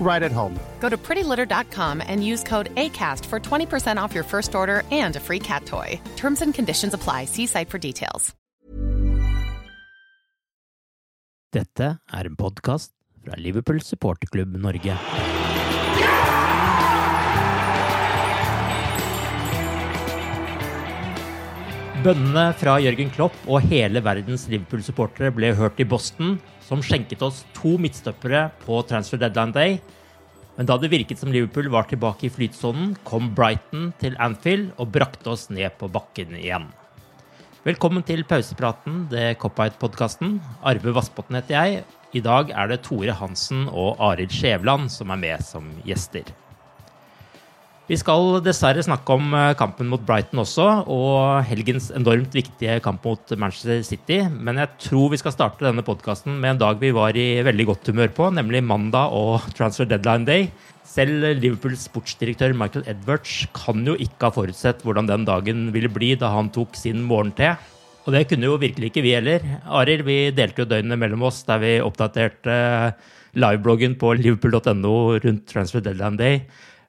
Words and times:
right 0.00 0.22
at 0.22 0.32
home. 0.32 0.58
Go 0.80 0.88
to 0.88 0.96
prettylitter.com 0.96 2.02
and 2.06 2.24
use 2.24 2.42
code 2.42 2.74
ACAST 2.76 3.26
for 3.26 3.38
20% 3.38 3.98
off 4.00 4.14
your 4.14 4.24
first 4.24 4.54
order 4.54 4.84
and 4.90 5.16
a 5.16 5.20
free 5.20 5.40
cat 5.40 5.66
toy. 5.66 6.00
Terms 6.16 6.40
and 6.42 6.54
conditions 6.54 6.94
apply. 6.94 7.26
See 7.26 7.46
site 7.46 7.68
for 7.68 7.78
details. 7.78 8.34
Dette 11.52 11.96
er 12.12 12.26
en 12.26 12.36
podkast 12.36 12.92
fra 13.24 13.38
Liverpool 13.40 13.80
supporterklubb 13.80 14.56
Norge. 14.60 14.98
Bønnene 21.98 22.52
fra 22.54 22.76
Jørgen 22.78 23.08
Klopp 23.10 23.34
og 23.50 23.64
hele 23.66 23.98
verdens 24.06 24.44
Liverpool-supportere 24.52 25.32
ble 25.34 25.48
hørt 25.58 25.80
i 25.82 25.86
Boston, 25.88 26.36
som 26.62 26.78
skjenket 26.84 27.24
oss 27.26 27.40
to 27.56 27.72
midtstoppere 27.82 28.44
på 28.62 28.78
transfer 28.86 29.18
deadline 29.18 29.54
day. 29.56 29.78
Men 30.54 30.68
da 30.70 30.76
det 30.78 30.92
virket 30.92 31.18
som 31.18 31.32
Liverpool 31.34 31.66
var 31.74 31.88
tilbake 31.90 32.28
i 32.28 32.30
flytsonen, 32.30 32.92
kom 33.08 33.32
Brighton 33.34 33.90
til 33.98 34.14
Anfield 34.22 34.70
og 34.78 34.92
brakte 34.94 35.34
oss 35.34 35.48
ned 35.50 35.74
på 35.80 35.90
bakken 35.90 36.38
igjen. 36.38 36.70
Velkommen 37.66 38.06
til 38.06 38.22
pausepraten, 38.30 39.08
det 39.10 39.32
Cop-Out-podkasten. 39.42 40.38
Arve 40.62 40.94
Vassbotn 40.94 41.40
heter 41.40 41.58
jeg. 41.58 41.86
I 42.14 42.22
dag 42.22 42.54
er 42.54 42.70
det 42.70 42.84
Tore 42.86 43.18
Hansen 43.18 43.66
og 43.72 43.98
Arild 43.98 44.30
Skjævland 44.38 44.86
som 44.94 45.10
er 45.10 45.26
med 45.26 45.42
som 45.50 45.74
gjester. 45.82 46.30
Vi 47.88 47.96
skal 47.96 48.42
dessverre 48.44 48.82
snakke 48.84 49.14
om 49.16 49.30
eh, 49.32 49.54
kampen 49.56 49.88
mot 49.88 50.02
Brighton 50.04 50.42
også, 50.42 50.64
og 50.92 51.46
helgens 51.48 51.86
enormt 51.96 52.34
viktige 52.36 52.74
kamp 52.84 53.06
mot 53.08 53.32
Manchester 53.40 53.80
City. 53.86 54.18
Men 54.28 54.60
jeg 54.60 54.74
tror 54.84 55.14
vi 55.14 55.20
skal 55.22 55.32
starte 55.32 55.64
denne 55.64 55.84
podkasten 55.86 56.36
med 56.36 56.52
en 56.52 56.60
dag 56.60 56.82
vi 56.82 56.90
var 56.92 57.16
i 57.16 57.40
veldig 57.48 57.68
godt 57.70 57.88
humør 57.88 58.12
på, 58.12 58.28
nemlig 58.36 58.60
mandag 58.68 59.16
og 59.16 59.48
transfer 59.56 59.88
deadline 59.88 60.28
day. 60.28 60.50
Selv 60.84 61.30
Liverpools 61.40 61.88
sportsdirektør 61.88 62.52
Michael 62.60 62.84
Edwards 62.92 63.40
kan 63.56 63.80
jo 63.88 63.96
ikke 63.96 64.28
ha 64.28 64.34
forutsett 64.36 64.84
hvordan 64.84 65.08
den 65.08 65.24
dagen 65.24 65.66
ville 65.72 65.88
bli 65.92 66.12
da 66.20 66.34
han 66.36 66.52
tok 66.52 66.76
sin 66.76 67.00
morgente. 67.08 67.56
Og 68.04 68.12
det 68.12 68.26
kunne 68.28 68.52
jo 68.52 68.60
virkelig 68.60 68.92
ikke 68.92 69.04
vi 69.04 69.16
heller. 69.16 69.44
Arild, 69.64 70.04
vi 70.04 70.26
delte 70.36 70.66
jo 70.66 70.68
døgnet 70.68 71.00
mellom 71.00 71.24
oss 71.28 71.40
der 71.48 71.64
vi 71.64 71.78
oppdaterte 71.80 72.56
livebloggen 73.32 73.96
på 74.00 74.12
liverpool.no 74.20 74.96
rundt 75.24 75.48
transfer 75.48 75.80
deadline 75.80 76.20
day. 76.20 76.42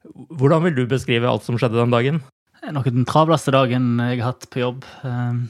Hvordan 0.08 0.64
vil 0.66 0.78
du 0.78 0.84
beskrive 0.90 1.30
alt 1.30 1.46
som 1.46 1.58
skjedde 1.60 1.80
den 1.80 1.96
dagen? 1.96 2.22
Det 2.60 2.70
er 2.70 2.76
nok 2.76 2.92
den 2.92 3.08
travleste 3.08 3.54
dagen 3.56 3.98
jeg 4.04 4.22
har 4.22 4.34
hatt 4.34 4.48
på 4.52 4.62
jobb. 4.62 4.86
Um, 5.04 5.48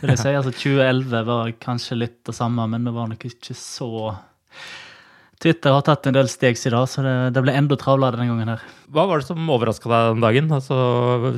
vil 0.00 0.12
jeg 0.12 0.20
si. 0.20 0.34
Altså 0.34 0.52
2011 0.54 1.24
var 1.26 1.50
kanskje 1.62 1.98
litt 1.98 2.18
det 2.26 2.36
samme, 2.36 2.66
men 2.70 2.86
det 2.86 2.94
var 2.94 3.10
nok 3.10 3.26
ikke 3.30 3.56
så 3.58 4.10
Twitter 5.40 5.72
har 5.72 5.84
tatt 5.86 6.04
en 6.04 6.16
del 6.18 6.28
steg 6.28 6.58
siden, 6.60 6.84
så 6.90 7.00
det, 7.00 7.14
det 7.32 7.40
ble 7.40 7.54
enda 7.56 7.76
travlere 7.80 8.18
denne 8.18 8.34
gangen. 8.34 8.50
her. 8.52 8.64
Hva 8.92 9.06
var 9.08 9.22
det 9.22 9.28
som 9.30 9.52
overraska 9.54 9.88
deg 9.88 10.08
den 10.10 10.24
dagen? 10.26 10.50
Altså, 10.52 10.76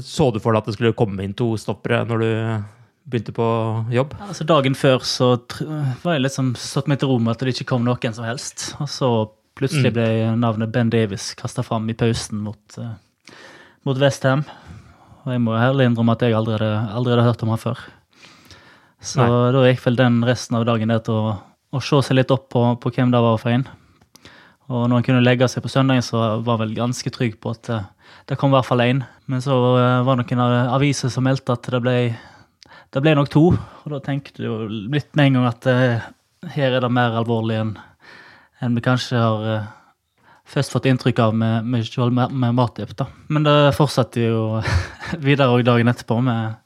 så 0.02 0.30
du 0.34 0.40
for 0.42 0.50
deg 0.50 0.64
at 0.64 0.70
det 0.70 0.74
skulle 0.74 0.96
komme 0.98 1.22
inn 1.22 1.36
to 1.38 1.52
stoppere 1.60 2.00
når 2.08 2.24
du 2.24 2.32
begynte 3.12 3.34
på 3.36 3.46
jobb? 3.94 4.16
Altså 4.26 4.46
Dagen 4.48 4.74
før 4.78 5.06
så 5.06 5.36
var 6.02 6.16
jeg 6.16 6.24
liksom 6.24 6.52
satt 6.58 6.90
meg 6.90 6.98
til 6.98 7.12
ro 7.12 7.20
med 7.22 7.36
at 7.36 7.44
det 7.46 7.54
ikke 7.54 7.70
kom 7.74 7.86
noen 7.86 8.16
som 8.16 8.26
helst. 8.26 8.72
Og 8.82 8.90
så 8.90 9.12
plutselig 9.58 9.92
mm. 9.92 9.96
ble 9.96 10.08
navnet 10.40 10.72
Ben 10.72 10.90
Davis 10.92 11.32
kasta 11.38 11.64
fram 11.66 11.88
i 11.90 11.96
pausen 11.98 12.40
mot, 12.44 12.78
uh, 12.78 12.94
mot 13.86 13.98
Westham. 14.00 14.44
Og 15.22 15.34
jeg 15.34 15.42
må 15.42 15.54
herlig 15.54 15.86
innrømme 15.86 16.16
at 16.16 16.24
jeg 16.24 16.34
aldri 16.34 16.56
hadde, 16.56 16.70
aldri 16.96 17.14
hadde 17.14 17.26
hørt 17.28 17.44
om 17.44 17.52
han 17.54 17.62
før. 17.62 17.84
Så 19.02 19.22
Nei. 19.22 19.52
da 19.54 19.62
gikk 19.66 19.84
vel 19.84 19.98
den 19.98 20.18
resten 20.26 20.58
av 20.58 20.66
dagen 20.66 20.90
der 20.90 21.02
til 21.02 21.18
å, 21.18 21.36
å 21.74 21.82
se 21.82 22.00
seg 22.06 22.18
litt 22.18 22.34
opp 22.34 22.48
på, 22.54 22.64
på 22.82 22.92
hvem 22.94 23.14
det 23.14 23.22
var 23.22 23.38
for 23.42 23.54
en. 23.54 23.66
Og 24.70 24.86
når 24.86 24.98
han 24.98 25.06
kunne 25.06 25.24
legge 25.24 25.48
seg 25.50 25.64
på 25.64 25.70
søndagen, 25.70 26.04
så 26.06 26.20
var 26.42 26.56
han 26.56 26.62
vel 26.64 26.76
ganske 26.76 27.10
trygg 27.14 27.36
på 27.42 27.52
at 27.54 27.70
eh, 27.74 27.88
det 28.30 28.38
kom 28.40 28.52
i 28.52 28.56
hvert 28.56 28.68
fall 28.68 28.82
én. 28.84 29.02
Men 29.30 29.42
så 29.44 29.58
eh, 29.76 30.02
var 30.06 30.18
det 30.18 30.26
noen 30.30 30.70
aviser 30.72 31.10
som 31.12 31.26
meldte 31.26 31.54
at 31.54 31.66
det 31.74 31.82
ble, 31.82 31.96
det 32.94 33.02
ble 33.02 33.14
nok 33.18 33.30
to. 33.34 33.44
Og 33.52 33.94
da 33.94 34.00
tenkte 34.02 34.46
du 34.46 34.70
litt 34.94 35.10
med 35.18 35.28
en 35.32 35.40
gang 35.40 35.50
at 35.50 35.70
her 36.56 36.78
er 36.78 36.82
det 36.82 36.94
mer 36.94 37.18
alvorlig 37.18 37.58
enn 37.58 37.74
en 38.62 38.76
vi 38.78 38.84
kanskje 38.84 39.18
har 39.18 39.46
uh, 39.46 39.70
først 40.48 40.74
fått 40.74 40.86
inntrykk 40.90 41.22
av 41.24 41.34
med, 41.36 41.66
med, 41.66 42.22
med, 42.30 42.54
Matip. 42.54 42.94
da. 42.98 43.08
Men 43.32 43.46
det 43.46 43.74
fortsatte 43.78 44.22
jo 44.22 44.60
videre 45.26 45.50
òg 45.54 45.64
dagen 45.66 45.90
etterpå. 45.90 46.20
med 46.22 46.58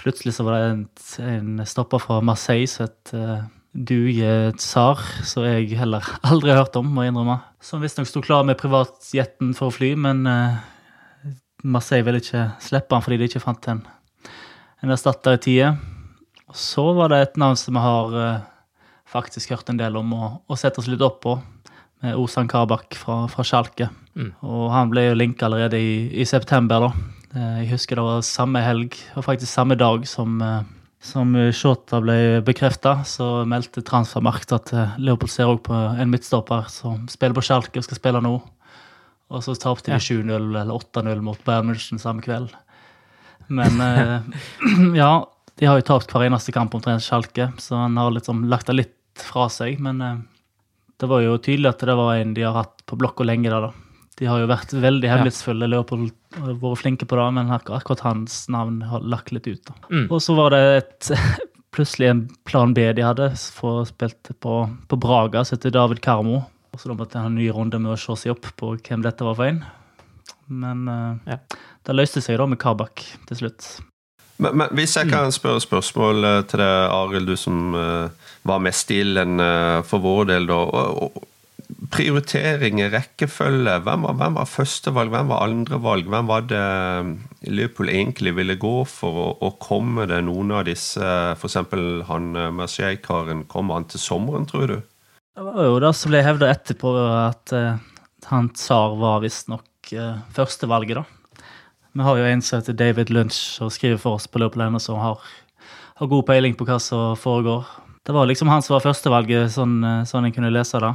Plutselig 0.00 0.34
så 0.34 0.46
var 0.46 0.56
det 0.56 0.68
en, 0.70 0.84
en 1.28 1.66
stopper 1.68 2.00
fra 2.02 2.20
Marseille 2.24 2.68
som 2.70 2.88
het 2.88 3.14
uh, 3.14 3.44
Duye 3.72 4.52
Tsar, 4.58 5.00
som 5.24 5.46
jeg 5.46 5.72
heller 5.78 6.04
aldri 6.28 6.52
har 6.52 6.64
hørt 6.64 6.76
om, 6.80 6.90
må 6.92 7.06
jeg 7.06 7.14
innrømme. 7.14 7.38
Som 7.62 7.84
visstnok 7.84 8.10
sto 8.10 8.22
klar 8.24 8.44
med 8.48 8.60
privatjetten 8.60 9.54
for 9.56 9.70
å 9.70 9.74
fly, 9.74 9.94
men 9.96 10.26
uh, 10.28 10.60
Marseille 11.62 12.04
ville 12.04 12.20
ikke 12.22 12.50
slippe 12.60 12.96
han 12.96 13.04
fordi 13.04 13.20
de 13.20 13.30
ikke 13.30 13.44
fant 13.44 13.68
en, 13.70 13.84
en 14.82 14.92
erstatter 14.92 15.38
i 15.38 15.42
tide. 15.46 15.74
Så 16.52 16.84
var 16.96 17.12
det 17.12 17.22
et 17.22 17.38
navn 17.40 17.56
som 17.56 17.78
vi 17.78 17.84
har 17.84 18.16
uh, 18.18 18.51
faktisk 19.12 19.54
hørt 19.54 19.70
en 19.70 19.80
del 19.80 19.96
om 20.00 20.12
og, 20.16 20.28
og 20.48 20.60
sett 20.60 20.78
oss 20.80 20.90
litt 20.90 21.04
opp 21.04 21.22
på, 21.24 21.36
med 22.02 22.18
Osan 22.18 22.50
Kabak 22.50 22.96
fra, 22.98 23.22
fra 23.30 23.44
Schalke. 23.46 23.90
Mm. 24.18 24.32
Og 24.42 24.68
han 24.74 24.92
ble 24.92 25.10
jo 25.10 25.18
linka 25.18 25.46
allerede 25.46 25.78
i, 25.80 26.08
i 26.12 26.28
september, 26.28 26.88
da. 26.88 26.92
Uh, 27.32 27.58
jeg 27.62 27.72
husker 27.72 27.96
det 27.96 28.04
var 28.04 28.24
samme 28.26 28.60
helg, 28.64 28.96
og 29.16 29.26
faktisk 29.28 29.52
samme 29.52 29.78
dag 29.80 30.08
som 30.08 30.40
som 31.02 31.34
Shota 31.50 31.98
ble 32.02 32.16
bekrefta, 32.46 33.00
så 33.02 33.42
meldte 33.48 33.82
Transfermarkt 33.82 34.54
at 34.54 34.70
eh, 34.70 34.92
Leopold 35.02 35.32
ser 35.32 35.50
òg 35.50 35.64
på 35.66 35.74
en 35.74 36.12
midtstopper 36.12 36.68
som 36.70 37.08
spiller 37.10 37.34
på 37.34 37.42
Schalke 37.42 37.80
og 37.80 37.86
skal 37.88 37.98
spille 37.98 38.22
nå. 38.22 38.36
Og 39.32 39.42
så 39.42 39.56
tapte 39.58 39.90
de 39.90 39.98
7-0 39.98 40.30
eller 40.30 40.70
8-0 40.70 41.24
mot 41.24 41.40
Bayern 41.46 41.72
München 41.72 42.00
samme 42.00 42.22
kveld. 42.22 42.52
Men 43.50 43.82
eh, 43.82 44.18
ja, 45.02 45.10
de 45.58 45.68
har 45.68 45.80
jo 45.80 45.88
tapt 45.90 46.14
hver 46.14 46.28
eneste 46.28 46.54
kamp 46.54 46.74
omtrent 46.78 47.04
Schalke, 47.04 47.50
så 47.58 47.82
han 47.82 47.98
har 47.98 48.14
liksom 48.14 48.46
lagt 48.52 48.70
det 48.70 48.78
litt 48.78 48.94
fra 49.18 49.48
seg. 49.52 49.80
Men 49.82 50.00
eh, 50.00 50.20
det 51.02 51.08
var 51.10 51.22
jo 51.24 51.38
tydelig 51.42 51.72
at 51.72 51.84
det 51.88 51.96
var 51.98 52.16
en 52.16 52.34
de 52.36 52.44
har 52.46 52.54
hatt 52.60 52.84
på 52.86 52.98
blokka 53.00 53.26
lenge. 53.26 53.50
da, 53.50 53.68
da. 53.68 53.72
De 54.20 54.28
har 54.28 54.42
jo 54.42 54.50
vært 54.50 54.72
veldig 54.76 55.08
hemmelighetsfulle. 55.08 55.66
Leopold 55.72 56.10
har 56.36 56.52
vært 56.60 56.82
flinke 56.82 57.08
på 57.08 57.16
det, 57.18 57.28
men 57.38 57.50
akkurat 57.50 58.04
hans 58.04 58.44
navn 58.52 58.82
har 58.86 59.00
lagt 59.02 59.32
litt 59.32 59.48
ut. 59.48 59.72
Mm. 59.90 60.06
Og 60.12 60.20
så 60.22 60.36
var 60.36 60.52
det 60.54 60.60
et, 60.76 61.10
plutselig 61.74 62.10
en 62.12 62.24
plan 62.48 62.74
B 62.76 62.84
de 62.92 63.02
hadde, 63.06 63.30
for 63.56 63.86
spilte 63.88 64.36
på, 64.44 64.58
på 64.88 64.98
Braga, 65.00 65.44
som 65.44 65.56
heter 65.56 65.74
David 65.74 66.02
Karmo. 66.04 66.42
Og 66.72 66.80
så 66.80 66.88
da 66.92 66.96
måtte 66.96 67.18
han 67.18 67.26
ha 67.26 67.32
en 67.32 67.40
ny 67.40 67.48
runde 67.52 67.80
med 67.82 67.94
å 67.96 68.00
se 68.00 68.14
seg 68.20 68.36
opp 68.36 68.46
på 68.60 68.74
hvem 68.78 69.02
dette 69.04 69.24
var 69.26 69.36
for 69.40 69.48
en. 69.48 69.62
Men 70.52 70.84
uh, 70.88 71.16
Ja. 71.28 71.40
det 71.88 71.96
løste 71.96 72.22
seg 72.24 72.38
da 72.40 72.46
med 72.48 72.60
Kabak 72.62 73.02
til 73.28 73.40
slutt. 73.42 73.66
Men, 74.42 74.56
men 74.58 74.72
hvis 74.76 74.96
jeg 74.98 75.10
kan 75.12 75.32
spørre 75.34 75.62
spørsmål 75.62 76.28
eh, 76.28 76.38
til 76.50 76.62
deg, 76.62 76.78
Arild, 76.92 77.28
du 77.30 77.38
som 77.38 77.76
uh, 77.76 78.32
var 78.48 78.62
mest 78.64 78.90
ilden 78.90 79.38
uh, 79.42 79.82
for 79.86 80.02
vår 80.02 80.32
del, 80.32 80.48
da. 80.50 80.58
Og, 80.62 81.04
og, 81.06 81.28
prioriteringer, 81.92 82.90
rekkefølge. 82.92 83.74
Hvem 83.84 84.06
var, 84.06 84.16
hvem 84.20 84.38
var 84.38 84.48
førstevalg, 84.48 85.12
hvem 85.12 85.30
var 85.32 85.44
andrevalg? 85.46 86.08
Hvem 86.10 86.30
var 86.30 86.46
det 86.48 86.60
eh, 86.60 87.10
Liverpool 87.52 87.90
egentlig 87.92 88.34
ville 88.36 88.56
gå 88.60 88.74
for? 88.88 89.20
Og, 89.26 89.42
og 89.44 89.58
kommer 89.62 90.08
det 90.10 90.22
noen 90.26 90.54
av 90.56 90.66
disse, 90.68 91.12
f.eks. 91.36 91.58
han 92.08 92.30
eh, 92.36 92.52
Marseille-karen, 92.56 93.44
kommer 93.50 93.80
han 93.80 93.88
til 93.92 94.02
sommeren, 94.02 94.48
tror 94.48 94.68
du? 94.70 94.78
Det 95.32 95.46
var 95.48 95.64
jo 95.64 95.80
det 95.80 95.94
som 95.96 96.12
ble 96.12 96.24
hevda 96.24 96.50
etterpå, 96.52 96.92
at 97.16 97.54
uh, 97.56 97.80
han 98.28 98.50
Tsar 98.52 98.98
var 99.00 99.22
visstnok 99.22 99.94
uh, 99.96 100.20
førstevalget, 100.36 101.00
da. 101.00 101.21
Vi 101.92 102.00
har 102.00 102.16
jo 102.16 102.24
en 102.24 102.42
som 102.42 102.60
heter 102.60 102.72
David 102.72 103.10
Lunch 103.12 103.60
og 103.60 103.72
skriver 103.74 103.98
for 104.00 104.16
oss 104.16 104.24
på 104.26 104.40
Liverpool 104.40 104.80
som 104.80 104.96
har, 104.96 105.18
har 106.00 106.08
god 106.08 106.26
peiling 106.26 106.54
på 106.56 106.64
hva 106.64 106.78
som 106.80 107.16
foregår. 107.20 107.66
Det 108.02 108.14
var 108.16 108.26
liksom 108.26 108.48
han 108.48 108.62
som 108.64 108.78
var 108.78 108.86
førstevalget, 108.86 109.52
sånn, 109.52 109.74
uh, 109.84 110.04
sånn 110.08 110.24
en 110.26 110.32
kunne 110.32 110.50
lese 110.54 110.80
det. 110.80 110.92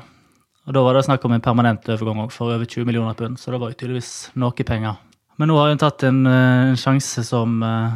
Og 0.67 0.73
da 0.75 0.81
var 0.83 0.97
det 0.97 1.05
snakk 1.05 1.23
om 1.23 1.35
en 1.35 1.44
permanent 1.44 1.85
overgang 1.94 2.31
for 2.33 2.51
over 2.51 2.65
20 2.65 2.89
millioner 2.89 3.15
pund, 3.15 3.38
så 3.39 3.53
det 3.53 3.61
var 3.61 3.71
jo 3.71 3.77
tydeligvis 3.77 4.11
noe 4.41 4.65
penger. 4.67 4.97
Men 5.38 5.51
nå 5.51 5.59
har 5.61 5.69
hun 5.69 5.79
tatt 5.79 6.03
en, 6.09 6.25
uh, 6.25 6.73
en 6.73 6.81
sjanse 6.81 7.23
som 7.29 7.61
uh, 7.61 7.94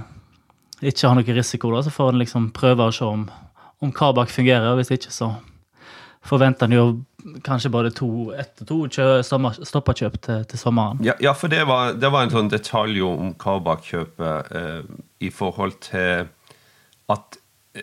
ikke 0.80 1.10
har 1.10 1.18
noe 1.18 1.38
risiko, 1.42 1.74
da, 1.74 1.82
så 1.82 1.92
får 1.92 2.14
en 2.14 2.22
liksom 2.22 2.52
prøve 2.54 2.86
å 2.86 2.94
se 2.94 3.10
om, 3.10 3.26
om 3.82 3.92
Kabak 3.98 4.30
fungerer, 4.30 4.78
hvis 4.78 4.94
ikke, 4.94 5.10
så 5.12 5.34
forventer 6.30 6.70
en 6.70 6.78
jo 6.78 6.86
kanskje 7.46 7.72
både 7.74 7.92
to, 7.96 8.10
ett 8.38 8.62
og 8.64 8.68
to 8.70 8.78
kjø- 8.88 9.24
sommer- 9.26 9.58
stopperkjøp 9.68 10.20
til, 10.22 10.46
til 10.52 10.60
sommeren. 10.62 11.02
Ja, 11.06 11.16
ja 11.24 11.34
for 11.38 11.52
det 11.52 11.64
var, 11.70 11.94
det 12.00 12.12
var 12.12 12.26
en 12.26 12.34
sånn 12.34 12.52
detalj 12.52 13.02
om 13.06 13.34
Kabak-kjøpet 13.42 14.52
eh, 14.58 14.84
i 15.22 15.32
forhold 15.34 15.80
til 15.86 16.28
at 17.12 17.38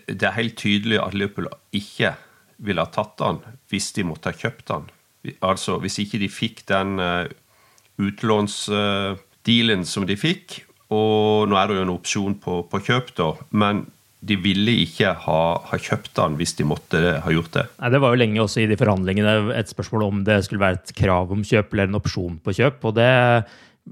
det 0.08 0.23
er 0.29 0.37
helt 0.37 0.56
tydelig 0.61 0.99
at 1.00 1.14
Liverpool 1.17 1.49
ikke 1.73 2.14
ville 2.61 2.82
ha 2.85 2.90
tatt 2.93 3.17
den 3.20 3.38
hvis 3.70 3.93
de 3.96 4.05
måtte 4.05 4.32
ha 4.32 4.37
kjøpt 4.37 4.67
den. 4.69 4.88
Altså 5.44 5.79
hvis 5.82 5.99
ikke 6.02 6.20
de 6.23 6.29
fikk 6.32 6.64
den 6.69 6.99
eh, 7.02 7.29
utlånsdealen 7.99 9.85
som 9.88 10.06
de 10.08 10.17
fikk, 10.19 10.62
og 10.94 11.49
nå 11.50 11.56
er 11.58 11.69
det 11.69 11.79
jo 11.79 11.85
en 11.85 11.94
opsjon 11.94 12.37
på, 12.40 12.62
på 12.70 12.81
kjøp, 12.87 13.12
da, 13.19 13.32
men 13.50 13.87
de 14.18 14.34
ville 14.42 14.72
ikke 14.82 15.12
ha, 15.26 15.40
ha 15.70 15.78
kjøpt 15.78 16.10
den 16.18 16.34
hvis 16.40 16.56
de 16.58 16.66
måtte 16.66 17.00
ha 17.22 17.32
gjort 17.32 17.52
det. 17.54 17.64
Nei, 17.78 17.90
Det 17.94 18.00
var 18.02 18.14
jo 18.14 18.20
lenge 18.22 18.42
også 18.42 18.64
i 18.64 18.68
de 18.70 18.78
forhandlingene 18.80 19.54
et 19.54 19.70
spørsmål 19.70 20.08
om 20.08 20.24
det 20.26 20.40
skulle 20.46 20.64
være 20.64 20.80
et 20.80 20.94
krav 20.98 21.30
om 21.34 21.44
kjøp 21.46 21.72
eller 21.72 21.86
en 21.86 22.00
opsjon 22.00 22.38
på 22.42 22.56
kjøp. 22.58 22.82
Og 22.90 22.96
det 22.98 23.12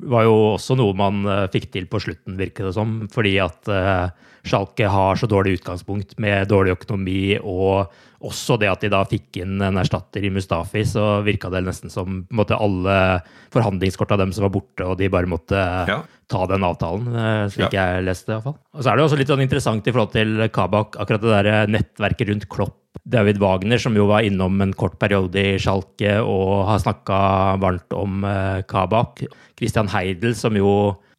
var 0.02 0.26
jo 0.26 0.34
også 0.54 0.76
noe 0.78 0.94
man 0.96 1.24
eh, 1.26 1.46
fikk 1.52 1.70
til 1.74 1.86
på 1.90 2.00
slutten, 2.02 2.36
virker 2.38 2.68
det 2.68 2.74
som. 2.76 2.98
Fordi 3.12 3.36
at 3.42 3.70
eh, 3.72 4.08
Schalke 4.46 4.88
har 4.90 5.18
så 5.18 5.28
dårlig 5.30 5.58
utgangspunkt 5.60 6.18
med 6.22 6.48
dårlig 6.50 6.76
økonomi, 6.76 7.38
og 7.42 7.90
også 8.26 8.56
det 8.58 8.68
at 8.70 8.84
de 8.84 8.90
da 8.92 9.02
fikk 9.08 9.40
inn 9.42 9.60
en 9.62 9.76
erstatter 9.80 10.24
i 10.24 10.30
Mustafi, 10.32 10.84
så 10.88 11.20
virka 11.26 11.50
det 11.52 11.64
nesten 11.66 11.92
som 11.92 12.22
måte, 12.34 12.56
alle 12.56 13.20
forhandlingskorta 13.54 14.16
dem 14.20 14.32
som 14.32 14.46
var 14.46 14.54
borte, 14.54 14.86
og 14.86 14.96
de 15.00 15.10
bare 15.12 15.28
måtte 15.30 15.58
Ja. 15.90 15.98
ta 16.30 16.46
den 16.46 16.64
avtalen, 16.66 17.10
slik 17.50 17.68
slik 17.68 17.76
jeg 17.76 18.06
leste 18.06 18.30
det 18.30 18.36
iallfall. 18.38 18.56
Og 18.74 18.82
så 18.82 18.90
er 18.90 18.96
det 18.96 19.04
også 19.04 19.18
litt 19.20 19.28
sånn 19.30 19.44
interessant 19.44 19.86
i 19.86 19.92
forhold 19.92 20.12
til 20.14 20.48
Kabak, 20.48 20.96
akkurat 20.96 21.22
det 21.22 21.34
der 21.44 21.66
nettverket 21.70 22.30
rundt 22.32 22.48
Klopp. 22.48 22.78
David 23.04 23.38
Wagner, 23.42 23.78
som 23.78 23.96
jo 23.96 24.06
var 24.10 24.26
innom 24.26 24.60
en 24.62 24.72
kort 24.76 24.98
periode 25.02 25.38
i 25.38 25.58
Schalke 25.62 26.18
og 26.22 26.66
har 26.70 26.80
snakka 26.82 27.18
varmt 27.62 27.96
om 27.96 28.24
eh, 28.26 28.62
Kabak. 28.68 29.24
Christian 29.58 29.90
Heidel, 29.92 30.34
som 30.38 30.56
jo 30.58 30.70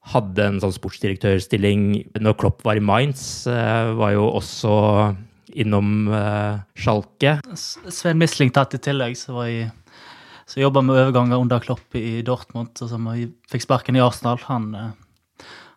hadde 0.08 0.44
en 0.46 0.60
sånn 0.64 0.76
sportsdirektørstilling 0.76 1.88
når 2.24 2.38
Klopp 2.40 2.64
var 2.68 2.80
i 2.80 2.84
Mainz, 2.84 3.22
eh, 3.52 3.94
var 3.98 4.16
jo 4.16 4.28
også 4.40 4.76
innom 5.58 6.08
eh, 6.14 6.60
Schalke. 6.80 7.38
Svein 7.56 8.20
Misling 8.22 8.54
tatt 8.56 8.78
i 8.78 8.82
tillegg, 8.84 9.18
som 9.20 9.40
var 9.42 9.52
i 9.52 9.68
som 10.48 10.62
jobba 10.62 10.80
med 10.80 10.96
overganger 10.96 11.42
under 11.44 11.60
Klopp 11.60 11.96
i 12.00 12.22
Dortmund, 12.24 12.72
og 12.80 12.88
som 12.88 13.10
fikk 13.52 13.66
sparken 13.66 13.98
i 14.00 14.04
Arsenal. 14.04 14.40
Han, 14.48 14.70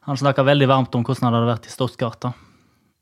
han 0.07 0.21
snakka 0.21 0.45
veldig 0.47 0.69
varmt 0.71 0.95
om 0.95 1.03
hvordan 1.03 1.27
han 1.27 1.35
hadde 1.35 1.49
vært 1.49 1.67
i 1.67 1.73
Stuttgart. 1.75 2.29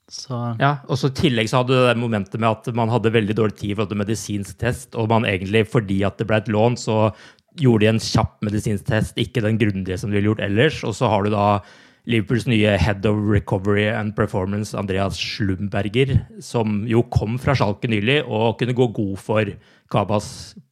Så 0.08 0.37
Ja, 0.60 0.78
og 0.88 0.96
så 0.96 1.10
I 1.10 1.19
tillegg 1.19 1.50
så 1.50 1.60
hadde 1.60 1.76
du 1.76 1.84
det 1.84 1.99
momentet 2.00 2.38
med 2.40 2.49
at 2.49 2.70
man 2.76 2.88
hadde 2.93 3.12
veldig 3.12 3.37
dårlig 3.37 3.58
tid 3.58 3.72
i 3.72 3.75
forhold 3.75 3.93
til 3.93 4.00
medisinsk 4.00 4.60
test, 4.60 4.96
og 4.96 5.10
man 5.12 5.28
egentlig, 5.28 5.66
fordi 5.69 6.00
at 6.08 6.16
det 6.20 6.28
ble 6.31 6.40
et 6.40 6.49
lån, 6.49 6.78
så 6.81 7.10
gjorde 7.58 7.84
de 7.84 7.90
en 7.93 8.00
kjapp 8.00 8.38
medisinsk 8.46 8.87
test, 8.88 9.19
ikke 9.20 9.44
den 9.44 9.58
grundige 9.60 9.99
som 10.00 10.10
de 10.10 10.19
ville 10.19 10.31
gjort 10.31 10.44
ellers. 10.46 10.81
Og 10.87 10.96
så 10.96 11.10
har 11.12 11.26
du 11.26 11.34
da 11.34 11.60
Liverpools 12.08 12.46
nye 12.49 12.78
head 12.81 13.05
of 13.05 13.19
recovery 13.28 13.84
and 13.93 14.14
performance, 14.16 14.72
Andreas 14.72 15.19
Slumberger, 15.20 16.14
som 16.40 16.87
jo 16.88 17.02
kom 17.12 17.37
fra 17.43 17.52
Schalke 17.58 17.90
nylig 17.90 18.22
og 18.25 18.56
kunne 18.61 18.76
gå 18.76 18.88
god 18.96 19.19
for 19.20 19.50
Kabas, 19.93 20.31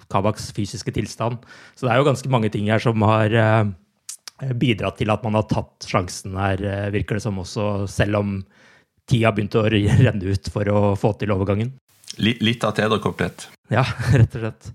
Kabaks 0.08 0.48
fysiske 0.56 0.94
tilstand. 0.96 1.42
Så 1.76 1.84
det 1.84 1.92
er 1.92 2.00
jo 2.00 2.08
ganske 2.08 2.30
mange 2.32 2.48
ting 2.54 2.70
her 2.72 2.80
som 2.80 3.04
har 3.04 3.36
eh, 3.36 4.54
bidratt 4.56 4.96
til 5.02 5.12
at 5.12 5.26
man 5.26 5.36
har 5.36 5.44
tatt 5.50 5.84
sjansen 5.90 6.38
her, 6.40 6.62
eh, 6.62 6.88
virker 6.94 7.18
det 7.18 7.26
som 7.26 7.42
også, 7.42 7.84
selv 7.90 8.22
om 8.22 8.38
tida 9.08 9.32
begynte 9.34 9.60
å 9.62 9.68
renne 9.70 10.32
ut 10.32 10.50
for 10.52 10.68
å 10.72 10.80
få 10.98 11.12
til 11.20 11.32
overgangen. 11.34 11.72
Litt, 12.22 12.64
av 12.64 12.72
tederkopplet? 12.78 13.48
Ja, 13.72 13.84
rett 14.16 14.34
og 14.38 14.42
slett. 14.46 14.72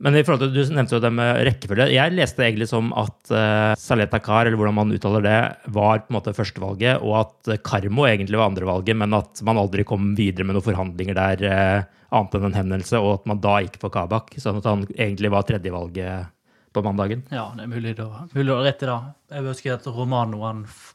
Men 0.00 0.14
i 0.16 0.22
forhold 0.24 0.46
til, 0.46 0.54
du 0.56 0.72
nevnte 0.72 0.96
jo 0.96 1.02
det 1.04 1.10
med 1.12 1.42
rekkefølge. 1.44 1.90
Jeg 1.92 2.14
leste 2.16 2.40
egentlig 2.46 2.70
som 2.70 2.86
at 2.96 3.18
uh, 3.36 3.74
Saleta 3.76 4.16
Kar, 4.24 4.48
eller 4.48 4.56
hvordan 4.56 4.78
man 4.78 4.94
uttaler 4.96 5.26
det, 5.26 5.34
var 5.76 6.00
på 6.06 6.08
en 6.08 6.16
måte 6.16 6.32
førstevalget, 6.32 7.02
og 7.04 7.18
at 7.18 7.50
Karmo 7.68 8.06
egentlig 8.08 8.40
var 8.40 8.48
andrevalget, 8.48 8.96
men 8.96 9.12
at 9.18 9.42
man 9.44 9.60
aldri 9.60 9.84
kom 9.84 10.14
videre 10.16 10.48
med 10.48 10.56
noen 10.56 10.64
forhandlinger 10.70 11.18
der 11.20 11.44
uh, 11.52 11.98
annet 12.16 12.38
enn 12.38 12.48
en 12.48 12.56
henvendelse, 12.56 12.96
og 12.96 13.18
at 13.18 13.28
man 13.28 13.42
da 13.44 13.58
gikk 13.66 13.76
for 13.82 13.92
Kabak, 13.92 14.32
sånn 14.40 14.62
at 14.62 14.70
han 14.72 14.86
egentlig 14.96 15.34
var 15.36 15.44
tredjevalget 15.50 16.32
på 16.72 16.82
mandagen. 16.86 17.26
ja, 17.34 17.50
det 17.58 17.66
er 17.66 17.70
mulig, 17.76 17.92
å 18.00 18.08
ha 18.14 18.64
rett 18.64 18.82
i 18.86 18.88
det. 18.88 18.98
Jeg 19.36 19.46
husker 19.50 19.76
at 19.76 19.86
Romano, 19.92 20.40
han 20.48 20.64
f- 20.64 20.94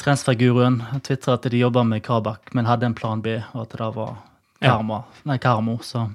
transferguruen, 0.00 0.80
tvitra 1.04 1.36
at 1.38 1.48
de 1.50 1.60
jobba 1.60 1.84
med 1.86 2.02
Kabak, 2.04 2.54
men 2.54 2.66
hadde 2.66 2.86
en 2.90 2.96
plan 2.96 3.22
B, 3.22 3.38
og 3.52 3.66
at 3.66 3.76
det 3.76 3.90
var 3.96 4.16
Karma, 4.64 5.02
nei, 5.28 5.38
Karmo. 5.38 5.78
Så 5.82 6.06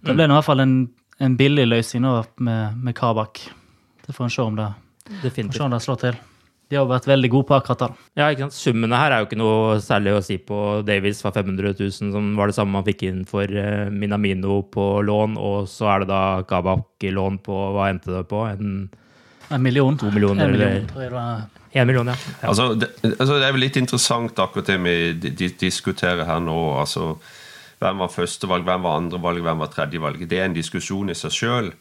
det 0.00 0.14
ble 0.14 0.26
mm. 0.26 0.30
i 0.30 0.36
hvert 0.36 0.46
fall 0.46 0.62
en, 0.62 0.78
en 1.18 1.36
billig 1.36 1.66
løsning 1.66 2.04
nå 2.06 2.14
med, 2.36 2.78
med 2.78 2.96
Kabak. 2.96 3.42
Det 4.06 4.14
får 4.14 4.28
en 4.28 4.32
se 4.32 4.42
om 4.42 4.56
det, 4.56 4.70
får 5.22 5.52
se 5.52 5.66
om 5.66 5.74
det 5.74 5.82
slår 5.82 6.02
til. 6.04 6.18
De 6.66 6.74
har 6.74 6.86
vært 6.90 7.06
veldig 7.06 7.28
gode 7.30 7.46
på 7.46 7.54
akkurat 7.54 7.84
det. 7.84 7.88
Ja, 8.18 8.26
ikke 8.32 8.48
sant? 8.48 8.56
Summene 8.58 8.98
her 8.98 9.14
er 9.14 9.22
jo 9.22 9.28
ikke 9.28 9.38
noe 9.38 9.76
særlig 9.82 10.16
å 10.16 10.22
si 10.26 10.38
på. 10.42 10.58
Davies 10.86 11.22
var 11.22 11.36
500 11.36 11.76
000, 11.78 12.10
som 12.14 12.32
var 12.38 12.50
det 12.50 12.56
samme 12.56 12.74
man 12.74 12.86
fikk 12.86 13.04
inn 13.06 13.20
for 13.28 13.46
eh, 13.46 13.86
Minamino 13.94 14.58
på 14.74 14.86
lån, 15.06 15.36
og 15.38 15.68
så 15.70 15.92
er 15.92 16.02
det 16.02 16.10
da 16.10 16.22
Kabak 16.48 17.06
i 17.06 17.12
lån 17.14 17.38
på 17.46 17.60
Hva 17.76 17.90
endte 17.92 18.10
det 18.16 18.24
på? 18.32 18.42
En, 18.50 18.88
En 19.50 19.62
million. 19.62 19.96
To 19.98 20.10
millioner, 20.10 20.44
En 20.44 20.50
million, 20.56 20.86
tror 20.90 21.02
jeg 21.02 21.10
det 21.10 21.16
var. 21.16 21.42
en 21.76 21.86
million, 21.86 22.06
ja. 22.10 22.14
ja. 22.42 22.48
Altså, 22.48 22.68
det, 22.74 22.88
altså, 23.18 23.34
det 23.38 23.44
er 23.46 23.52
vel 23.54 23.60
litt 23.66 23.76
interessant 23.76 24.38
akkurat 24.42 24.66
det 24.66 24.78
vi 24.82 24.94
di- 25.22 25.30
di- 25.30 25.52
diskuterer 25.60 26.24
her 26.26 26.40
nå. 26.40 26.56
Altså, 26.80 27.12
hvem 27.78 27.98
var 28.02 28.08
førstevalg, 28.08 28.64
hvem 28.64 28.82
var 28.82 28.96
andrevalg, 29.02 29.42
hvem 29.44 29.58
var 29.62 29.70
tredjevalg? 29.74 30.24
Det 30.28 30.38
er 30.40 30.48
en 30.48 30.56
diskusjon 30.56 31.10
i 31.12 31.14
seg 31.18 31.30
sjøl. 31.36 31.72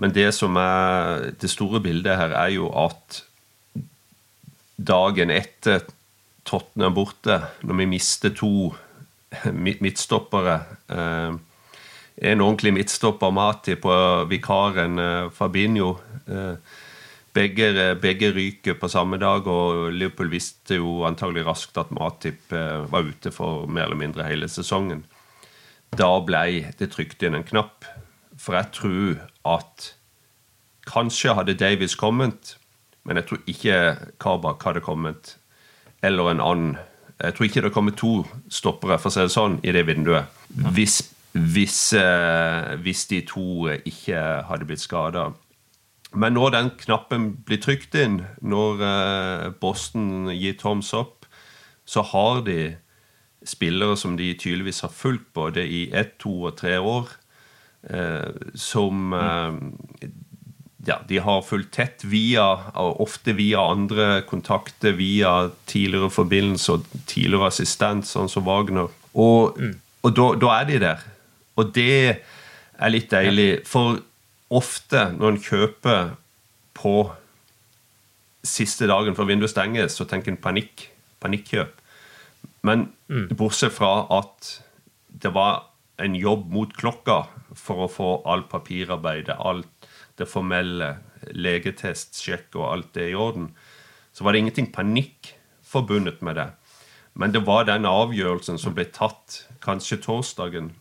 Men 0.00 0.12
det 0.16 0.30
som 0.36 0.56
er 0.56 1.30
det 1.40 1.50
store 1.50 1.80
bildet 1.84 2.16
her, 2.16 2.32
er 2.36 2.54
jo 2.54 2.68
at 2.86 3.22
dagen 4.80 5.30
etter 5.34 5.82
Tottenham 6.48 6.94
borte, 6.96 7.40
når 7.62 7.76
vi 7.82 7.86
mister 7.90 8.32
to 8.34 8.70
midtstoppere 9.84 10.60
eh, 10.90 11.32
En 12.20 12.40
ordentlig 12.44 12.72
midtstopper, 12.76 13.30
Mati, 13.32 13.76
på 13.80 13.92
vikaren 14.28 14.98
eh, 15.00 15.28
Fabinho. 15.32 15.94
Eh, 17.30 17.34
begge, 17.34 17.94
begge 18.00 18.32
ryker 18.32 18.74
på 18.74 18.88
samme 18.88 19.16
dag, 19.18 19.46
og 19.46 19.92
Liverpool 19.92 20.30
visste 20.30 20.76
jo 20.76 21.04
antagelig 21.04 21.46
raskt 21.46 21.78
at 21.78 21.90
Matip 21.90 22.52
eh, 22.52 22.90
var 22.90 23.02
ute 23.02 23.30
for 23.30 23.66
mer 23.66 23.84
eller 23.84 23.96
mindre 23.96 24.26
hele 24.26 24.48
sesongen. 24.48 25.04
Da 25.96 26.20
ble 26.20 26.72
det 26.78 26.90
trykt 26.90 27.22
inn 27.22 27.34
en 27.34 27.44
knapp. 27.44 27.84
For 28.38 28.54
jeg 28.54 28.72
tror 28.72 29.20
at 29.44 29.94
kanskje 30.86 31.34
hadde 31.34 31.54
Davies 31.54 31.94
kommet, 31.94 32.56
men 33.04 33.16
jeg 33.16 33.26
tror 33.26 33.40
ikke 33.46 33.96
Kabak 34.20 34.62
hadde 34.64 34.80
kommet. 34.80 35.36
Eller 36.02 36.30
en 36.30 36.40
annen. 36.40 36.78
Jeg 37.20 37.34
tror 37.34 37.44
ikke 37.44 37.62
det 37.62 37.72
kommer 37.72 37.92
to 37.92 38.24
stoppere 38.48 38.98
for 38.98 39.10
å 39.10 39.12
si 39.12 39.20
det 39.20 39.34
sånn, 39.34 39.58
i 39.62 39.72
det 39.72 39.84
vinduet. 39.86 40.24
Hvis, 40.48 41.02
hvis, 41.32 41.92
eh, 41.92 42.76
hvis 42.80 43.06
de 43.10 43.20
to 43.28 43.68
ikke 43.84 44.22
hadde 44.48 44.66
blitt 44.66 44.80
skada. 44.80 45.30
Men 46.12 46.34
når 46.34 46.54
den 46.56 46.70
knappen 46.80 47.26
blir 47.46 47.60
trykt 47.62 47.94
inn, 47.94 48.22
når 48.42 48.82
eh, 48.82 49.48
Boston 49.62 50.30
gir 50.34 50.56
toms 50.58 50.90
up, 50.96 51.26
så 51.86 52.02
har 52.06 52.42
de 52.46 52.74
spillere 53.46 53.96
som 53.96 54.16
de 54.18 54.32
tydeligvis 54.34 54.82
har 54.84 54.92
fulgt 54.92 55.30
både 55.34 55.64
i 55.64 55.84
ett, 55.96 56.18
to 56.22 56.32
og 56.50 56.56
tre 56.58 56.76
år, 56.82 57.12
eh, 57.88 58.42
som 58.58 59.14
eh, 59.16 60.10
ja, 60.86 60.98
de 61.08 61.22
har 61.22 61.46
fulgt 61.46 61.72
tett 61.76 62.04
via, 62.04 62.46
ofte 62.74 63.34
via 63.38 63.62
andre 63.70 64.22
kontakter, 64.28 64.96
via 64.98 65.50
tidligere 65.70 66.10
forbindelser 66.10 66.78
og 66.78 67.00
tidligere 67.06 67.50
assistent, 67.52 68.08
sånn 68.08 68.30
som 68.32 68.46
Wagner. 68.48 68.90
Og, 69.14 69.58
mm. 69.58 69.74
og 70.06 70.14
da, 70.16 70.28
da, 70.42 70.52
er 70.58 70.70
de 70.70 70.84
der. 70.86 71.08
Og 71.60 71.74
det 71.76 71.98
er 72.10 72.92
litt 72.92 73.10
deilig. 73.12 73.50
For 73.68 74.00
ofte 74.50 75.10
når 75.16 75.34
en 75.34 75.42
kjøper 75.44 76.14
på 76.76 76.94
siste 78.46 78.88
dagen 78.88 79.16
før 79.16 79.28
vinduet 79.28 79.52
stenges, 79.52 79.96
så 79.96 80.06
tenker 80.08 80.34
en 80.34 80.40
panikk. 80.40 80.88
Panikkjøp. 81.20 81.74
Men 82.64 82.86
mm. 83.12 83.28
bortsett 83.36 83.74
fra 83.76 84.06
at 84.16 84.54
det 85.20 85.32
var 85.34 85.66
en 86.00 86.14
jobb 86.16 86.48
mot 86.52 86.72
klokka 86.76 87.26
for 87.56 87.84
å 87.84 87.90
få 87.92 88.10
alt 88.30 88.48
papirarbeidet, 88.52 89.36
alt 89.36 89.88
det 90.16 90.28
formelle, 90.28 90.94
legetest, 91.36 92.16
sjekk 92.16 92.56
og 92.56 92.66
alt 92.70 92.94
det 92.96 93.10
i 93.10 93.18
orden, 93.18 93.50
så 94.12 94.24
var 94.24 94.32
det 94.32 94.42
ingenting 94.44 94.70
panikk 94.72 95.34
forbundet 95.64 96.22
med 96.24 96.38
det. 96.40 96.48
Men 97.20 97.34
det 97.34 97.44
var 97.46 97.66
den 97.68 97.88
avgjørelsen 97.88 98.58
som 98.60 98.74
ble 98.76 98.86
tatt 98.94 99.42
kanskje 99.64 100.00
torsdagen 100.04 100.72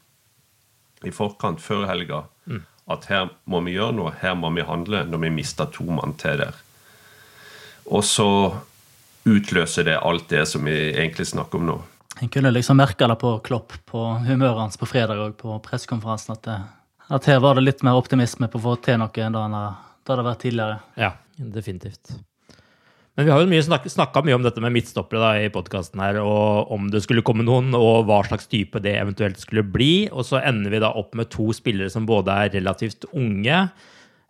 i 1.03 1.11
forkant, 1.15 1.61
før 1.63 1.87
helga. 1.89 2.25
At 2.89 3.05
her 3.11 3.29
må 3.49 3.61
vi 3.65 3.75
gjøre 3.77 3.95
noe, 3.97 4.15
her 4.21 4.35
må 4.37 4.51
vi 4.55 4.65
handle, 4.65 5.03
når 5.05 5.23
vi 5.25 5.31
mister 5.33 5.69
to 5.73 5.85
mann 5.93 6.15
til 6.19 6.41
der. 6.41 6.57
Og 7.89 8.03
så 8.05 8.29
utløser 9.29 9.85
det 9.87 9.99
alt 9.99 10.29
det 10.29 10.45
som 10.49 10.65
vi 10.65 10.75
egentlig 10.91 11.27
snakker 11.29 11.61
om 11.61 11.69
nå. 11.69 11.77
En 12.19 12.31
kunne 12.31 12.51
liksom 12.51 12.79
merke 12.81 13.07
det 13.07 13.17
på 13.21 13.35
Klopp, 13.45 13.75
på 13.87 14.05
humøret 14.25 14.59
hans 14.59 14.79
på 14.79 14.89
fredag 14.89 15.21
og 15.23 15.37
på 15.39 15.59
pressekonferansen, 15.63 16.35
at, 16.35 16.49
at, 17.07 17.29
her 17.29 17.39
var 17.43 17.55
det 17.55 17.67
litt 17.67 17.85
mer 17.85 17.99
optimisme 17.99 18.49
på 18.51 18.59
å 18.59 18.65
få 18.65 18.75
til 18.83 18.99
noe 18.99 19.23
enn 19.23 19.37
det 19.37 19.67
det 20.09 20.15
hadde 20.15 20.25
vært 20.25 20.41
tidligere. 20.41 20.79
Ja, 20.97 21.13
definitivt. 21.37 22.15
Men 23.19 23.27
vi 23.27 23.31
har 23.33 23.41
jo 23.43 23.49
mye 23.51 23.89
snakka 23.91 24.21
mye 24.23 24.35
om 24.37 24.45
dette 24.45 24.61
med 24.63 24.71
midtstoppere 24.71 25.19
da, 25.19 25.29
i 25.43 25.49
podkasten 25.51 25.99
her, 25.99 26.21
og 26.23 26.69
om 26.71 26.85
det 26.87 27.01
skulle 27.03 27.19
komme 27.27 27.43
noen, 27.43 27.73
og 27.75 28.05
hva 28.07 28.21
slags 28.23 28.47
type 28.47 28.79
det 28.79 28.93
eventuelt 28.95 29.41
skulle 29.41 29.65
bli. 29.67 30.07
Og 30.07 30.23
så 30.23 30.39
ender 30.39 30.71
vi 30.71 30.79
da 30.79 30.93
opp 30.95 31.17
med 31.19 31.27
to 31.33 31.49
spillere 31.51 31.91
som 31.91 32.07
både 32.07 32.31
er 32.31 32.53
relativt 32.53 33.03
unge, 33.11 33.57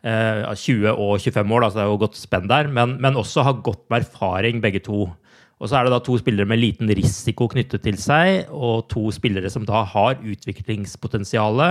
eh, 0.02 0.42
20 0.42 0.90
og 0.96 1.22
25 1.22 1.54
år, 1.54 1.62
da, 1.62 1.70
så 1.70 1.78
det 1.78 1.84
er 1.84 1.92
jo 1.92 2.02
godt 2.02 2.18
spenn 2.18 2.50
der, 2.50 2.72
men, 2.80 2.98
men 3.06 3.22
også 3.22 3.46
har 3.46 3.62
godt 3.62 3.84
med 3.94 4.08
erfaring, 4.08 4.58
begge 4.66 4.82
to. 4.90 5.04
Og 5.60 5.70
så 5.70 5.78
er 5.78 5.86
det 5.86 5.94
da 5.94 6.02
to 6.02 6.18
spillere 6.18 6.50
med 6.50 6.64
liten 6.64 6.90
risiko 6.90 7.46
knyttet 7.54 7.86
til 7.86 8.02
seg, 8.02 8.50
og 8.50 8.88
to 8.90 9.06
spillere 9.14 9.54
som 9.54 9.70
da 9.70 9.84
har 9.94 10.18
utviklingspotensial. 10.18 11.62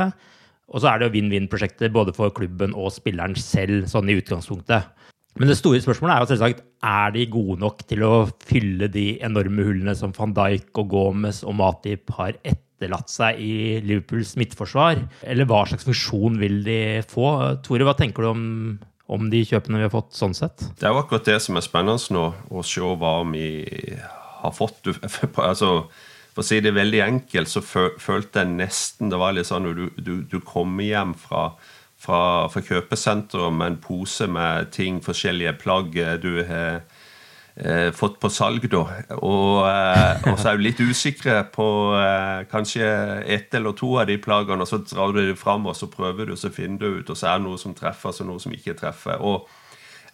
Og 0.71 0.79
så 0.79 0.93
er 0.93 1.03
det 1.03 1.11
jo 1.11 1.17
vinn-vinn-prosjekter 1.19 1.91
både 1.91 2.15
for 2.15 2.31
klubben 2.31 2.79
og 2.79 2.95
spilleren 2.95 3.35
selv, 3.35 3.91
sånn 3.91 4.07
i 4.07 4.21
utgangspunktet. 4.23 4.95
Men 5.39 5.51
det 5.51 5.59
store 5.59 5.81
spørsmålet 5.83 6.15
er 6.15 6.23
jo 6.23 6.31
selvsagt 6.33 6.65
er 6.89 7.13
de 7.15 7.27
gode 7.31 7.61
nok 7.63 7.85
til 7.87 8.03
å 8.07 8.15
fylle 8.47 8.91
de 8.91 9.07
enorme 9.25 9.67
hullene 9.67 9.95
som 9.99 10.15
van 10.17 10.35
Dijk 10.35 10.83
og 10.83 10.91
Gomez 10.91 11.45
og 11.47 11.55
Matip 11.61 12.11
har 12.19 12.35
etterlatt 12.43 13.11
seg 13.13 13.39
i 13.43 13.79
Liverpools 13.87 14.35
midtforsvar? 14.41 15.05
Eller 15.23 15.49
hva 15.49 15.65
slags 15.71 15.87
funksjon 15.87 16.41
vil 16.43 16.61
de 16.67 16.81
få? 17.07 17.31
Tore, 17.67 17.87
hva 17.87 17.95
tenker 17.99 18.27
du 18.27 18.33
om 18.33 18.47
om 19.09 19.31
de 19.33 19.41
kjøpene 19.47 19.81
vi 19.81 19.87
har 19.87 19.93
fått 19.93 20.13
sånn 20.17 20.37
sett. 20.37 20.67
Det 20.77 20.85
er 20.87 20.93
jo 20.93 21.01
akkurat 21.01 21.29
det 21.29 21.39
som 21.41 21.57
er 21.57 21.65
spennende 21.65 22.13
nå, 22.15 22.27
å 22.53 22.65
se 22.67 22.85
hva 22.85 23.15
vi 23.31 23.49
har 24.43 24.55
fått. 24.55 24.91
altså, 25.49 25.71
for 26.35 26.45
å 26.45 26.47
si 26.47 26.61
det 26.65 26.75
veldig 26.77 27.01
enkelt, 27.07 27.51
så 27.51 27.65
følte 27.65 28.45
jeg 28.45 28.53
nesten 28.59 29.13
det 29.13 29.21
var 29.21 29.35
litt 29.37 29.49
sånn 29.49 29.71
du, 29.73 29.87
du, 29.97 30.15
du 30.29 30.39
kommer 30.45 30.85
hjem 30.85 31.17
fra, 31.19 31.51
fra, 32.09 32.49
fra 32.49 32.63
kjøpesenteret 32.65 33.53
med 33.55 33.75
en 33.75 33.83
pose 33.83 34.29
med 34.31 34.73
ting, 34.73 35.03
forskjellige 35.05 35.59
plagg 35.61 35.93
du 36.23 36.31
har 36.49 36.81
eh, 37.59 37.91
fått 37.93 38.17
på 38.23 38.31
salg, 38.33 38.65
da. 38.73 38.85
Og, 39.19 39.67
eh, 39.69 40.29
så 40.41 40.53
er 40.53 40.59
du 40.59 40.65
litt 40.65 40.81
usikre 40.81 41.43
på 41.53 41.69
eh, 41.99 42.47
kanskje 42.51 42.89
ett 43.29 43.55
eller 43.59 43.77
to 43.77 43.95
av 44.01 44.09
de 44.09 44.19
plaggene, 44.23 44.65
og 44.65 44.71
så 44.71 44.81
drar 44.85 45.13
du 45.13 45.21
dem 45.21 45.39
fram, 45.39 45.69
og 45.69 45.77
så 45.77 45.91
prøver 45.93 46.31
du, 46.31 46.37
så 46.41 46.53
finner 46.55 46.81
du 46.81 47.03
ut, 47.03 47.11
og 47.11 47.19
så 47.19 47.33
er 47.33 47.43
det 47.43 47.49
noe 47.49 47.61
som 47.61 47.77
treffer, 47.77 48.15
og 48.23 48.31
noe 48.31 48.43
som 48.43 48.55
ikke 48.57 48.79
treffer. 48.79 49.21
Og 49.21 49.49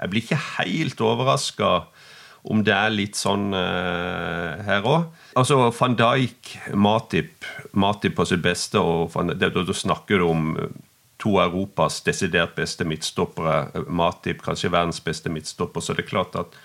jeg 0.00 0.10
blir 0.10 0.26
ikke 0.26 0.42
helt 0.58 1.04
overraska 1.04 1.76
om 2.44 2.60
det 2.60 2.74
er 2.76 2.90
litt 2.92 3.16
sånn 3.16 3.54
eh, 3.56 4.64
her 4.66 4.84
òg. 4.84 5.06
Altså 5.40 5.70
van 5.72 5.94
Dijk, 5.96 6.50
Matip, 6.76 7.46
Matip 7.72 8.18
på 8.18 8.26
sitt 8.28 8.42
beste, 8.44 8.82
og 8.82 9.14
da 9.40 9.78
snakker 9.78 10.20
du 10.20 10.26
om 10.28 10.50
to 11.24 11.38
av 11.40 11.48
Europas 11.48 12.02
desidert 12.04 12.54
beste 12.58 12.84
midtstoppere. 12.88 13.84
Matip 13.88 14.44
kanskje 14.44 14.72
verdens 14.72 15.00
beste 15.04 15.32
midtstopper. 15.32 15.82
Så 15.84 15.96
det 15.96 16.04
er 16.04 16.10
klart 16.12 16.36
at 16.38 16.58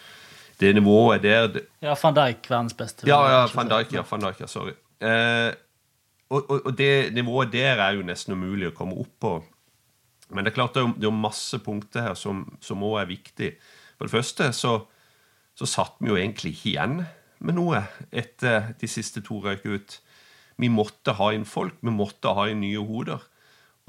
det 0.60 0.74
nivået 0.76 1.24
der 1.24 1.62
Ja, 1.82 1.96
van 1.96 2.16
Dijk 2.16 2.50
verdens 2.50 2.76
beste. 2.76 3.08
Ja, 3.08 3.22
ja, 3.32 3.48
van 3.54 3.70
Dijk, 3.70 3.94
ja, 3.96 4.04
van 4.04 4.20
Dijk, 4.20 4.42
ja 4.44 4.48
sorry. 4.48 4.76
Eh, 5.00 5.54
og, 6.30 6.50
og, 6.50 6.66
og, 6.66 6.78
det 6.78 7.14
nivået 7.14 7.54
der 7.54 7.80
er 7.80 7.96
jo 7.96 8.04
nesten 8.04 8.36
umulig 8.36 8.68
å 8.70 8.76
komme 8.76 8.98
opp 9.00 9.14
på. 9.20 9.32
Men 10.30 10.46
det 10.46 10.52
er 10.52 10.58
klart 10.60 10.76
det 10.76 10.84
er, 10.84 10.92
det 11.00 11.08
er 11.08 11.16
masse 11.16 11.60
punkter 11.64 12.10
her 12.10 12.20
som 12.20 12.44
også 12.60 13.00
er 13.00 13.10
viktig. 13.10 13.54
For 13.98 14.06
det 14.06 14.14
første 14.14 14.52
så, 14.54 14.76
så 15.56 15.66
satt 15.66 15.96
vi 16.00 16.12
jo 16.12 16.20
egentlig 16.20 16.54
ikke 16.58 16.70
igjen 16.74 17.00
med 17.40 17.56
noe 17.56 17.82
etter 18.12 18.74
de 18.80 18.88
siste 18.92 19.24
to 19.26 19.40
røyk 19.44 19.66
ut. 19.66 19.98
Vi 20.60 20.68
måtte 20.68 21.16
ha 21.16 21.32
inn 21.34 21.48
folk, 21.48 21.80
vi 21.82 21.96
måtte 21.96 22.36
ha 22.36 22.50
inn 22.52 22.62
nye 22.62 22.84
hoder. 22.84 23.24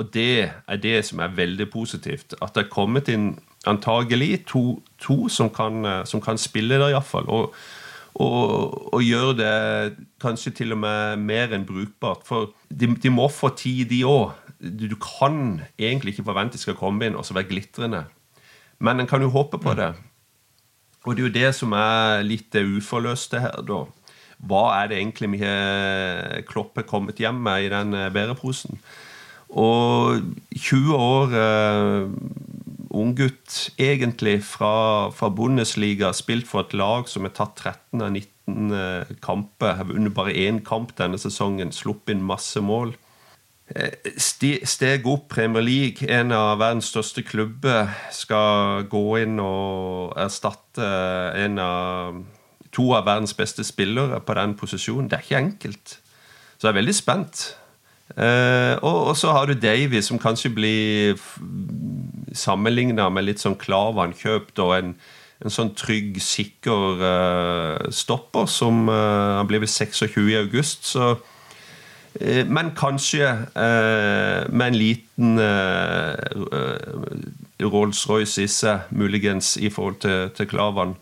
Og 0.00 0.08
det 0.14 0.48
er 0.48 0.80
det 0.80 1.02
som 1.04 1.20
er 1.20 1.36
veldig 1.36 1.68
positivt. 1.70 2.34
At 2.40 2.54
det 2.56 2.64
er 2.64 2.72
kommet 2.72 3.10
inn 3.12 3.34
antagelig 3.68 4.46
to, 4.48 4.80
to 4.98 5.28
som, 5.28 5.50
kan, 5.52 5.84
eh, 5.84 6.04
som, 6.08 6.22
kan, 6.24 6.40
spille 6.40 6.78
der, 6.80 6.94
iallfall. 6.94 7.28
Og, 7.28 7.54
og, 8.14 8.94
og 8.94 9.02
gjøre 9.04 9.34
det 9.36 10.06
kanskje 10.22 10.54
til 10.62 10.72
og 10.72 10.80
med 10.86 11.20
mer 11.20 11.52
enn 11.52 11.68
brukbart. 11.68 12.24
For 12.24 12.54
de, 12.70 12.94
de 12.96 13.12
må 13.12 13.28
få 13.28 13.52
tid, 13.60 13.84
de 13.92 14.00
òg. 14.08 14.32
Du, 14.60 14.86
du, 14.88 14.96
kan 15.00 15.60
egentlig 15.78 16.14
ikke 16.14 16.28
forvente 16.28 16.58
de 16.58 16.64
skal 16.64 16.76
komme 16.76 17.06
inn 17.06 17.16
og 17.16 17.24
så 17.24 17.36
være 17.36 17.48
glitrende. 17.52 18.04
Men 18.80 19.00
en 19.00 19.08
kan 19.08 19.22
jo 19.22 19.32
håpe 19.32 19.60
på 19.60 19.76
det. 19.76 19.92
Og 21.04 21.16
det 21.16 21.22
er 21.22 21.28
jo 21.28 21.36
det 21.36 21.54
som 21.56 21.72
er 21.76 22.24
litt 22.24 22.50
det 22.52 22.66
uforløste 22.68 23.40
her, 23.40 23.62
da. 23.68 23.84
Hva 24.48 24.64
er 24.80 24.88
det 24.88 24.96
egentlig 24.96 25.28
vi 25.34 25.42
har 25.44 26.40
Kloppe 26.48 26.84
kommet 26.88 27.20
hjem 27.20 27.40
med 27.44 27.66
i 27.66 27.72
den 27.72 27.92
eh, 27.96 28.12
bæreposen? 28.12 28.80
Og 29.50 30.22
20 30.54 30.94
år 30.94 31.34
eh, 31.34 32.10
unggutt, 32.90 33.70
egentlig, 33.78 34.44
fra, 34.46 35.10
fra, 35.10 35.28
Bundesliga. 35.28 36.12
Spilt 36.12 36.46
for 36.48 36.66
et 36.66 36.74
lag 36.74 37.08
som 37.10 37.26
har 37.26 37.34
tatt 37.34 37.58
13 37.58 38.02
av 38.02 38.12
19 38.14 38.74
eh, 38.78 39.14
kamper. 39.22 39.76
Har 39.80 39.90
vunnet 39.90 40.14
bare 40.14 40.36
én 40.38 40.62
kamp 40.66 40.94
denne 40.98 41.18
sesongen. 41.18 41.74
Sluppet 41.74 42.14
inn 42.14 42.26
masse 42.26 42.62
mål. 42.62 42.94
Eh, 43.74 44.14
steg 44.66 45.06
opp 45.06 45.28
Premier 45.34 45.62
League, 45.62 46.06
en 46.10 46.34
av 46.34 46.58
verdens 46.58 46.90
største 46.90 47.22
klubber, 47.22 47.90
skal 48.10 48.86
gå 48.90 49.04
inn 49.22 49.38
og 49.42 50.16
erstatte 50.18 50.86
en 51.38 51.58
av 51.62 52.22
to 52.74 52.92
av 52.94 53.06
verdens 53.06 53.34
beste 53.34 53.66
spillere 53.66 54.20
på 54.22 54.34
den 54.38 54.54
posisjonen. 54.58 55.10
Det 55.10 55.18
er 55.18 55.26
ikke 55.26 55.42
enkelt. 55.42 55.96
Så 56.58 56.66
jeg 56.66 56.72
er 56.72 56.80
veldig 56.80 56.94
spent. 56.94 57.44
Uh, 58.18 58.74
og, 58.82 59.16
så 59.16 59.30
har 59.30 59.46
du 59.46 59.54
Davy, 59.54 60.00
som 60.02 60.18
kanskje 60.18 60.50
blir 60.50 61.20
sammenligna 62.34 63.08
med 63.10 63.28
litt 63.28 63.42
sånn 63.42 63.58
Klavan 63.58 64.14
kjøpt 64.18 64.58
og 64.62 64.74
en, 64.74 64.94
en 65.44 65.54
sånn 65.54 65.70
trygg, 65.78 66.18
sikker 66.22 67.04
uh, 67.04 67.90
stopper 67.94 68.50
som 68.50 68.88
uh, 68.90 69.38
Han 69.38 69.50
blir 69.50 69.62
vel 69.62 69.70
26 69.70 70.18
i 70.26 70.40
august, 70.40 70.90
så 70.90 71.18
Men 72.50 72.72
kanskje 72.74 73.22
med 73.54 74.64
en 74.64 74.74
liten 74.74 75.38
Rolls-Royce 77.62 78.42
i 78.42 78.48
seg, 78.50 78.90
muligens, 78.90 79.52
i 79.56 79.70
forhold 79.70 80.00
til, 80.02 80.32
til 80.34 80.48
Klavan. 80.50 80.96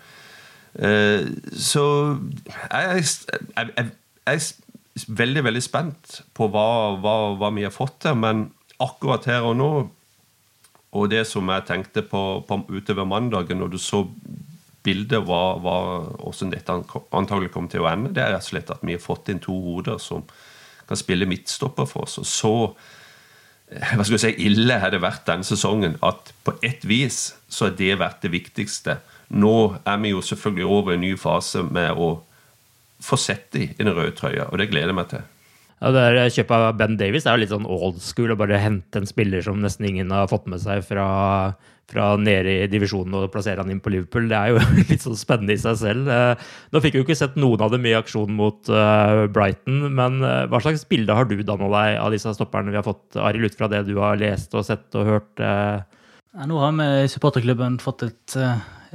så 1.57 1.85
jeg, 2.69 3.05
jeg, 3.57 3.73
jeg, 3.79 3.87
jeg 4.27 4.41
veldig 5.07 5.45
veldig 5.47 5.63
spent 5.63 6.19
på 6.35 6.49
hva, 6.53 6.97
hva, 7.03 7.15
hva, 7.39 7.53
vi 7.55 7.67
har 7.67 7.75
fått 7.75 8.01
til. 8.05 8.19
Men 8.19 8.49
akkurat 8.83 9.29
her 9.31 9.47
og 9.47 9.57
nå, 9.59 9.71
og 10.99 11.09
det 11.13 11.25
som 11.29 11.49
jeg 11.53 11.67
tenkte 11.69 12.05
på, 12.07 12.23
på 12.49 12.61
utover 12.73 13.09
mandagen, 13.09 13.61
når 13.61 13.75
du 13.75 13.79
så 13.83 14.05
bildet 14.87 15.25
hva, 15.27 15.59
hvordan 15.61 16.55
dette 16.55 16.77
antagelig 17.17 17.53
kommer 17.55 17.73
til 17.73 17.85
å 17.85 17.91
ende, 17.91 18.15
det 18.15 18.25
er 18.25 18.33
rett 18.35 18.47
og 18.47 18.53
slett 18.53 18.73
at 18.73 18.85
vi 18.87 18.97
har 18.97 19.03
fått 19.05 19.29
inn 19.33 19.43
to 19.43 19.57
hoder 19.67 20.01
som 20.03 20.25
kan 20.89 20.97
spille 20.97 21.29
midtstopper 21.29 21.89
for 21.89 22.07
oss. 22.07 22.17
Og 22.23 22.29
så 22.29 22.53
eh, 23.69 23.93
hva 23.93 24.07
skal 24.07 24.17
jeg 24.17 24.25
si, 24.25 24.47
ille 24.49 24.79
har 24.81 24.95
det 24.95 25.03
vært 25.05 25.27
denne 25.29 25.47
sesongen 25.47 25.99
at 26.07 26.33
på 26.47 26.57
ett 26.65 26.87
vis 26.89 27.35
så 27.49 27.69
har 27.69 27.77
det 27.77 27.99
vært 28.01 28.25
det 28.25 28.33
viktigste. 28.33 28.97
Nå 29.37 29.57
er 29.85 30.01
vi 30.01 30.15
jo 30.15 30.25
selvfølgelig 30.25 30.71
over 30.79 30.95
i 30.95 30.97
en 30.97 31.05
ny 31.05 31.13
fase 31.21 31.67
med 31.67 31.93
å 31.93 32.15
få 33.03 33.19
sett 33.21 33.51
dem 33.55 33.71
i 33.71 33.83
den 33.83 33.95
røde 33.95 34.15
trøya, 34.19 34.49
og 34.51 34.59
det 34.61 34.71
gleder 34.73 34.93
jeg 34.93 34.99
meg 34.99 35.11
til. 35.13 35.27
Ja, 35.79 35.93
det 35.95 36.05
er 36.05 36.33
Kjøpet 36.35 36.55
av 36.57 36.79
Ben 36.79 36.97
Davies 36.99 37.27
er 37.27 37.37
jo 37.37 37.45
litt 37.45 37.53
sånn 37.55 37.67
old 37.71 38.01
school. 38.03 38.33
Å 38.35 38.39
bare 38.39 38.59
hente 38.59 38.99
en 38.99 39.07
spiller 39.07 39.45
som 39.47 39.61
nesten 39.63 39.87
ingen 39.87 40.11
har 40.15 40.31
fått 40.31 40.49
med 40.51 40.59
seg 40.65 40.83
fra, 40.83 41.07
fra 41.91 42.09
nede 42.19 42.57
i 42.65 42.71
divisjonen 42.71 43.15
og 43.15 43.29
plassere 43.31 43.63
han 43.63 43.71
inn 43.71 43.83
på 43.85 43.93
Liverpool. 43.95 44.27
Det 44.31 44.41
er 44.41 44.57
jo 44.57 44.65
litt 44.91 45.05
sånn 45.07 45.19
spennende 45.19 45.55
i 45.55 45.63
seg 45.63 45.79
selv. 45.79 46.11
Eh, 46.11 46.49
nå 46.75 46.83
fikk 46.83 46.97
vi 46.97 47.03
jo 47.03 47.07
ikke 47.07 47.19
sett 47.21 47.39
noen 47.39 47.63
av 47.63 47.71
dem 47.75 47.87
i 47.87 47.95
aksjon 47.95 48.35
mot 48.35 48.73
uh, 48.75 49.29
Brighton, 49.31 49.87
men 49.95 50.19
hva 50.51 50.63
slags 50.65 50.83
bilde 50.91 51.15
har 51.15 51.31
du 51.31 51.39
danna 51.47 51.71
deg 51.77 52.01
av 52.03 52.11
disse 52.17 52.35
stopperne 52.35 52.75
vi 52.75 52.81
har 52.81 52.87
fått, 52.87 53.15
Arild, 53.15 53.47
ut 53.47 53.61
fra 53.61 53.71
det 53.71 53.87
du 53.87 53.95
har 54.03 54.19
lest 54.19 54.59
og 54.59 54.67
sett 54.67 54.99
og 54.99 55.07
hørt? 55.07 55.47
Ja, 55.47 56.47
nå 56.47 56.59
har 56.59 56.75
vi 56.75 56.89
i 57.05 57.11
supporterklubben 57.13 57.79
fått 57.83 58.03
et, 58.09 58.35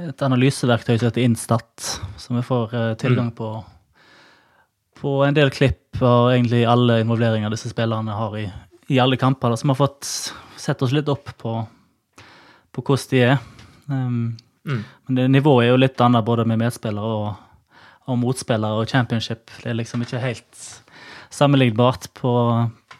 et 0.04 0.26
analyseverktøy 0.28 0.98
som 0.98 1.08
heter 1.08 1.24
Instat, 1.24 1.94
som 2.20 2.36
vi 2.36 2.44
får 2.44 2.76
tilgang 3.00 3.32
mm. 3.32 3.38
på 3.40 3.54
på 5.04 5.18
en 5.24 5.34
del 5.36 5.50
klipp 5.52 5.98
har 6.00 6.30
egentlig 6.32 6.62
alle 6.64 7.02
involveringer 7.02 7.52
disse 7.52 7.68
spillerne 7.68 8.14
har 8.16 8.38
i, 8.40 8.44
i 8.88 8.98
alle 9.02 9.18
kamper, 9.20 9.52
da, 9.52 9.58
som 9.60 9.68
har 9.68 9.76
fått 9.76 10.08
sett 10.56 10.80
oss 10.82 10.94
litt 10.96 11.10
opp 11.12 11.28
på, 11.42 11.58
på 12.72 12.84
hvordan 12.86 13.10
de 13.10 13.20
er. 13.20 13.34
Um, 13.84 14.14
mm. 14.64 14.78
Men 15.04 15.18
det, 15.18 15.26
nivået 15.34 15.66
er 15.66 15.74
jo 15.74 15.82
litt 15.82 16.00
annet 16.00 16.24
både 16.24 16.46
med 16.48 16.62
medspillere 16.62 17.18
og, 17.18 17.76
og 18.08 18.18
motspillere 18.22 18.80
og 18.80 18.88
championship. 18.88 19.52
Det 19.60 19.74
er 19.74 19.76
liksom 19.76 20.06
ikke 20.06 20.22
helt 20.24 20.64
sammenlignbart 21.28 22.08
på, 22.16 22.32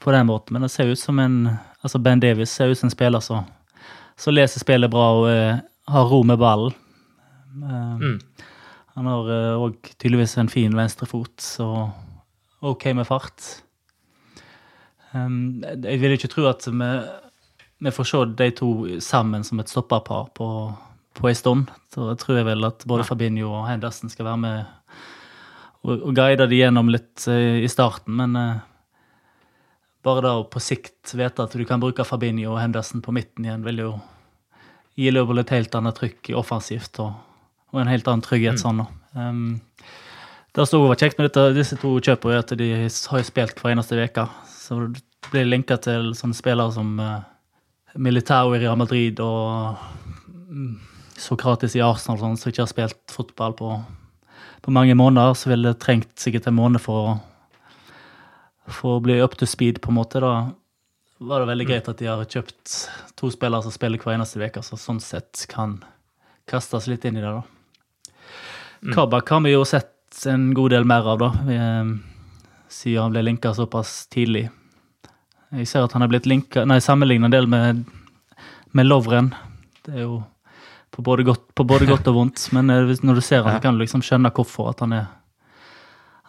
på 0.04 0.12
den 0.12 0.28
måten, 0.28 0.58
men 0.58 0.68
det 0.68 0.74
ser 0.76 0.92
ut 0.92 1.00
som 1.00 1.24
en 1.24 1.38
altså 1.80 2.04
Ben 2.04 2.20
Davies 2.20 2.52
ser 2.52 2.68
ut 2.68 2.82
som 2.82 2.90
en 2.90 2.98
spiller 2.98 3.24
som, 3.24 3.48
som 4.20 4.36
leser 4.36 4.60
spillet 4.60 4.92
bra 4.92 5.08
og 5.22 5.30
uh, 5.32 5.64
har 5.88 6.12
ro 6.12 6.20
med 6.20 6.36
ballen. 6.44 6.76
Um, 7.64 7.96
mm. 7.96 8.20
Han 8.94 9.10
har 9.10 9.28
òg 9.58 9.74
uh, 9.74 9.92
tydeligvis 9.98 10.36
en 10.38 10.50
fin 10.50 10.74
venstrefot, 10.76 11.34
så 11.42 11.68
OK 12.64 12.86
med 12.94 13.08
fart. 13.08 13.42
Um, 15.14 15.62
jeg 15.62 16.00
vil 16.02 16.14
ikke 16.14 16.30
tro 16.30 16.46
at 16.50 16.66
vi, 16.66 16.90
vi, 17.82 17.92
får 17.94 18.08
se 18.10 18.22
de 18.38 18.48
to 18.54 18.70
sammen 19.02 19.44
som 19.46 19.60
et 19.62 19.70
stopperpar 19.70 20.30
på, 20.34 20.48
på 21.14 21.30
en 21.30 21.38
stund. 21.38 21.74
Så 21.94 22.06
jeg 22.12 22.22
tror 22.22 22.38
jeg 22.38 22.48
vel 22.48 22.70
at 22.70 22.86
både 22.86 23.06
Fabinho 23.06 23.50
og 23.50 23.68
Henderson 23.68 24.12
skal 24.12 24.30
være 24.30 24.42
med 24.46 24.62
og, 25.84 25.98
og 25.98 26.14
guide 26.16 26.46
de 26.48 26.62
gjennom 26.62 26.88
litt 26.88 27.26
uh, 27.28 27.60
i 27.60 27.68
starten, 27.70 28.14
men 28.16 28.38
uh, 28.38 28.62
bare 30.04 30.22
da 30.24 30.38
å 30.38 30.48
på 30.48 30.62
sikt 30.62 31.12
vite 31.18 31.44
at 31.44 31.54
du 31.56 31.66
kan 31.68 31.82
bruke 31.82 32.06
Fabinho 32.06 32.54
og 32.54 32.62
Henderson 32.62 33.02
på 33.04 33.12
midten 33.16 33.46
igjen, 33.46 33.66
vil 33.66 33.82
jo 33.82 33.92
gi 34.94 35.10
Liverpool 35.10 35.42
et 35.42 35.52
helt 35.56 35.74
annet 35.74 35.98
trykk 35.98 36.30
offensivt. 36.38 37.02
og 37.02 37.33
og 37.74 37.82
en 37.82 37.90
helt 37.90 38.06
annen 38.08 38.22
trygghet 38.24 38.56
mm. 38.56 38.62
sånn. 38.62 38.84
Um, 39.18 39.60
det 40.54 40.66
som 40.70 40.84
var 40.86 40.98
kjekt 41.00 41.18
med 41.18 41.28
dette, 41.28 41.48
disse 41.56 41.78
to 41.80 41.96
kjøpene, 41.98 42.36
er 42.36 42.44
at 42.44 42.54
de 42.58 42.70
har 42.78 43.20
jo 43.20 43.26
spilt 43.26 43.58
hver 43.58 43.74
eneste 43.74 43.98
uke. 43.98 44.26
Så 44.54 44.78
det 44.94 45.02
blir 45.32 45.48
linka 45.48 45.78
til 45.82 46.12
sånne 46.14 46.38
spillere 46.38 46.74
som 46.76 46.94
uh, 47.02 47.24
Militao 47.98 48.54
i 48.54 48.62
Real 48.62 48.78
Madrid 48.78 49.18
og 49.22 49.74
um, 50.46 50.76
Sokrates 51.18 51.74
i 51.74 51.82
Arsenal, 51.82 52.20
sånn, 52.20 52.38
som 52.38 52.52
ikke 52.52 52.62
har 52.62 52.70
spilt 52.70 53.00
fotball 53.10 53.56
på, 53.58 53.74
på 54.62 54.74
mange 54.74 54.94
måneder. 54.98 55.34
Så 55.34 55.50
ville 55.50 55.74
det 55.74 55.82
trengt 55.82 56.14
sikkert 56.22 56.46
en 56.50 56.58
måned 56.60 56.82
for 56.84 57.10
å, 57.10 57.16
for 58.70 59.00
å 59.00 59.02
bli 59.02 59.18
up 59.24 59.34
to 59.40 59.50
speed, 59.50 59.82
på 59.82 59.90
en 59.90 59.98
måte. 59.98 60.22
da 60.22 60.52
var 61.18 61.40
det 61.40 61.50
veldig 61.50 61.64
mm. 61.64 61.70
greit 61.70 61.90
at 61.90 61.98
de 61.98 62.08
har 62.10 62.22
kjøpt 62.30 62.76
to 63.18 63.30
spillere 63.32 63.64
som 63.64 63.74
spiller 63.74 64.02
hver 64.02 64.16
eneste 64.16 64.42
uke, 64.42 64.62
så 64.62 64.78
sånn 64.78 65.02
sett 65.02 65.46
kan 65.50 65.80
kastes 66.50 66.88
litt 66.90 67.04
inn 67.08 67.18
i 67.18 67.24
det. 67.24 67.30
da. 67.30 67.42
Mm. 68.84 68.92
Kabak 68.94 69.30
har 69.32 69.40
vi 69.40 69.54
jo 69.54 69.64
sett 69.64 70.26
en 70.28 70.50
god 70.54 70.70
del 70.70 70.84
mer 70.84 71.06
av, 71.08 71.18
da, 71.18 71.30
eh, 71.52 71.84
siden 72.68 73.02
han 73.02 73.14
ble 73.14 73.22
linka 73.22 73.54
såpass 73.56 74.06
tidlig. 74.12 74.50
Jeg 75.54 75.68
ser 75.70 75.86
at 75.86 75.94
han 75.96 76.02
er 76.04 76.10
blitt 76.10 76.26
linka, 76.26 76.66
nei, 76.68 76.80
sammenligna 76.84 77.30
en 77.30 77.32
del 77.32 77.46
med, 77.48 77.84
med 78.76 78.86
Lovren. 78.86 79.32
Det 79.86 79.94
er 79.94 80.04
jo 80.04 80.22
på 80.90 81.02
både, 81.02 81.24
godt, 81.26 81.46
på 81.54 81.64
både 81.64 81.86
godt 81.88 82.08
og 82.12 82.18
vondt, 82.18 82.48
men 82.52 82.70
eh, 82.70 82.92
når 83.02 83.18
du 83.18 83.24
ser 83.24 83.46
han, 83.46 83.60
kan 83.62 83.74
du 83.74 83.82
liksom 83.82 84.02
skjønne 84.04 84.32
hvorfor. 84.34 84.70
At 84.74 84.84
han 84.84 84.92
er, 84.92 85.06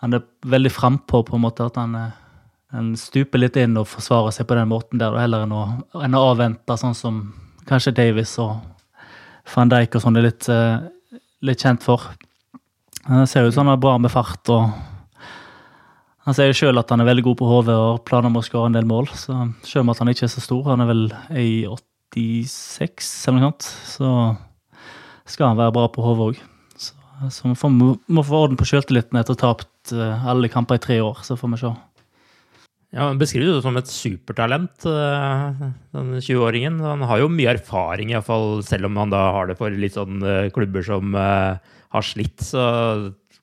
han 0.01 0.15
er 0.15 0.23
veldig 0.45 0.71
frampå, 0.71 1.25
på 1.27 1.35
en 1.35 1.43
måte. 1.43 1.67
At 1.67 1.75
han, 1.81 1.97
han, 2.71 2.93
stuper 2.97 3.41
litt 3.41 3.59
inn 3.61 3.75
og 3.77 3.89
forsvarer 3.91 4.31
seg 4.31 4.47
på 4.47 4.57
den 4.57 4.71
måten 4.71 5.01
der, 5.01 5.17
heller 5.19 5.43
enn 5.43 5.53
å, 5.53 5.65
enn 5.99 6.17
å 6.17 6.23
avvente, 6.31 6.79
sånn 6.79 6.95
som 6.97 7.19
kanskje 7.67 7.97
Davis 7.99 8.37
og 8.39 8.57
van 9.53 9.69
Dijk 9.69 9.97
og 9.97 10.05
sånn 10.05 10.17
er 10.17 10.29
litt, 10.29 10.47
eh, 10.49 11.19
litt 11.45 11.61
kjent 11.61 11.83
for. 11.85 12.15
Han 13.05 13.27
ser 13.29 13.45
ut 13.45 13.53
som 13.53 13.67
han 13.67 13.75
er 13.75 13.81
bra 13.81 13.97
med 14.01 14.09
fart. 14.09 14.49
og 14.49 14.71
Han 16.25 16.37
sier 16.37 16.55
sjøl 16.57 16.81
at 16.81 16.89
han 16.89 17.03
er 17.03 17.09
veldig 17.11 17.27
god 17.27 17.37
på 17.37 17.49
HV 17.51 17.69
og 17.75 18.01
planer 18.07 18.31
om 18.31 18.39
å 18.39 18.45
skåre 18.45 18.71
en 18.71 18.77
del 18.77 18.87
mål. 18.89 19.11
så 19.13 19.51
Selv 19.61 19.85
om 19.85 19.93
han 19.93 20.13
ikke 20.13 20.25
er 20.25 20.33
så 20.33 20.41
stor, 20.41 20.63
han 20.71 20.81
er 20.81 20.89
vel 20.89 21.05
i 21.37 21.65
86 21.69 23.11
eller 23.29 23.43
noe 23.43 23.51
sånt, 23.51 23.69
så 23.91 24.09
skal 25.29 25.51
han 25.51 25.61
være 25.61 25.75
bra 25.75 25.87
på 25.93 26.05
HV 26.05 26.23
òg. 26.31 26.39
Så, 26.81 26.93
så 27.29 27.49
vi 27.51 27.57
får, 27.59 27.75
må 27.75 28.25
få 28.25 28.45
orden 28.45 28.57
på 28.57 28.67
sjøltilliten 28.69 29.19
etter 29.19 29.35
å 29.35 29.37
ha 29.37 29.53
tapt 29.53 29.93
eh, 29.93 30.25
alle 30.31 30.49
kamper 30.49 30.79
i 30.79 30.85
tre 30.87 30.97
år. 31.05 31.21
Så 31.25 31.37
får 31.37 31.53
vi 31.53 31.61
se. 31.61 31.75
Ja, 32.95 33.09
Han 33.09 33.21
beskriver 33.21 33.57
det 33.57 33.63
som 33.65 33.77
et 33.77 33.89
supertalent, 33.91 34.85
eh, 34.89 35.63
den 35.93 36.11
20-åringen. 36.17 36.81
Han 36.81 37.05
har 37.05 37.21
jo 37.21 37.29
mye 37.29 37.53
erfaring, 37.53 38.13
i 38.15 38.25
fall, 38.25 38.63
selv 38.65 38.89
om 38.89 38.97
han 39.01 39.13
da 39.13 39.27
har 39.35 39.49
det 39.51 39.59
for 39.61 39.73
litt 39.73 39.97
sånn 39.97 40.21
eh, 40.25 40.49
klubber 40.55 40.85
som 40.85 41.13
har 41.93 42.05
slitt, 42.05 42.41
så 42.43 42.63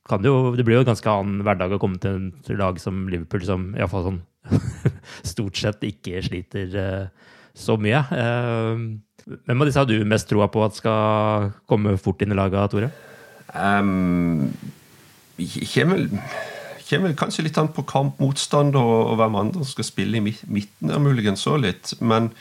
kan 0.08 0.22
det 0.22 0.32
jo 0.32 0.54
Det 0.56 0.64
blir 0.66 0.80
jo 0.80 0.82
en 0.82 0.90
ganske 0.90 1.10
annen 1.12 1.44
hverdag 1.46 1.76
å 1.76 1.80
komme 1.82 2.00
til 2.02 2.16
en 2.18 2.58
lag 2.58 2.80
som 2.82 3.06
Liverpool, 3.10 3.44
som 3.46 3.70
iallfall 3.78 4.08
sånn 4.08 4.20
stort 5.32 5.58
sett 5.60 5.84
ikke 5.86 6.22
sliter 6.26 6.72
uh, 6.74 7.28
så 7.54 7.76
mye. 7.78 8.00
Uh, 8.10 8.98
hvem 9.46 9.62
av 9.62 9.68
disse 9.68 9.78
har 9.78 9.86
du 9.86 10.02
mest 10.08 10.26
troa 10.30 10.48
på 10.50 10.64
at 10.66 10.78
skal 10.78 11.52
komme 11.70 11.94
fort 12.02 12.24
inn 12.24 12.34
i 12.34 12.38
laget, 12.38 12.72
Tore? 12.72 12.90
Um, 13.54 14.50
kommer, 15.74 16.08
vel 16.90 17.14
kanskje 17.18 17.46
litt 17.46 17.60
an 17.60 17.70
på 17.74 17.84
kampmotstand 17.88 18.76
og, 18.78 18.96
og 19.12 19.20
hvem 19.20 19.38
andre 19.44 19.68
skal 19.68 19.86
spille 19.86 20.18
i 20.18 20.24
midten, 20.24 20.90
der 20.90 21.02
muligens 21.02 21.44
så 21.46 21.54
litt. 21.60 21.94
Men 22.00 22.32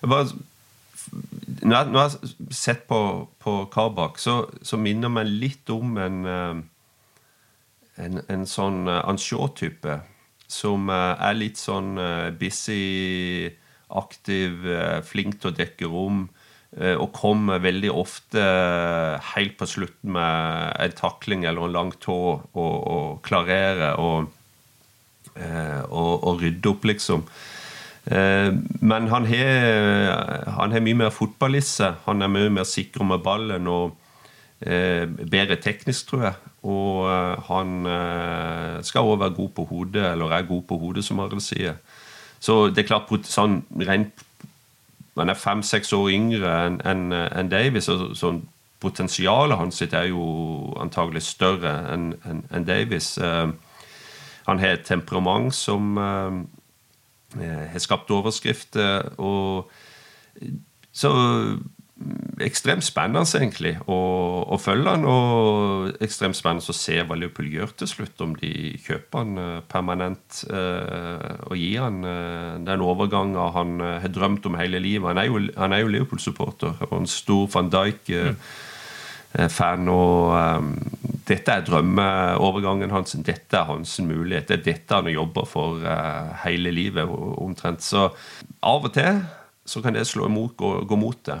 jeg 0.00 0.10
bare 0.10 0.34
når 1.64 1.76
jeg, 1.76 1.92
har 1.96 2.54
sett 2.54 2.84
på, 2.88 3.00
på 3.40 3.56
Karbak, 3.72 4.18
så, 4.20 4.44
så 4.62 4.78
minner 4.80 5.12
meg 5.12 5.30
litt 5.30 5.70
om 5.72 5.96
en, 6.00 6.20
eh, 6.28 6.60
en, 8.04 8.22
en 8.28 8.46
sånn 8.48 8.84
eh, 8.90 9.02
Anshore-type. 9.08 9.98
Som 10.50 10.90
eh, 10.92 11.24
er 11.24 11.38
litt 11.38 11.60
sånn 11.60 11.96
busy, 12.40 13.50
aktiv, 13.94 14.64
flink 15.06 15.38
til 15.40 15.52
å 15.52 15.56
dekke 15.56 15.90
rom. 15.90 16.24
Og 16.74 17.12
kommer 17.14 17.60
veldig 17.62 17.92
ofte 17.94 18.42
helt 19.30 19.52
på 19.60 19.66
slutten 19.70 20.10
med 20.16 20.72
en 20.82 20.96
takling 20.98 21.44
eller 21.46 21.68
en 21.68 21.74
lang 21.76 21.92
tå 22.02 22.16
og, 22.34 22.56
og 22.58 23.20
klarere 23.22 23.92
og, 24.02 24.32
og, 25.38 26.10
og 26.16 26.42
rydde 26.42 26.72
opp, 26.72 26.88
liksom. 26.90 27.22
Eh, 28.06 28.54
men 28.80 29.08
han 29.08 29.26
har, 29.26 30.80
mye 30.80 30.94
mer 30.94 31.12
fotballisse. 31.12 31.94
Han 32.04 32.22
er 32.22 32.32
mye 32.32 32.50
mer 32.52 32.66
sikker 32.68 33.04
med 33.04 33.22
ballen 33.24 33.68
og 33.70 33.94
eh, 34.60 35.06
bedre 35.08 35.56
teknisk, 35.56 36.10
tror 36.10 36.26
jeg. 36.28 36.34
Og 36.68 37.08
eh, 37.08 37.48
han 37.48 38.82
skal 38.84 39.08
òg 39.08 39.20
være 39.20 39.36
god 39.38 39.52
på 39.56 39.64
hodet, 39.70 40.04
eller 40.12 40.32
er 40.32 40.48
god 40.48 40.62
på 40.68 40.78
hodet, 40.78 41.04
som 41.04 41.20
Arild 41.20 41.44
sier. 41.44 41.80
Så 42.40 42.68
det 42.68 42.84
er 42.84 42.90
klart, 42.92 43.12
sånn 43.24 43.62
rent 43.80 44.24
Han 45.14 45.30
er 45.30 45.38
fem-seks 45.38 45.92
år 45.94 46.08
yngre 46.10 46.50
enn 46.66 46.80
en, 46.82 47.12
en 47.14 47.48
Davies, 47.48 47.86
så, 47.86 48.08
sånn, 48.18 48.40
potensialet 48.82 49.56
hans 49.56 49.78
er 49.86 50.08
jo 50.08 50.24
antagelig 50.82 51.22
større 51.22 51.70
enn 51.92 52.08
en, 52.26 52.64
Davies. 52.66 53.12
Han 53.14 54.58
har 54.58 54.74
et 54.74 54.82
temperament 54.84 55.54
som 55.54 55.94
har 57.40 57.82
skapt 57.82 58.10
overskrifter. 58.14 59.14
og 59.18 59.70
så 60.94 61.10
mm, 61.10 62.42
ekstremt 62.46 62.86
spennende 62.86 63.26
egentlig 63.38 63.72
å, 63.90 63.96
å, 64.46 64.58
følge 64.62 64.92
han, 64.94 65.06
og 65.10 66.02
ekstremt 66.04 66.38
spennende 66.38 66.70
å 66.70 66.76
se 66.76 67.00
hva 67.02 67.18
Liverpool 67.18 67.48
gjør 67.50 67.72
til 67.80 67.90
slutt, 67.90 68.22
om 68.22 68.36
de 68.38 68.52
kjøper 68.84 69.24
han 69.24 69.40
eh, 69.42 69.56
permanent 69.70 70.44
eh, 70.46 71.40
og 71.48 71.58
gir 71.58 71.82
han 71.82 71.98
eh, 72.06 72.52
den 72.68 72.84
overgangen 72.86 73.38
han 73.56 73.74
eh, 73.82 73.98
har 74.04 74.14
drømt 74.14 74.46
om 74.50 74.58
hele 74.60 74.82
livet. 74.82 75.10
Han 75.10 75.22
er 75.22 75.30
jo, 75.30 75.42
jo 75.50 75.96
Liverpool-supporter 75.96 76.86
og 76.90 77.00
en 77.00 77.10
stor 77.10 77.50
van 77.56 77.74
Dijk. 77.74 78.14
Eh, 78.14 78.30
mm 78.30 78.70
Eh, 79.34 79.48
fan. 79.50 79.88
Og 79.88 80.30
dette 81.28 81.54
er 81.54 81.64
drømmeovergangen 81.66 82.92
hans. 82.92 83.16
Dette 83.24 83.58
er 83.58 83.68
hans 83.68 83.96
mulighet. 84.04 84.48
Det 84.48 84.58
er 84.58 84.66
dette 84.68 84.98
han 84.98 85.08
jobber 85.12 85.48
for 85.48 85.80
uh, 85.84 86.34
hele 86.44 86.72
livet 86.74 87.08
omtrent. 87.08 87.84
Så 87.84 88.08
av 88.64 88.86
og 88.86 88.92
til 88.94 89.22
så 89.64 89.80
kan 89.80 89.96
det 89.96 90.04
slå 90.08 90.28
imot, 90.28 90.56
gå, 90.60 90.74
gå 90.84 90.98
mot 91.00 91.20
det. 91.26 91.40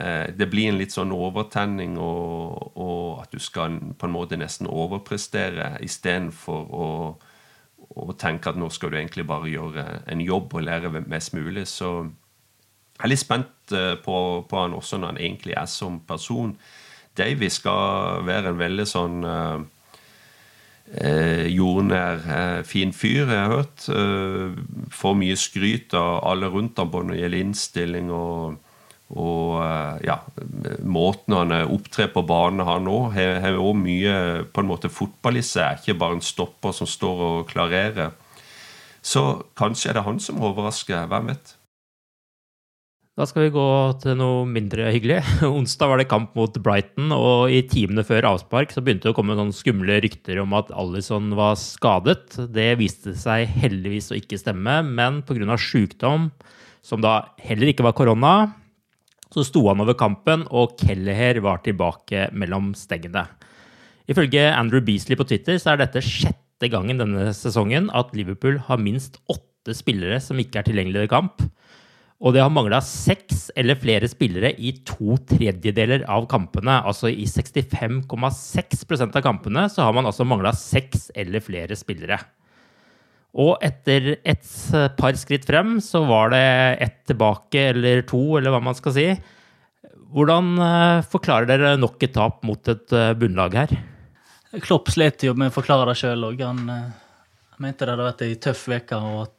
Uh, 0.00 0.26
det 0.36 0.50
blir 0.52 0.72
en 0.72 0.80
litt 0.80 0.94
sånn 0.94 1.14
overtenning, 1.14 1.96
og, 2.02 2.72
og, 2.74 3.22
at 3.22 3.32
du 3.32 3.40
skal 3.42 3.78
på 3.96 4.08
en 4.08 4.16
måte 4.16 4.38
nesten 4.40 4.68
overprestere 4.68 5.76
istedenfor 5.86 6.74
å, 6.74 6.88
og 7.96 8.16
tenke 8.20 8.50
at 8.50 8.58
nå 8.58 8.68
skal 8.74 8.92
du 8.92 8.98
egentlig 8.98 9.26
bare 9.28 9.52
gjøre 9.52 9.84
en 10.10 10.22
jobb 10.24 10.58
og 10.58 10.66
lære 10.66 10.92
mest 11.06 11.36
mulig. 11.36 11.64
Så 11.70 11.92
jeg 12.96 13.04
er 13.04 13.12
litt 13.12 13.22
spent 13.22 13.76
eh, 13.76 13.94
på, 14.00 14.16
på 14.48 14.60
han 14.60 14.74
også 14.76 14.98
når 14.98 15.14
han 15.14 15.20
egentlig 15.20 15.56
er 15.56 15.68
som 15.70 16.00
person. 16.08 16.54
Davy 17.16 17.48
skal 17.52 18.24
være 18.26 18.52
en 18.52 18.60
veldig 18.60 18.86
sånn 18.88 19.24
eh, 19.26 19.64
jordnær, 21.50 22.20
eh, 22.26 22.62
fin 22.62 22.92
fyr, 22.92 23.26
jeg 23.26 23.40
har 23.40 23.50
hørt. 23.50 23.88
Eh, 23.88 24.50
får 24.90 25.16
mye 25.18 25.36
skryt 25.36 25.94
av 25.94 26.24
alle 26.24 26.50
rundt 26.52 26.78
ham 26.78 26.90
både 26.90 27.08
når 27.08 27.14
det 27.14 27.22
gjelder 27.24 27.44
innstilling 27.46 28.14
og 28.14 28.62
og 29.06 29.60
eh, 29.62 30.00
ja, 30.08 30.16
måten 30.82 31.36
han 31.36 31.52
opptrer 31.62 32.08
på 32.10 32.24
banen 32.26 32.64
har 32.66 32.80
nå, 32.82 33.12
har 33.14 33.54
òg 33.54 33.76
mye 33.78 34.14
på 34.50 34.64
en 34.64 34.66
måte 34.66 34.90
fotball 34.90 35.38
i 35.38 35.44
seg. 35.46 35.78
Ikke 35.78 35.94
bare 36.00 36.18
en 36.18 36.24
stopper 36.24 36.74
som 36.74 36.90
står 36.90 37.22
og 37.28 37.46
klarerer. 37.52 38.16
Så 39.06 39.46
kanskje 39.54 39.92
er 39.92 40.00
det 40.00 40.08
han 40.08 40.18
som 40.18 40.42
overrasker. 40.42 41.06
Hvem 41.06 41.30
vet? 41.30 41.54
Da 43.16 43.24
skal 43.24 43.46
vi 43.46 43.54
gå 43.54 43.68
til 44.02 44.18
noe 44.20 44.42
mindre 44.44 44.90
hyggelig. 44.92 45.22
Onsdag 45.48 45.88
var 45.88 46.00
det 46.02 46.08
kamp 46.10 46.34
mot 46.36 46.58
Brighton, 46.60 47.14
og 47.16 47.48
i 47.48 47.62
timene 47.64 48.02
før 48.04 48.26
avspark 48.28 48.74
så 48.74 48.82
begynte 48.84 49.08
det 49.08 49.14
å 49.14 49.16
komme 49.16 49.32
sånne 49.38 49.56
skumle 49.56 49.96
rykter 50.04 50.42
om 50.42 50.52
at 50.58 50.68
Alison 50.76 51.30
var 51.38 51.54
skadet. 51.56 52.36
Det 52.52 52.66
viste 52.76 53.14
seg 53.16 53.48
heldigvis 53.56 54.10
å 54.12 54.18
ikke 54.18 54.36
stemme, 54.36 54.82
men 54.84 55.22
pga. 55.24 55.56
sykdom, 55.56 56.28
som 56.84 57.00
da 57.00 57.32
heller 57.40 57.72
ikke 57.72 57.86
var 57.88 57.96
korona, 57.96 58.34
så 59.32 59.46
sto 59.48 59.64
han 59.70 59.80
over 59.80 59.96
kampen, 59.96 60.44
og 60.52 60.76
Kelleher 60.84 61.40
var 61.40 61.64
tilbake 61.64 62.28
mellom 62.36 62.74
stengene. 62.76 63.24
Ifølge 64.12 64.44
Andrew 64.52 64.84
Beasley 64.84 65.16
på 65.16 65.24
Twitter 65.24 65.56
så 65.56 65.72
er 65.72 65.86
dette 65.86 66.04
sjette 66.04 66.68
gangen 66.68 67.00
denne 67.00 67.32
sesongen 67.32 67.88
at 67.96 68.12
Liverpool 68.12 68.60
har 68.68 68.76
minst 68.76 69.16
åtte 69.32 69.72
spillere 69.72 70.20
som 70.20 70.36
ikke 70.36 70.60
er 70.60 70.68
tilgjengelige 70.68 71.08
i 71.08 71.16
kamp. 71.16 71.40
Og 72.24 72.32
det 72.32 72.40
har 72.40 72.52
mangla 72.52 72.78
seks 72.80 73.50
eller 73.60 73.76
flere 73.76 74.08
spillere 74.08 74.54
i 74.56 74.72
to 74.88 75.18
tredjedeler 75.28 76.06
av 76.08 76.24
kampene. 76.30 76.78
Altså 76.88 77.10
i 77.12 77.26
65,6% 77.28 79.18
av 79.18 79.24
kampene 79.24 79.66
så 79.72 79.84
har 79.84 79.92
man 79.96 80.08
altså 80.08 80.24
mangla 80.24 80.54
seks 80.56 81.10
eller 81.14 81.44
flere 81.44 81.76
spillere. 81.76 82.18
Og 83.36 83.60
etter 83.64 84.14
et 84.24 84.46
par 84.96 85.16
skritt 85.20 85.44
frem 85.44 85.76
så 85.84 86.06
var 86.08 86.32
det 86.32 86.44
ett 86.86 87.02
tilbake, 87.10 87.68
eller 87.74 88.00
to, 88.08 88.38
eller 88.38 88.54
hva 88.54 88.62
man 88.64 88.78
skal 88.78 88.94
si. 88.96 89.10
Hvordan 90.16 90.54
eh, 90.62 91.04
forklarer 91.04 91.50
dere 91.50 91.74
nok 91.76 92.00
et 92.06 92.14
tap 92.16 92.40
mot 92.48 92.72
et 92.72 92.94
eh, 92.96 93.12
bunnlag 93.18 93.58
her? 93.58 93.74
Klopp 94.64 94.88
slet 94.94 95.26
jo 95.26 95.34
med 95.36 95.50
å 95.50 95.56
forklare 95.58 95.90
det 95.90 95.98
sjøl 96.00 96.30
òg. 96.30 96.40
Han, 96.46 96.62
eh, 96.72 96.86
mente 97.60 97.84
det 97.84 97.92
hadde 97.92 98.06
vært 98.06 98.24
ei 98.24 98.38
tøff 98.40 98.62
uke 98.72 98.96
og 98.96 99.35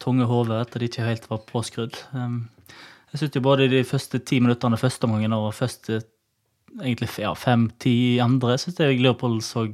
tunge 0.00 0.26
hodet 0.28 0.62
etter 0.62 0.82
de 0.82 0.88
ikke 0.90 1.06
helt 1.06 1.28
var 1.30 1.44
påskrudd. 1.48 1.98
Um, 2.16 2.48
jeg 3.12 3.22
syns 3.22 3.42
både 3.42 3.68
de 3.70 3.82
første 3.84 4.20
ti 4.22 4.38
minuttene 4.40 4.78
første 4.80 5.06
omgangen 5.08 5.34
og 5.34 5.52
første 5.56 6.00
egentlig 6.78 7.08
ja, 7.18 7.32
fem-ti 7.34 8.20
andre 8.22 8.56
syns 8.60 8.78
jeg 8.78 9.00
Leopold 9.02 9.40
så 9.42 9.66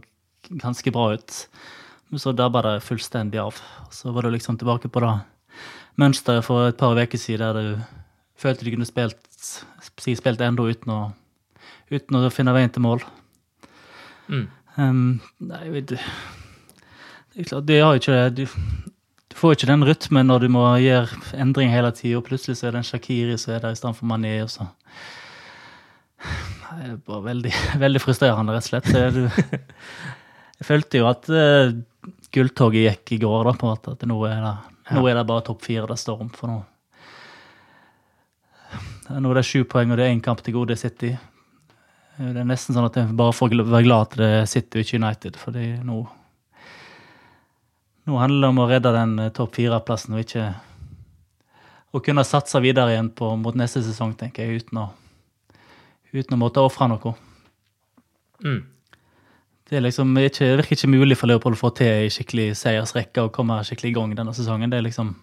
ganske 0.48 0.92
bra 0.94 1.12
ut. 1.16 1.40
Men 2.08 2.22
så 2.22 2.32
dabba 2.32 2.62
det 2.64 2.84
fullstendig 2.86 3.40
av. 3.42 3.58
Så 3.90 4.12
var 4.14 4.22
du 4.22 4.30
liksom 4.30 4.58
tilbake 4.58 4.88
på 4.88 5.02
det 5.02 5.12
mønsteret 6.00 6.44
for 6.46 6.68
et 6.68 6.78
par 6.78 6.96
uker 6.96 7.18
siden 7.18 7.42
der 7.42 7.62
du 7.76 8.02
følte 8.36 8.66
du 8.66 8.72
kunne 8.72 8.88
spilt, 8.88 9.22
spilt 9.96 10.42
enda 10.44 10.66
uten 10.68 10.92
å, 10.92 11.00
uten 11.90 12.18
å 12.18 12.30
finne 12.32 12.54
veien 12.56 12.72
til 12.72 12.84
mål. 12.84 13.04
Mm. 14.28 14.46
Um, 14.76 15.04
nei, 15.40 15.62
vet 15.72 15.86
du 15.88 15.94
Det 15.96 17.44
er 17.44 17.48
klart, 17.48 17.66
de 17.68 17.78
har 17.80 17.94
jo 17.94 18.00
ikke 18.02 18.16
det. 18.36 18.48
Du, 19.36 19.40
får 19.42 19.52
ikke 19.52 19.66
den 19.68 19.84
rytmen 19.84 20.30
når 20.30 20.46
du 20.46 20.48
må 20.48 20.62
gjøre 20.80 21.36
endring 21.36 21.68
hele 21.68 21.90
tida, 21.92 22.16
og 22.16 22.24
plutselig 22.24 22.56
så 22.56 22.70
er 22.70 22.72
det 22.72 22.78
en 22.80 22.86
Shakiri 22.88 23.34
som 23.36 23.52
er 23.52 23.66
der 23.66 23.74
istedenfor 23.76 24.08
Mané. 24.08 24.30
Og 24.40 24.48
så. 24.48 24.64
Det 26.70 26.86
er 26.86 26.94
bare 27.04 27.20
veldig, 27.26 27.52
veldig 27.84 28.00
frustrerende, 28.00 28.54
rett 28.56 28.64
og 28.64 28.70
slett. 28.72 29.68
Jeg 30.56 30.70
følte 30.70 31.02
jo 31.02 31.10
at 31.10 31.28
uh, 31.28 31.68
gulltoget 32.32 32.86
gikk 32.86 33.12
i 33.18 33.20
går, 33.26 33.44
da, 33.44 33.52
på 33.52 33.68
en 33.68 33.74
måte. 33.74 33.92
At 33.92 34.08
nå 34.08 34.18
er 34.24 34.40
det, 34.40 34.56
nå 34.96 35.04
er 35.04 35.20
det 35.20 35.28
bare 35.28 35.44
topp 35.52 35.68
fire 35.68 35.84
det 35.92 36.00
står 36.00 36.24
om. 36.24 36.32
For 36.32 36.54
nå 36.54 36.58
Nå 39.20 39.30
er 39.30 39.38
det 39.38 39.46
sju 39.46 39.66
poeng, 39.68 39.92
og 39.92 40.00
det 40.00 40.08
er 40.08 40.16
én 40.16 40.24
kamp 40.24 40.40
til 40.42 40.56
gode 40.56 40.80
City. 40.80 41.12
Det 42.16 42.40
er 42.40 42.48
nesten 42.48 42.72
sånn 42.72 42.88
at 42.88 42.96
jeg 42.96 43.12
bare 43.20 43.36
får 43.36 43.52
være 43.60 43.84
glad 43.84 44.08
at 44.08 44.16
det 44.16 44.36
er 44.40 44.48
City 44.48 44.80
og 44.80 44.86
ikke 44.88 45.04
United, 45.04 45.36
fordi 45.36 45.74
nå 45.84 46.06
Nå 48.06 48.20
handler 48.20 48.44
det 48.44 48.52
om 48.52 48.62
å 48.62 48.68
redde 48.70 48.94
den 48.94 49.18
eh, 49.18 49.32
topp 49.34 49.56
fire-plassen 49.58 50.14
og 50.14 50.22
ikke 50.22 50.46
å 51.96 52.02
kunne 52.04 52.24
satse 52.26 52.60
videre 52.62 52.92
igjen 52.92 53.10
på, 53.16 53.32
mot 53.40 53.56
neste 53.58 53.82
sesong, 53.82 54.14
tenker 54.18 54.46
jeg, 54.46 54.62
uten 54.62 54.82
å, 54.82 54.86
uten 56.12 56.36
å 56.36 56.40
måtte 56.40 56.62
ofre 56.62 56.88
noe. 56.92 57.14
Mm. 58.44 58.60
Det, 59.66 59.80
liksom 59.82 60.12
ikke, 60.20 60.44
det 60.44 60.58
virker 60.60 60.76
ikke 60.76 60.92
mulig 60.92 61.16
for 61.18 61.30
Leopold 61.30 61.56
å 61.56 61.62
få 61.64 61.72
til 61.74 61.90
ei 61.90 62.10
skikkelig 62.12 62.52
seiersrekke 62.60 63.24
og 63.26 63.32
komme 63.34 63.58
skikkelig 63.66 63.90
i 63.90 63.96
gang 63.96 64.12
denne 64.14 64.34
sesongen. 64.36 64.70
Det 64.70 64.78
er 64.78 64.86
liksom 64.86 65.14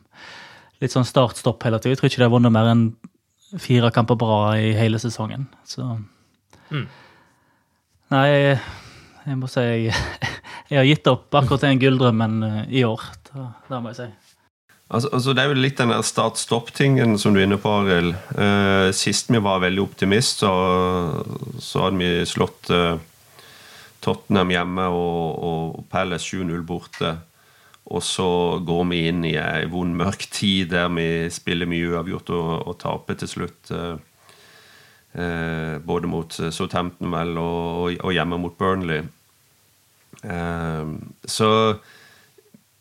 litt 0.84 0.92
sånn 0.92 1.08
start-stopp 1.08 1.64
hele 1.64 1.80
tida. 1.80 1.94
Jeg 1.94 2.02
tror 2.02 2.12
ikke 2.12 2.24
de 2.24 2.28
har 2.28 2.34
vunnet 2.34 2.52
mer 2.52 2.72
enn 2.74 2.88
fire 3.62 3.94
kamper 3.96 4.20
bra 4.20 4.40
i 4.60 4.74
hele 4.76 5.00
sesongen. 5.00 5.46
Så 5.64 5.86
mm. 6.74 6.88
Nei, 8.14 8.26
jeg, 8.30 8.58
jeg, 9.24 9.38
må 9.40 9.48
si 9.50 9.64
jeg, 9.64 9.94
jeg, 10.70 10.78
har 10.78 10.88
gitt 10.88 11.10
opp 11.12 11.34
akkurat 11.36 11.66
den 11.66 11.82
gulldrømmen 11.82 12.44
eh, 12.48 12.60
i 12.80 12.84
år. 12.88 13.02
Det 13.34 13.80
må 13.80 13.92
jeg 13.92 14.00
si. 14.00 14.10
Altså, 14.94 15.10
altså, 15.10 15.34
Det 15.34 15.42
er 15.42 15.50
jo 15.50 15.58
litt 15.64 15.80
den 15.80 15.94
start-stopp-tingen 16.06 17.18
som 17.18 17.34
du 17.34 17.42
er 17.42 17.48
inne 17.48 17.58
på, 17.62 17.72
Arild. 17.82 18.14
Uh, 18.38 18.92
sist 18.94 19.32
vi 19.34 19.42
var 19.42 19.64
veldig 19.64 19.82
optimist, 19.82 20.44
så, 20.44 20.54
så 21.58 21.88
hadde 21.88 22.02
vi 22.02 22.28
slått 22.30 22.70
uh, 22.70 23.00
Tottenham 24.04 24.54
hjemme 24.54 24.88
og, 24.94 25.44
og 25.50 25.86
Palace 25.90 26.36
7-0 26.36 26.62
borte. 26.68 27.16
Og 27.94 28.04
så 28.06 28.30
går 28.64 28.86
vi 28.92 29.02
inn 29.10 29.26
i 29.28 29.36
ei 29.40 29.66
vond, 29.72 29.96
mørk 29.98 30.28
tid 30.32 30.72
der 30.72 30.92
vi 30.94 31.28
spiller 31.34 31.68
mye 31.70 31.90
uavgjort 31.96 32.32
og, 32.36 32.52
og 32.70 32.80
taper 32.84 33.20
til 33.20 33.32
slutt. 33.38 33.76
Eh 33.76 33.94
både 35.86 36.10
mot 36.10 36.34
Southampton 36.34 37.12
vel 37.14 37.38
og, 37.38 38.00
og, 38.00 38.14
hjemme 38.16 38.40
mot 38.42 38.56
Burnley. 38.58 39.04
Eh, 40.22 40.94
så 41.26 41.50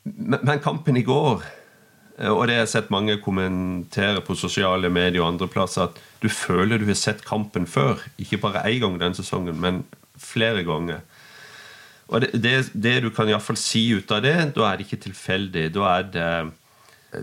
men, 0.05 0.61
kampen 0.63 0.99
i 0.99 1.05
går, 1.07 1.43
eh, 2.19 2.31
og 2.31 2.47
det 2.47 2.57
har 2.57 2.65
jeg 2.65 2.73
sett 2.75 2.93
mange 2.95 3.19
kommentere 3.23 4.23
på 4.25 4.37
sosiale 4.39 4.91
medier 4.93 5.23
og 5.23 5.35
andre 5.35 5.49
plasser, 5.49 5.89
at 5.89 6.01
du 6.23 6.29
føler 6.29 6.79
du 6.79 6.87
har 6.91 6.99
sett 6.99 7.25
kampen 7.27 7.67
før. 7.67 8.03
Ikke 8.19 8.41
bare 8.43 8.67
én 8.69 8.83
gang 8.83 8.99
denne 9.01 9.19
sesongen, 9.19 9.61
men 9.61 9.85
flere 10.19 10.65
ganger. 10.67 11.03
Og 12.13 12.21
det, 12.21 12.35
det, 12.43 12.57
det 12.75 12.99
du 13.05 13.11
kan 13.15 13.31
iallfall 13.31 13.57
si 13.57 13.87
ut 13.97 14.11
av 14.13 14.21
det, 14.25 14.37
da 14.57 14.69
er 14.69 14.79
det 14.79 14.87
ikke 14.87 15.05
tilfeldig. 15.07 15.69
Da 15.73 15.89
er 15.95 16.11
det, 16.13 16.33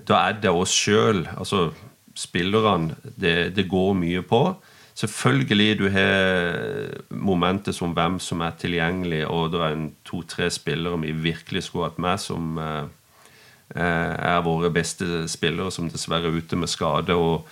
da 0.10 0.24
er 0.24 0.40
det 0.42 0.54
oss 0.54 0.74
sjøl, 0.74 1.28
altså 1.38 1.70
spillerne, 2.18 2.96
det, 3.04 3.56
det, 3.56 3.68
går 3.70 3.94
mye 3.98 4.24
på. 4.26 4.42
Selvfølgelig 5.00 5.78
du 5.80 5.86
har 5.94 6.98
momentet 7.10 7.78
som 7.78 7.94
hvem 7.96 8.18
som 8.20 8.42
er 8.44 8.58
tilgjengelig, 8.60 9.22
og 9.32 9.54
det 9.54 9.62
er 9.64 9.76
en 9.76 9.92
to-tre 10.08 10.50
spillere 10.52 11.00
vi 11.06 11.14
virkelig 11.30 11.64
skulle 11.70 11.88
hatt 11.88 12.02
med, 12.04 12.20
som 12.20 12.60
eh, 12.60 12.90
er 13.80 14.44
våre 14.44 14.74
beste 14.76 15.24
spillere, 15.32 15.72
som 15.72 15.88
dessverre 15.88 16.28
er 16.28 16.42
ute 16.42 16.60
med 16.60 16.68
skade. 16.68 17.16
og 17.16 17.48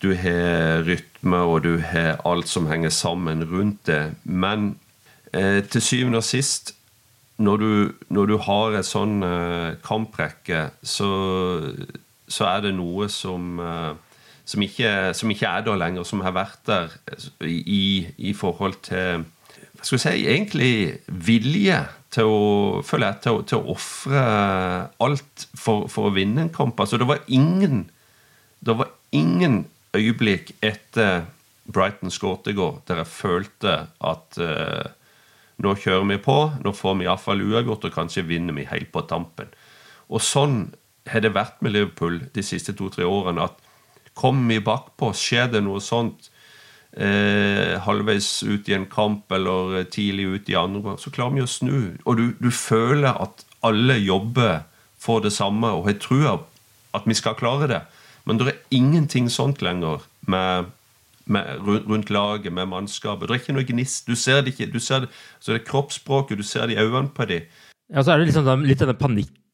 du 0.00 0.14
har 0.16 0.84
rytme, 0.84 1.36
og 1.36 1.64
du 1.64 1.78
har 1.84 2.20
alt 2.24 2.48
som 2.48 2.68
henger 2.68 2.88
sammen 2.88 3.44
rundt 3.44 3.86
det. 3.86 4.14
Men 4.24 4.74
Eh, 5.32 5.64
til 5.64 5.82
syvende 5.82 6.18
og 6.18 6.24
sist, 6.24 6.74
når 7.38 7.56
du, 7.56 7.92
når 8.08 8.26
du 8.26 8.36
har 8.42 8.74
et 8.74 8.86
sånn 8.86 9.22
eh, 9.22 9.76
kamprekke, 9.84 10.64
så, 10.82 11.10
så, 12.26 12.48
er 12.48 12.64
det 12.64 12.72
noe 12.74 13.06
som, 13.12 13.60
eh, 13.62 13.92
som, 14.50 14.62
ikke, 14.66 14.90
som, 15.14 15.30
ikke, 15.30 15.46
er 15.46 15.66
der 15.66 15.78
lenger, 15.78 16.06
som 16.06 16.24
har 16.26 16.34
vært 16.34 16.60
der 16.66 16.94
i, 17.46 18.06
i 18.18 18.34
forhold 18.36 18.80
til 18.88 19.22
hva 19.80 19.86
skal 19.86 19.96
vi 19.96 20.02
si, 20.02 20.26
egentlig 20.28 20.72
vilje 21.08 21.78
til 22.12 22.28
å 22.28 22.40
føler 22.84 23.12
jeg, 23.12 23.20
til, 23.24 23.38
til 23.48 23.60
å 23.60 23.74
ofre 23.76 24.24
alt 25.00 25.46
for, 25.54 25.86
for, 25.88 26.10
å 26.10 26.14
vinne 26.14 26.44
en 26.44 26.52
kamp. 26.52 26.80
Altså, 26.82 26.98
det 27.00 27.08
var 27.08 27.22
ingen 27.30 27.86
det 28.60 28.76
var 28.76 28.90
ingen 29.16 29.62
øyeblikk 29.96 30.52
etter 30.60 31.24
Brighton 31.70 32.12
skåret 32.12 32.50
i 32.50 32.56
går 32.58 32.82
der 32.90 33.00
jeg 33.00 33.12
følte 33.14 33.76
at 34.04 34.40
uh, 34.42 34.90
nå 35.64 35.72
kjører 35.80 36.06
vi 36.10 36.18
på, 36.24 36.36
nå 36.60 36.74
får 36.76 36.98
vi 36.98 37.06
iallfall 37.06 37.40
uavgjort, 37.46 37.88
og 37.88 37.96
kanskje 37.96 38.26
vinner 38.28 38.56
vi 38.56 38.68
helt 38.68 38.90
på 38.92 39.04
tampen. 39.08 39.48
Og 40.12 40.20
sånn 40.24 40.62
har 41.08 41.24
det 41.24 41.32
vært 41.32 41.60
med 41.64 41.74
Liverpool 41.74 42.20
de 42.34 42.44
siste 42.44 42.74
to-tre 42.76 43.06
årene. 43.08 43.48
at 43.48 43.69
Kommer 44.18 44.58
i 44.58 44.64
bakpå, 44.64 45.12
skjer 45.16 45.50
det 45.52 45.62
noe 45.64 45.80
sånt 45.84 46.30
eh, 46.96 47.78
halvveis 47.84 48.42
ut 48.42 48.68
i 48.68 48.74
en 48.76 48.88
kamp 48.90 49.30
eller 49.32 49.84
tidlig 49.92 50.26
ut 50.26 50.50
i 50.50 50.58
andre, 50.58 50.96
så 50.98 51.12
klarer 51.14 51.38
vi 51.38 51.44
å 51.44 51.50
snu. 51.50 51.78
Og 52.04 52.18
du, 52.18 52.26
du 52.40 52.50
føler 52.54 53.14
at 53.14 53.44
alle 53.66 53.98
jobber 54.00 54.64
for 55.00 55.22
det 55.24 55.32
samme 55.32 55.70
og 55.76 55.86
har 55.88 55.96
trua 56.02 56.36
at 56.96 57.06
vi 57.06 57.16
skal 57.16 57.38
klare 57.38 57.70
det. 57.70 57.80
Men 58.28 58.40
det 58.40 58.50
er 58.50 58.76
ingenting 58.76 59.30
sånt 59.32 59.62
lenger 59.64 60.04
med, 60.28 60.70
med, 61.24 61.64
rundt 61.64 62.10
laget, 62.10 62.52
med 62.52 62.68
mannskapet. 62.68 63.28
Det 63.28 63.36
er 63.36 63.42
ikke 63.42 63.56
noe 63.56 63.68
gnist. 63.68 64.06
Du 64.06 64.16
ser 64.18 64.42
det 64.42 64.54
ikke. 64.54 64.70
Du 64.72 64.80
ser 64.82 65.06
det, 65.06 65.10
så 65.40 65.54
det 65.54 65.62
er 65.62 65.68
kroppsspråket, 65.70 66.38
du 66.38 66.46
ser 66.46 66.68
det 66.68 66.76
i 66.76 66.82
øynene 66.82 67.12
på 67.14 67.28
dem. 67.30 67.48
Ja, 67.90 68.02
så 68.02 68.12
er 68.12 68.20
det 68.20 68.30
liksom 68.30 68.66
litt 68.66 68.82
denne 68.82 68.98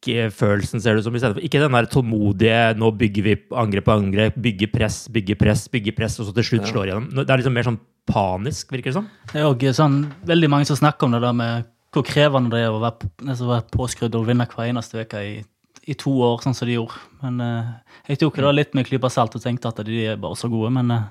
panikkfølelsen, 0.07 0.81
ser 0.81 0.97
du 0.97 1.03
som. 1.03 1.15
Ikke 1.15 1.61
den 1.61 1.73
der 1.73 1.87
tålmodige 1.87 2.77
'nå 2.77 2.91
bygger 2.97 3.23
vi 3.23 3.37
angrep 3.53 3.85
på 3.85 3.97
angrep', 3.97 4.41
bygge 4.41 4.71
press, 4.73 5.09
bygge 5.09 5.37
press, 5.37 5.69
bygge 5.69 5.95
press, 5.95 6.21
og 6.21 6.27
så 6.27 6.35
til 6.35 6.45
slutt 6.45 6.69
slår 6.69 6.87
igjennom. 6.87 7.27
Det 7.27 7.31
er 7.31 7.39
liksom 7.39 7.55
mer 7.55 7.63
sånn 7.63 7.81
panisk, 8.07 8.71
virker 8.71 8.91
det 8.91 8.95
som. 8.95 9.09
Det 9.33 9.41
er 9.41 9.51
òg 9.51 9.75
sånn, 9.75 10.13
veldig 10.25 10.51
mange 10.51 10.67
som 10.67 10.77
snakker 10.77 11.07
om 11.07 11.13
det 11.13 11.23
der 11.23 11.33
med 11.33 11.65
hvor 11.93 12.05
krevende 12.05 12.51
det 12.51 12.65
er 12.67 12.71
å 12.71 12.81
være, 12.81 13.09
altså 13.27 13.47
være 13.49 13.71
påskrudd 13.73 14.15
og 14.15 14.27
vinne 14.27 14.47
hver 14.47 14.69
eneste 14.69 15.01
uke 15.01 15.17
i, 15.17 15.45
i, 15.87 15.95
to 15.95 16.11
år, 16.11 16.43
sånn 16.43 16.55
som 16.55 16.69
de 16.69 16.77
gjorde. 16.77 16.95
Men 17.23 17.41
uh, 17.41 17.73
jeg 18.07 18.19
tok 18.21 18.37
det 18.37 18.53
litt 18.53 18.75
med 18.75 18.85
en 18.85 18.89
klype 18.91 19.11
salt 19.11 19.35
og 19.35 19.43
tenkte 19.43 19.69
at 19.69 19.81
de 19.87 20.05
er 20.05 20.17
bare 20.17 20.37
så 20.37 20.49
gode. 20.49 20.71
Men 20.71 20.91
uh, 20.91 21.09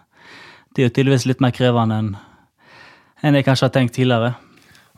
de 0.76 0.84
er 0.84 0.90
jo 0.90 0.94
tydeligvis 0.94 1.26
litt 1.26 1.42
mer 1.42 1.52
krevende 1.52 1.98
enn 1.98 2.16
enn 3.24 3.34
jeg 3.34 3.46
kanskje 3.48 3.66
har 3.66 3.74
tenkt 3.74 3.96
tidligere. 3.96 4.36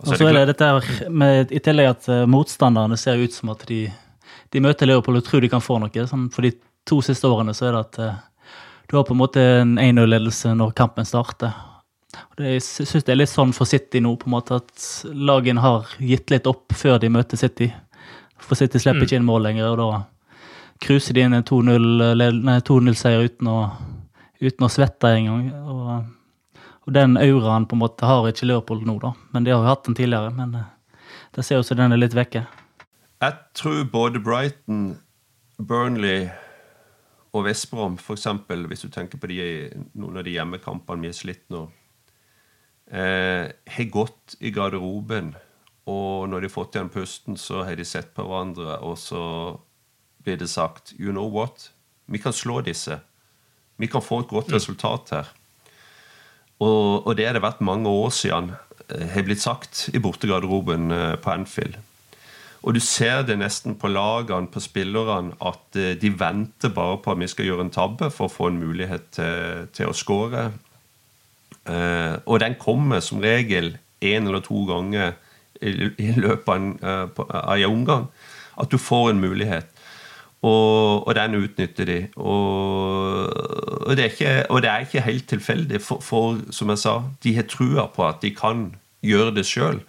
Og 0.03 0.13
så 0.13 0.27
er 0.27 0.35
det 0.37 0.45
dette 0.51 1.09
med, 1.09 1.51
i 1.51 1.61
tillegg 1.63 1.89
at 1.89 2.09
uh, 2.11 2.25
motstanderne 2.29 2.97
ser 2.99 3.17
ut 3.17 3.33
som 3.33 3.49
at 3.53 3.63
de, 3.69 3.85
de 4.53 4.61
møter 4.61 4.89
Leopold 4.89 5.21
og 5.21 5.25
tror 5.25 5.41
de 5.41 5.49
kan 5.51 5.63
få 5.63 5.79
noe. 5.81 6.07
Sånn, 6.09 6.27
for 6.33 6.45
de 6.45 6.53
to 6.87 6.99
siste 7.05 7.29
årene 7.29 7.55
så 7.57 7.69
er 7.69 7.77
det 7.77 7.85
at 7.85 7.99
uh, 8.03 8.19
du 8.87 8.95
har 8.95 9.07
på 9.07 9.15
en 9.15 9.21
måte 9.23 9.41
en 9.41 9.75
1-0-ledelse 9.81 10.53
når 10.55 10.75
kampen 10.77 11.07
starter. 11.07 11.55
Og 12.15 12.37
det, 12.39 12.53
jeg 12.55 12.63
syns 12.87 13.03
det 13.03 13.13
er 13.13 13.19
litt 13.19 13.33
sånn 13.33 13.51
for 13.55 13.67
City 13.69 13.99
nå, 14.03 14.13
på 14.19 14.29
en 14.29 14.35
måte 14.37 14.61
at 14.61 14.85
lagene 15.11 15.63
har 15.63 15.89
gitt 15.99 16.31
litt 16.31 16.47
opp 16.47 16.75
før 16.77 17.01
de 17.01 17.09
møter 17.11 17.39
City. 17.39 17.71
For 18.39 18.55
City 18.59 18.79
slipper 18.79 19.03
mm. 19.03 19.07
ikke 19.09 19.19
inn 19.19 19.27
mål 19.27 19.49
lenger, 19.49 19.73
og 19.73 19.77
da 19.81 19.89
cruiser 20.83 21.17
de 21.17 21.25
inn 21.25 21.35
en 21.35 21.47
2-0-seier 21.47 23.25
uten, 23.25 23.49
uten, 24.39 24.67
å 24.67 24.71
svette 24.71 25.11
engang. 25.17 25.49
Og, 26.87 26.93
den 26.95 27.17
auraen 27.19 27.67
på 27.67 27.75
en 27.75 27.83
måte 27.83 28.07
har 28.07 28.27
ikke 28.29 28.47
Leopold 28.47 28.85
nå, 28.87 28.97
da. 29.03 29.11
Men 29.35 29.43
de 29.43 29.51
har 29.51 29.59
jo 29.59 29.69
hatt 29.69 29.85
den 29.89 29.97
tidligere. 29.97 30.31
Men 30.35 30.55
eh, 30.55 30.69
det 31.35 31.43
ser 31.43 31.59
ut 31.59 31.67
som 31.67 31.79
den 31.79 31.91
er 31.91 31.99
litt 31.99 32.15
vekke. 32.15 32.45
Jeg 33.21 33.35
tror 33.57 33.81
både 33.91 34.21
Brighton, 34.23 34.95
Burnley 35.57 36.29
og 37.35 37.43
Vestbrom, 37.47 37.97
f.eks., 37.99 38.27
hvis 38.69 38.85
du 38.85 38.91
tenker 38.93 39.19
på 39.19 39.29
de, 39.29 39.39
noen 39.97 40.19
av 40.21 40.25
de 40.25 40.35
hjemmekampene 40.37 41.03
vi 41.03 41.11
har 41.11 41.17
slitt 41.17 41.43
nå, 41.53 41.65
eh, 42.91 43.49
har 43.51 43.91
gått 43.93 44.37
i 44.39 44.53
garderoben. 44.55 45.33
Og 45.87 46.27
når 46.29 46.43
de 46.43 46.49
har 46.49 46.55
fått 46.55 46.77
igjen 46.77 46.93
pusten, 46.93 47.39
så 47.39 47.63
har 47.67 47.75
de 47.79 47.87
sett 47.87 48.13
på 48.15 48.25
hverandre, 48.27 48.79
og 48.83 48.97
så 49.01 49.23
blir 50.23 50.39
det 50.39 50.49
sagt 50.51 50.93
You 50.99 51.11
know 51.11 51.29
what? 51.31 51.69
Vi 52.07 52.19
kan 52.19 52.35
slå 52.35 52.61
disse. 52.61 52.99
Vi 53.77 53.87
kan 53.87 54.01
få 54.01 54.21
et 54.23 54.31
godt 54.31 54.51
resultat 54.53 55.13
her. 55.15 55.29
Og, 56.63 57.05
og 57.05 57.17
det 57.17 57.27
har 57.27 57.37
det 57.37 57.43
vært 57.45 57.61
mange 57.65 57.89
år 57.89 58.09
siden 58.15 58.53
eh, 58.89 59.05
har 59.13 59.25
blitt 59.27 59.43
sagt 59.43 59.87
i 59.93 60.01
bortegarderoben 60.01 60.91
eh, 60.93 61.13
på 61.21 61.33
Anfield. 61.33 61.77
Og 62.65 62.73
du 62.73 62.81
ser 62.83 63.21
det 63.27 63.37
nesten 63.39 63.77
på 63.79 63.91
lagene, 63.91 64.49
på 64.51 64.61
spillerne, 64.63 65.35
at 65.45 65.77
eh, 65.77 65.93
de 66.01 66.11
venter 66.17 66.73
bare 66.73 66.97
på 67.03 67.13
at 67.13 67.21
vi 67.21 67.29
skal 67.29 67.49
gjøre 67.49 67.67
en 67.67 67.73
tabbe 67.73 68.09
for 68.13 68.27
å 68.27 68.33
få 68.33 68.49
en 68.49 68.61
mulighet 68.61 69.11
til, 69.19 69.67
til 69.77 69.91
å 69.91 69.97
skåre. 69.97 70.49
Og 71.67 72.37
den 72.39 72.53
kommer 72.55 73.01
som 73.03 73.19
regel 73.19 73.73
én 73.99 74.29
eller 74.29 74.39
to 74.39 74.61
ganger 74.69 75.17
i, 75.59 76.13
løpet 76.15 76.47
av 77.27 77.57
en 77.57 77.65
omgang. 77.67 78.05
At 78.55 78.71
du 78.71 78.77
får 78.79 79.09
en 79.11 79.19
mulighet. 79.19 79.67
Og, 80.47 81.07
og 81.07 81.15
den 81.17 81.37
utnytter 81.41 81.87
de. 81.89 81.99
Og, 82.15 83.27
og, 83.83 83.93
det 83.97 84.11
ikke, 84.13 84.33
og, 84.49 84.61
det 84.63 84.71
er 84.71 84.87
ikke, 84.87 85.05
helt 85.07 85.29
tilfeldig, 85.31 85.81
for, 85.83 86.03
for, 86.03 86.41
som 86.53 86.73
jeg 86.73 86.83
sa, 86.83 86.97
de 87.23 87.35
har 87.37 87.47
trua 87.51 87.87
på 87.93 88.05
at 88.07 88.21
de 88.23 88.33
kan 88.37 88.67
gjøre 89.05 89.33
det 89.37 89.45
sjøl 89.47 89.81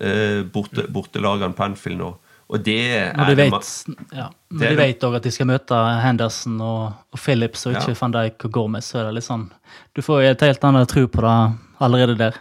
eh, 0.00 0.42
borte, 0.52 0.88
bortelagene 0.92 1.56
på 1.56 1.68
Anfield 1.68 2.00
nå. 2.02 2.14
Og 2.48 2.62
det 2.64 2.80
de 3.12 3.34
vet, 3.36 3.72
ja, 4.16 4.30
når 4.56 4.70
de 4.72 4.76
vet 4.78 5.02
også 5.04 5.18
at 5.18 5.26
de 5.26 5.32
skal 5.34 5.48
møte 5.50 5.78
Henderson 6.00 6.54
og, 6.64 6.94
og 7.12 7.20
Phillips 7.20 7.66
og 7.68 7.74
ikke 7.76 7.92
ja. 7.92 7.98
van 8.00 8.14
Dijk 8.14 8.46
og 8.48 8.54
Gomez, 8.54 8.88
så 8.88 9.02
er 9.02 9.10
det 9.10 9.18
litt 9.18 9.26
sånn 9.26 9.50
Du 9.92 10.00
får 10.04 10.30
et 10.30 10.44
helt 10.46 10.64
annet 10.64 10.88
tro 10.88 11.04
på 11.12 11.24
det 11.26 11.34
allerede 11.84 12.16
der. 12.16 12.38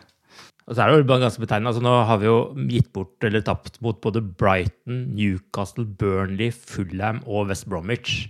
Og 0.67 0.75
så 0.75 0.83
er 0.83 0.91
det 0.91 0.99
jo 0.99 1.19
ganske 1.23 1.39
betegnende. 1.39 1.71
Altså, 1.71 1.83
nå 1.83 1.93
har 2.09 2.17
vi 2.19 2.27
jo 2.27 2.39
gitt 2.67 2.89
bort 2.95 3.23
eller 3.23 3.43
tapt 3.45 3.79
mot 3.83 3.99
både 4.03 4.19
Brighton, 4.19 5.05
Newcastle, 5.15 5.85
Burnley, 5.87 6.51
Fulham 6.51 7.21
og 7.25 7.47
West 7.51 7.69
Bromwich 7.71 8.25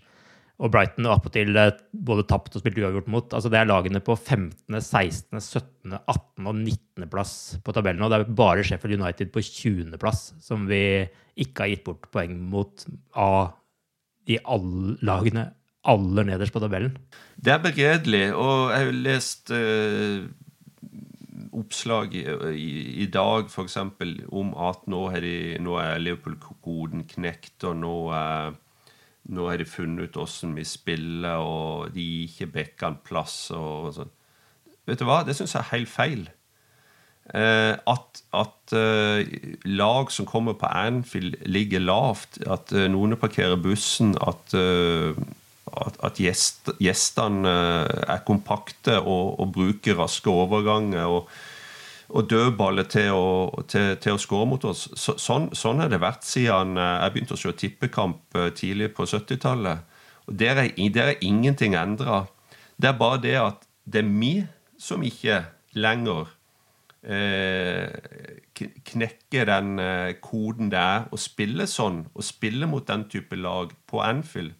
og 0.57 0.71
Brighton 0.73 1.05
og 1.05 1.15
appåtil 1.17 1.57
eh, 1.57 1.75
både 2.07 2.25
tapt 2.29 2.55
og 2.57 2.63
spilt 2.63 2.77
uavgjort 2.81 3.09
mot. 3.13 3.33
Altså 3.33 3.49
Det 3.53 3.59
er 3.59 3.69
lagene 3.69 4.01
på 4.05 4.15
15., 4.15 4.53
16., 4.73 5.37
17., 5.41 5.97
18. 5.97 6.47
og 6.49 6.55
19. 6.55 7.09
plass 7.13 7.35
på 7.65 7.73
tabellen. 7.73 8.05
Og 8.05 8.13
det 8.13 8.19
er 8.21 8.39
bare 8.39 8.65
Sheffield 8.65 9.01
United 9.01 9.33
på 9.33 9.43
20. 9.45 9.97
plass 10.01 10.31
som 10.41 10.65
vi 10.69 10.81
ikke 11.37 11.65
har 11.65 11.73
gitt 11.73 11.85
bort 11.85 12.09
poeng 12.13 12.37
mot 12.49 12.85
av 13.17 13.53
de 14.27 14.37
alle 14.43 14.97
lagene 15.05 15.51
aller 15.87 16.25
nederst 16.27 16.51
på 16.51 16.59
tabellen. 16.59 16.97
Det 17.37 17.53
er 17.53 17.61
begredelig, 17.63 18.25
og 18.35 18.73
jeg 18.73 18.81
har 18.81 18.97
lest 19.05 19.53
uh, 19.53 20.25
oppslag 21.57 22.15
i, 22.15 22.23
i, 22.53 22.69
i 23.03 23.09
dag 23.11 23.49
f.eks. 23.51 23.77
om 24.29 24.53
at 24.69 24.87
nå, 24.89 25.01
nå 25.65 25.75
er 25.81 25.99
Liverpool-koden 26.03 27.03
knekt, 27.09 27.65
og 27.67 27.77
nå 27.81 27.97
er 28.15 28.53
uh, 28.53 28.63
nå 29.27 29.49
har 29.49 29.59
de 29.59 29.67
funnet 29.67 30.07
ut 30.07 30.21
åssen 30.23 30.55
vi 30.55 30.63
spiller, 30.67 31.41
og 31.43 31.91
de 31.95 32.03
gir 32.03 32.27
ikke 32.29 32.51
bekkene 32.53 33.03
plass. 33.03 33.49
og 33.51 33.91
sånn. 33.97 34.11
Vet 34.87 35.01
du 35.01 35.07
hva? 35.07 35.23
Det 35.27 35.35
syns 35.35 35.55
jeg 35.55 35.63
er 35.65 35.73
helt 35.73 35.91
feil. 35.91 36.21
Eh, 37.35 37.73
at, 37.75 38.21
at 38.39 38.75
eh, 38.77 39.27
lag 39.67 40.13
som 40.15 40.29
kommer 40.29 40.55
på 40.55 40.69
Anfield, 40.71 41.35
ligger 41.43 41.83
lavt. 41.83 42.39
At 42.47 42.71
eh, 42.71 42.87
noen 42.91 43.17
parkerer 43.19 43.59
bussen. 43.59 44.15
At, 44.23 44.55
eh, 44.55 45.11
at, 45.75 45.99
at 46.03 46.19
gjest, 46.21 46.71
gjestene 46.83 47.51
eh, 47.51 48.01
er 48.15 48.25
kompakte 48.27 48.97
og, 49.01 49.37
og, 49.41 49.53
bruker 49.55 49.99
raske 49.99 50.31
overganger. 50.31 51.05
og 51.05 51.29
og 52.07 52.29
dødballer 52.31 52.85
til 52.87 53.09
å, 53.11 53.63
til, 53.67 53.97
til 53.99 54.15
å 54.15 54.19
skåre 54.21 54.45
mot 54.47 54.63
oss. 54.63 54.85
Så, 54.95 55.17
sånn, 55.19 55.49
sånn 55.51 55.81
har 55.83 55.89
det 55.91 55.97
vært 55.99 56.23
siden 56.23 56.77
eh, 56.79 56.93
jeg 57.03 57.11
begynte 57.11 57.35
å 57.35 57.39
se 57.41 57.51
tippekamp 57.59 58.37
eh, 58.39 58.45
tidlig 58.55 58.93
på 58.95 59.03
70-tallet. 59.03 59.81
Der 60.31 60.61
er, 60.61 60.71
der 60.95 61.11
er 61.11 61.19
ingenting 61.27 61.75
endra. 61.75 62.21
Det 62.79 62.93
er 62.93 62.95
bare 62.95 63.19
det 63.25 63.35
at 63.41 63.67
det 63.83 64.05
er 64.05 64.13
vi 64.21 64.31
som 64.79 65.03
ikke 65.03 65.41
lenger 65.75 66.31
knekke 68.87 69.43
den 69.47 69.67
koden 70.23 70.71
det 70.73 70.79
er 70.81 71.05
å 71.13 71.19
spille 71.21 71.67
sånn, 71.69 72.01
å 72.11 72.25
spille 72.25 72.67
mot 72.67 72.87
den 72.87 73.05
type 73.11 73.37
lag 73.39 73.71
på 73.87 74.01
Anfield, 74.03 74.55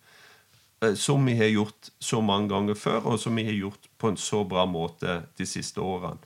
som 0.96 1.26
vi 1.26 1.36
har 1.38 1.50
gjort 1.50 1.90
så 2.00 2.22
mange 2.22 2.52
ganger 2.52 2.78
før, 2.78 3.14
og 3.14 3.22
som 3.22 3.38
vi 3.38 3.46
har 3.48 3.56
gjort 3.58 3.88
på 3.98 4.12
en 4.12 4.20
så 4.22 4.44
bra 4.46 4.66
måte 4.70 5.22
de 5.38 5.48
siste 5.50 5.82
årene. 5.82 6.20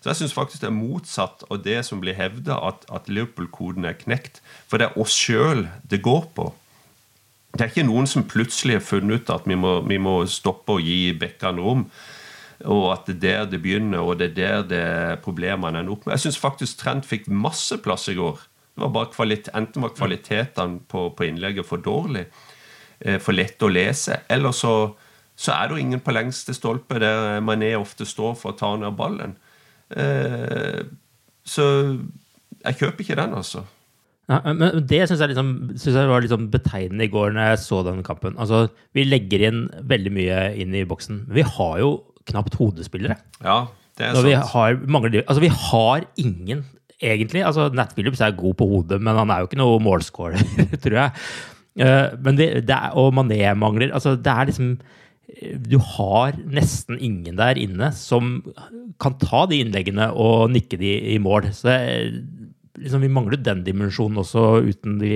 Så 0.00 0.08
jeg 0.08 0.20
syns 0.22 0.32
faktisk 0.32 0.62
det 0.62 0.70
er 0.70 0.78
motsatt 0.78 1.42
av 1.52 1.60
det 1.60 1.82
som 1.84 2.00
blir 2.00 2.16
hevda, 2.16 2.56
at, 2.70 2.86
at 2.88 3.10
Liverpool-koden 3.12 3.84
er 3.84 3.98
knekt. 4.00 4.40
For 4.70 4.80
det 4.80 4.88
er 4.88 5.02
oss 5.02 5.12
sjøl 5.12 5.66
det 5.84 6.00
går 6.06 6.24
på. 6.36 6.46
Det 7.52 7.66
er 7.66 7.72
ikke 7.72 7.84
noen 7.84 8.08
som 8.08 8.24
plutselig 8.30 8.78
har 8.78 8.86
funnet 8.86 9.20
ut 9.20 9.34
at 9.34 9.48
vi 9.50 9.58
må, 9.60 9.74
vi 9.84 9.98
må 10.00 10.22
stoppe 10.30 10.78
å 10.78 10.80
gi 10.80 11.12
bekkene 11.20 11.60
rom. 11.60 11.84
Og 12.64 12.86
at 12.94 13.08
det 13.08 13.16
er 13.18 13.20
der 13.44 13.50
det 13.52 13.60
begynner, 13.64 14.00
og 14.04 14.20
det 14.20 14.30
er 14.30 14.38
der 14.38 14.64
det 14.70 15.20
problemene 15.24 15.82
ender 15.82 15.96
opp 15.96 16.06
med. 16.06 16.14
Jeg 16.16 16.24
syns 16.24 16.40
faktisk 16.40 16.80
Trent 16.80 17.08
fikk 17.08 17.28
masse 17.28 17.76
plass 17.84 18.08
i 18.12 18.16
går. 18.16 18.40
Det 18.72 18.86
var 18.86 18.94
bare 18.94 19.12
kvalit 19.12 19.52
Enten 19.56 19.84
var 19.84 19.92
kvalitetene 19.96 20.80
på, 20.88 21.10
på 21.16 21.26
innlegget 21.26 21.68
for 21.68 21.82
dårlig, 21.84 22.24
eh, 22.24 22.49
for 23.22 23.36
lett 23.36 23.62
å 23.64 23.70
lese, 23.72 24.20
eller 24.28 24.52
så, 24.56 24.74
så 25.38 25.54
er 25.56 25.70
det 25.70 25.80
ingen 25.80 26.02
på 26.04 26.12
lengste 26.12 26.52
stolpe 26.56 27.00
der 27.00 27.40
Mané 27.44 27.72
ofte 27.78 28.04
står 28.08 28.34
for 28.38 28.52
å 28.52 28.58
ta 28.58 28.74
ned 28.76 28.96
ballen. 28.98 29.36
Eh, 29.90 30.82
så 31.46 31.66
jeg 32.60 32.76
kjøper 32.80 33.04
ikke 33.04 33.18
den, 33.18 33.36
altså. 33.40 33.64
Ja, 34.30 34.38
men 34.46 34.84
Det 34.86 35.00
syns 35.08 35.22
jeg, 35.24 35.32
liksom, 35.32 35.50
synes 35.74 35.96
jeg 35.96 36.10
var 36.10 36.22
liksom 36.22 36.50
betegnende 36.52 37.08
i 37.08 37.10
går 37.10 37.32
når 37.34 37.48
jeg 37.48 37.62
så 37.64 37.80
den 37.86 38.04
kampen. 38.06 38.36
Altså, 38.38 38.68
Vi 38.94 39.06
legger 39.08 39.48
inn 39.48 39.64
veldig 39.90 40.12
mye 40.14 40.42
inn 40.60 40.76
i 40.76 40.84
boksen. 40.86 41.24
Men 41.26 41.40
vi 41.40 41.46
har 41.56 41.78
jo 41.82 41.90
knapt 42.30 42.58
hodespillere. 42.60 43.16
Ja, 43.42 43.64
det 43.98 44.06
er 44.06 44.14
sant. 44.14 44.28
Vi 44.28 44.36
har, 44.52 44.76
mangler, 44.86 45.24
altså, 45.24 45.42
vi 45.42 45.50
har 45.50 46.06
ingen, 46.20 46.62
egentlig. 47.02 47.42
altså 47.42 47.70
Nat 47.74 47.96
Phillips 47.96 48.22
er 48.22 48.36
god 48.38 48.54
på 48.60 48.68
hodet, 48.70 49.00
men 49.02 49.18
han 49.18 49.32
er 49.32 49.42
jo 49.42 49.50
ikke 49.50 49.58
noe 49.58 49.80
målscorer, 49.82 50.38
tror 50.84 50.98
jeg. 51.00 51.26
Uh, 51.80 52.16
men 52.20 52.36
det, 52.38 52.50
det 52.68 52.76
er, 52.76 52.94
og 52.98 53.14
Mané 53.16 53.42
mangler. 53.56 53.94
altså 53.96 54.16
Det 54.16 54.32
er 54.32 54.50
liksom 54.50 54.74
du 55.40 55.78
har 55.78 56.36
nesten 56.50 56.98
ingen 57.00 57.38
der 57.38 57.58
inne 57.60 57.90
som 57.96 58.40
kan 59.00 59.14
ta 59.22 59.44
de 59.48 59.60
innleggene 59.62 60.10
og 60.12 60.50
nikke 60.52 60.78
de 60.80 60.90
i 61.14 61.18
mål. 61.22 61.48
Så 61.56 61.72
liksom, 62.80 63.04
vi 63.04 63.12
mangler 63.12 63.40
den 63.40 63.62
dimensjonen 63.66 64.20
også 64.20 64.60
uten 64.66 64.98
de 65.00 65.14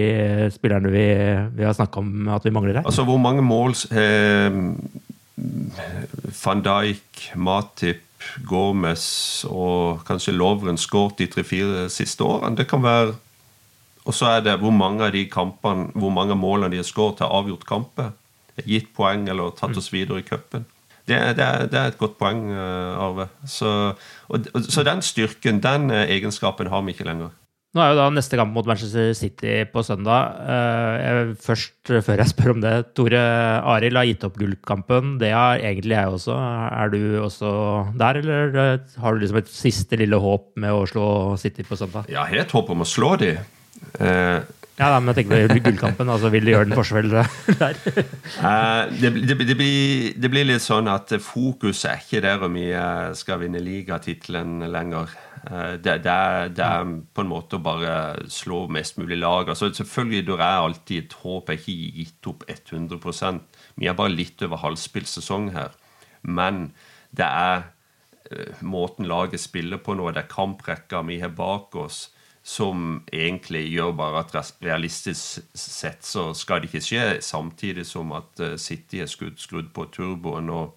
spillerne 0.55 0.92
vi, 0.92 1.07
vi 1.57 1.66
har 1.66 1.77
snakka 1.77 2.00
om 2.00 2.31
at 2.35 2.46
vi 2.46 2.55
mangler 2.55 2.81
her. 2.81 2.87
Altså, 2.87 3.05
hvor 3.05 3.20
mange 3.20 3.44
mål 3.44 3.77
eh, 3.90 4.61
van 6.44 6.64
Dijk, 6.64 7.29
Matip, 7.37 8.03
Gomez 8.48 9.44
og 9.50 10.05
kanskje 10.09 10.33
Lovren 10.37 10.81
skåret 10.81 11.20
de 11.20 11.29
tre-fire 11.29 11.88
siste 11.92 12.24
årene? 12.24 12.57
Det 12.57 12.68
kan 12.70 12.85
være 12.85 13.14
Og 14.04 14.16
så 14.16 14.34
er 14.34 14.44
det 14.44 14.58
hvor 14.60 14.74
mange 14.74 15.06
av 15.06 15.14
de 15.14 15.24
kampene, 15.32 15.88
hvor 15.96 16.12
mange 16.12 16.36
målene 16.36 16.74
de 16.74 16.82
har 16.82 16.88
skåret, 16.88 17.22
har 17.24 17.32
avgjort 17.32 17.64
kamper. 17.68 18.12
Gitt 18.68 18.92
poeng 18.94 19.24
eller 19.28 19.54
tatt 19.58 19.76
oss 19.80 19.90
videre 19.92 20.20
i 20.20 20.26
cupen. 20.26 20.66
Det, 21.04 21.16
det, 21.36 21.46
det, 21.72 21.78
er 21.78 21.90
et 21.90 22.00
godt 22.00 22.16
poeng, 22.20 22.46
eh, 22.54 23.00
Arve. 23.04 23.28
Så, 23.50 23.70
og, 24.28 24.52
så 24.72 24.84
den 24.86 25.02
styrken, 25.04 25.60
den 25.64 25.90
eh, 25.92 26.06
egenskapen, 26.16 26.70
har 26.72 26.84
vi 26.84 26.94
ikke 26.94 27.08
lenger. 27.08 27.32
Nå 27.74 27.82
er 27.82 27.90
jo 27.90 27.96
da 27.98 28.04
neste 28.14 28.38
kamp 28.38 28.54
mot 28.54 28.68
Manchester 28.70 29.08
City 29.18 29.64
på 29.66 29.82
søndag. 29.82 30.36
Jeg, 31.02 31.32
først, 31.42 31.74
før 32.06 32.20
jeg 32.22 32.30
spør 32.30 32.52
om 32.52 32.60
det, 32.62 32.74
Tore 32.94 33.18
Arild 33.66 33.98
har 33.98 34.06
gitt 34.06 34.26
opp 34.28 34.36
gullkampen. 34.38 35.16
Det 35.18 35.32
har 35.34 35.58
egentlig 35.58 35.96
jeg 35.96 36.12
også. 36.14 36.36
Er 36.38 36.92
du 36.94 37.00
også 37.24 37.50
der, 37.98 38.20
eller 38.22 38.60
eh, 38.62 38.94
har 39.02 39.12
du 39.12 39.24
liksom 39.24 39.40
et 39.42 39.50
siste 39.50 39.98
lille 39.98 40.22
håp 40.22 40.52
med 40.62 40.70
å 40.70 40.86
slå 40.86 41.08
City 41.42 41.66
på 41.66 41.80
søndag? 41.80 42.06
Ja, 42.06 42.22
jeg 42.22 42.38
har 42.38 42.46
et 42.46 42.54
håp 42.54 42.70
om 42.70 42.86
å 42.86 42.88
slå 42.88 43.16
de. 43.18 43.34
Eh, 44.01 44.40
ja, 44.75 44.88
da, 44.90 44.99
men 44.99 45.12
jeg 45.12 45.20
tenker 45.20 45.53
på 45.53 45.61
gullkampen. 45.68 46.09
altså 46.11 46.31
Vil 46.35 46.49
det 46.49 46.57
gjøre 46.57 46.66
en 46.66 46.79
forskjell 46.79 47.12
der? 47.12 47.29
uh, 48.42 48.90
det, 48.90 49.12
det, 49.14 49.37
det, 49.38 49.55
blir, 49.55 50.14
det, 50.18 50.31
blir, 50.33 50.49
litt 50.49 50.64
sånn 50.64 50.90
at 50.90 51.14
fokuset 51.23 51.92
er 51.92 52.03
ikke 52.03 52.25
der 52.25 52.42
om 52.49 52.59
vi 52.59 52.66
skal 53.14 53.38
vinne 53.44 53.62
ligatittelen 53.62 54.66
lenger. 54.75 55.14
Eh, 55.44 55.75
det, 55.83 56.07
er, 56.09 56.92
på 57.12 57.25
en 57.25 57.29
måte 57.29 57.59
å 57.59 57.64
bare 57.64 58.25
slå 58.33 58.64
mest 58.73 58.99
mulig 59.01 59.18
lag. 59.20 59.51
Altså, 59.51 59.70
selvfølgelig 59.75 60.27
det 60.31 60.38
er 60.38 60.62
alltid 60.62 61.03
et 61.03 61.16
håp. 61.20 61.53
Jeg 61.53 61.61
har 61.61 61.75
ikke 61.75 61.99
gitt 62.01 62.31
opp 62.31 62.44
100 62.49 63.40
Vi 63.77 63.88
er 63.88 63.99
bare 63.99 64.14
litt 64.14 64.42
over 64.47 64.62
halvspilt 64.64 65.11
sesong 65.11 65.53
her. 65.57 65.77
Men 66.23 66.70
det 67.12 67.27
er 67.29 67.66
uh, 68.33 68.62
måten 68.64 69.09
laget 69.11 69.42
spiller 69.42 69.83
på 69.83 69.94
nå, 69.94 70.11
det 70.11 70.25
er 70.25 70.33
kamprekka 70.33 71.03
vi 71.05 71.20
har 71.20 71.35
bak 71.37 71.77
oss, 71.77 72.09
som 72.44 72.98
egentlig 73.09 73.62
gjør 73.72 73.94
bare 73.96 74.20
at 74.20 74.50
realistisk 74.61 75.40
sett 75.57 76.04
så 76.04 76.26
skal 76.37 76.61
det 76.61 76.68
ikke 76.68 76.85
skje, 76.85 77.04
samtidig 77.24 77.87
som 77.88 78.12
at 78.12 78.42
uh, 78.44 78.57
City 78.61 79.00
er 79.00 79.09
skrudd, 79.09 79.38
skrudd 79.40 79.70
på 79.72 79.87
turboen 79.94 80.52
og 80.52 80.74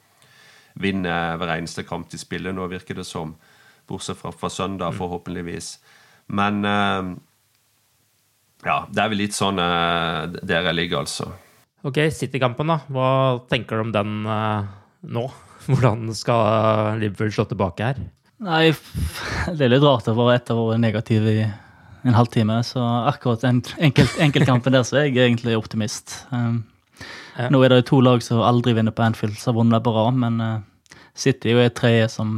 vinner 0.80 1.36
hver 1.36 1.58
eneste 1.58 1.84
kamp 1.84 2.08
de 2.08 2.20
spiller 2.22 2.56
nå, 2.56 2.70
virker 2.72 2.96
det 2.96 3.04
som. 3.08 3.36
Bortsett 3.88 4.20
fra, 4.20 4.32
fra 4.32 4.50
søndag, 4.52 4.94
mm. 4.94 5.00
forhåpentligvis. 5.02 5.74
Men 6.32 6.64
uh, 6.64 7.12
ja, 8.64 8.80
det 8.88 9.04
er 9.04 9.12
vel 9.12 9.24
litt 9.26 9.36
sånn 9.36 9.60
uh, 9.60 10.24
der 10.40 10.72
jeg 10.72 10.80
ligger, 10.80 11.04
altså. 11.04 11.34
Ok, 11.84 12.06
City-kampen, 12.16 12.72
da. 12.72 12.80
Hva 12.88 13.10
tenker 13.52 13.76
du 13.76 13.90
om 13.90 13.96
den 13.96 14.22
nå? 14.24 15.28
Hvordan 15.68 16.16
skal 16.16 17.02
Liverpool 17.04 17.36
slå 17.36 17.52
tilbake 17.52 17.92
her? 17.92 18.08
Nei, 18.44 18.74
det 19.58 19.66
er 19.66 19.74
litt 19.74 19.86
rart 19.86 20.10
å 20.10 20.18
være 20.18 20.38
etter 20.38 20.58
å 20.58 20.68
være 20.70 20.84
negativ 20.84 21.26
i 21.32 21.40
en 21.44 22.18
halvtime. 22.18 22.60
Så 22.66 22.84
akkurat 23.10 23.42
den 23.46 23.64
enkelt, 23.82 24.20
enkeltkampen 24.22 24.76
der 24.76 24.86
så 24.86 25.02
er 25.02 25.10
jeg 25.10 25.32
egentlig 25.32 25.58
optimist. 25.58 26.20
Um, 26.30 26.62
ja. 27.38 27.50
Nå 27.54 27.64
er 27.66 27.74
det 27.74 27.88
to 27.90 28.02
lag 28.04 28.22
som 28.26 28.44
aldri 28.46 28.76
vinner 28.78 28.94
på 28.94 29.06
Anfield, 29.06 29.40
som 29.42 29.56
har 29.56 29.64
vunnet 29.64 29.86
bra, 29.86 30.08
men 30.14 30.40
uh, 30.42 30.56
City 31.18 31.56
er 31.56 31.68
et 31.68 31.78
treet 31.78 32.14
som 32.14 32.38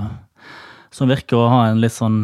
som 0.91 1.09
virker 1.09 1.37
å 1.37 1.49
ha 1.51 1.61
en 1.69 1.81
litt 1.81 1.95
sånn 1.95 2.23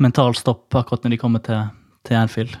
mental 0.00 0.34
stopp 0.38 0.74
akkurat 0.74 1.04
når 1.04 1.14
de 1.14 1.20
kommer 1.20 1.44
til, 1.44 1.68
til 2.08 2.18
Anfield. 2.20 2.56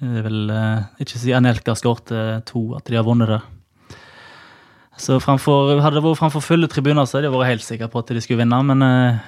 Det 0.00 0.24
vil 0.26 0.50
uh, 0.50 0.88
ikke 1.02 1.20
si 1.20 1.34
Anelka 1.36 1.76
skårte 1.78 2.40
to, 2.48 2.70
at 2.78 2.88
de 2.88 2.98
har 2.98 3.06
vunnet 3.06 3.30
det. 3.30 3.40
Så 5.00 5.16
fremfor, 5.22 5.78
Hadde 5.80 5.96
det 5.96 6.04
vært 6.04 6.20
framfor 6.20 6.44
fulle 6.44 6.68
tribuner, 6.68 7.06
så 7.08 7.18
hadde 7.18 7.30
jeg 7.30 7.36
vært 7.36 7.52
helt 7.54 7.66
sikker 7.66 7.90
på 7.92 8.02
at 8.02 8.12
de 8.12 8.22
skulle 8.24 8.42
vinne. 8.42 8.58
Men 8.68 8.84
eh, 8.84 9.20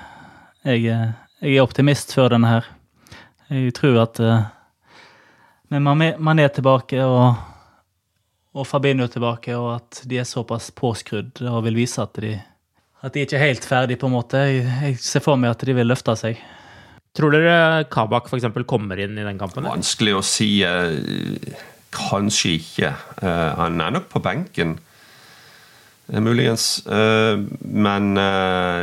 jeg, 0.68 0.84
eh, 0.92 1.08
jeg, 1.40 1.54
er 1.56 1.64
optimist 1.64 2.12
før 2.16 2.34
denne 2.34 2.50
her. 2.50 2.68
Jeg 3.52 3.72
tror 3.76 4.02
at 4.04 4.20
Men 5.72 5.84
man 5.84 6.38
er 6.40 6.48
tilbake 6.52 7.00
og, 7.04 7.34
og 8.52 8.66
Fabinho 8.68 9.08
tilbake, 9.08 9.56
og 9.56 9.74
at 9.78 10.02
de 10.08 10.20
er 10.20 10.28
såpass 10.28 10.70
påskrudd 10.76 11.40
og 11.48 11.64
vil 11.64 11.80
vise 11.80 12.00
at 12.04 12.20
de 12.20 12.36
at 13.02 13.16
de 13.16 13.24
ikke 13.24 13.34
er 13.34 13.48
helt 13.48 13.64
ferdig, 13.66 13.98
på 13.98 14.06
en 14.06 14.14
måte. 14.14 14.38
Jeg, 14.46 14.62
jeg 14.62 14.98
ser 15.02 15.24
for 15.24 15.40
meg 15.40 15.56
at 15.56 15.64
de 15.66 15.74
vil 15.74 15.88
løfte 15.90 16.14
seg. 16.18 16.38
Tror 17.18 17.34
dere 17.34 17.84
Kabak 17.92 18.30
f.eks. 18.30 18.46
kommer 18.68 19.00
inn 19.02 19.18
i 19.18 19.26
den 19.26 19.40
kampen? 19.40 19.66
Vanskelig 19.66 20.14
å 20.16 20.22
si. 20.24 20.52
Eh, 20.64 21.58
kanskje 21.92 22.54
ikke. 22.60 22.92
Eh, 23.18 23.48
han 23.58 23.82
er 23.82 23.96
nok 23.98 24.06
på 24.12 24.22
benken, 24.22 24.76
muligens. 26.20 26.84
Men 26.86 28.14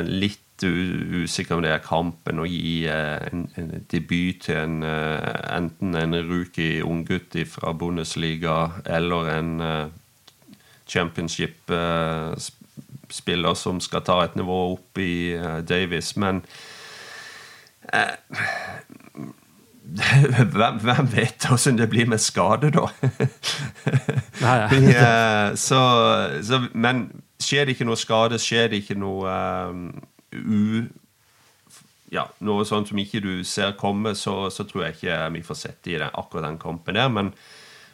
litt 0.07 0.63
usikker 0.63 1.55
om 1.55 1.61
det 1.63 1.71
er 1.71 1.85
kampen 1.85 2.39
å 2.41 2.45
gi 2.49 2.87
en, 2.91 3.45
en 3.55 3.85
debut 3.91 4.41
til 4.43 4.57
en, 4.59 4.83
enten 4.83 5.95
en 5.95 6.17
rookie 6.27 6.83
unggutt 6.83 7.37
fra 7.47 7.71
Bundesliga 7.77 8.71
eller 8.83 9.29
en 9.37 9.51
championship-spiller 10.89 13.53
som 13.55 13.79
skal 13.83 14.01
ta 14.03 14.23
et 14.25 14.35
nivå 14.39 14.73
opp 14.73 14.97
i 14.99 15.37
Davis, 15.69 16.15
men 16.19 16.41
hvem, 20.53 20.79
hvem, 20.83 21.09
vet 21.13 21.45
hvordan 21.47 21.77
det 21.79 21.89
blir 21.89 22.07
med 22.09 22.21
skade, 22.21 22.71
da? 22.75 22.87
ja, 24.41 25.51
så, 25.67 25.81
så, 26.45 26.61
men 26.73 27.07
skjer 27.41 27.65
det 27.65 27.75
ikke 27.75 27.87
noe 27.89 27.99
skade, 27.99 28.39
skjer 28.41 28.71
det 28.71 28.83
ikke 28.83 28.99
noe 28.99 29.35
um, 29.69 29.85
u... 30.33 30.87
Ja, 32.09 32.23
noe 32.41 32.65
sånt 32.65 32.89
som 32.89 32.97
ikke 32.97 33.21
du 33.21 33.43
ser 33.45 33.75
komme, 33.77 34.15
så, 34.17 34.47
så 34.49 34.65
tror 34.65 34.87
jeg 34.87 34.95
ikke 34.95 35.17
vi 35.35 35.43
får 35.45 35.57
sett 35.59 35.83
det 35.85 35.91
i 35.93 35.99
den, 36.01 36.09
akkurat 36.17 36.47
den 36.47 36.57
kampen 36.61 36.97
der. 36.97 37.11
Men 37.13 37.29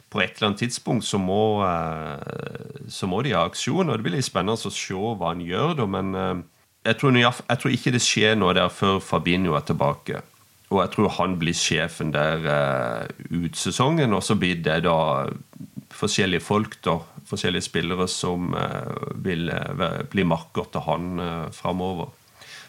på 0.08 0.22
et 0.22 0.38
eller 0.38 0.48
annet 0.48 0.62
tidspunkt 0.64 1.04
så 1.04 1.20
må, 1.20 1.60
uh, 1.60 2.86
så 2.88 3.08
må 3.10 3.20
de 3.26 3.34
ha 3.36 3.44
aksjon. 3.44 3.90
Og 3.90 3.92
det 3.92 4.06
blir 4.06 4.16
litt 4.16 4.24
spennende 4.28 4.56
å 4.56 4.72
se 4.72 4.96
hva 4.96 5.34
han 5.34 5.44
gjør, 5.44 5.74
da. 5.82 5.88
Men 5.98 6.16
uh, 6.16 6.32
jeg 6.86 6.96
tror, 6.96 7.18
jeg 7.18 7.60
tror, 7.60 7.76
ikke 7.76 7.92
det 7.92 8.02
skjer 8.06 8.40
noe 8.40 8.56
der 8.56 8.72
før 8.72 9.02
Fabinho 9.04 9.52
er 9.58 9.68
tilbake. 9.68 10.24
Og 10.72 10.80
jeg 10.82 10.92
tror 10.96 11.12
han 11.20 11.36
blir 11.38 11.54
sjefen 11.54 12.10
der 12.14 12.42
uh, 12.42 13.06
ut 13.30 13.58
sesongen. 13.58 14.14
Og 14.16 14.24
så 14.26 14.34
blir 14.38 14.58
det 14.64 14.80
da 14.86 14.98
forskjellige 15.94 16.42
folk, 16.42 16.80
da. 16.84 16.98
Forskjellige 17.26 17.68
spillere 17.68 18.08
som 18.10 18.52
uh, 18.54 19.12
vil 19.22 19.50
uh, 19.50 20.02
bli 20.10 20.26
makker 20.26 20.66
til 20.72 20.86
han 20.88 21.22
uh, 21.22 21.46
framover. 21.54 22.10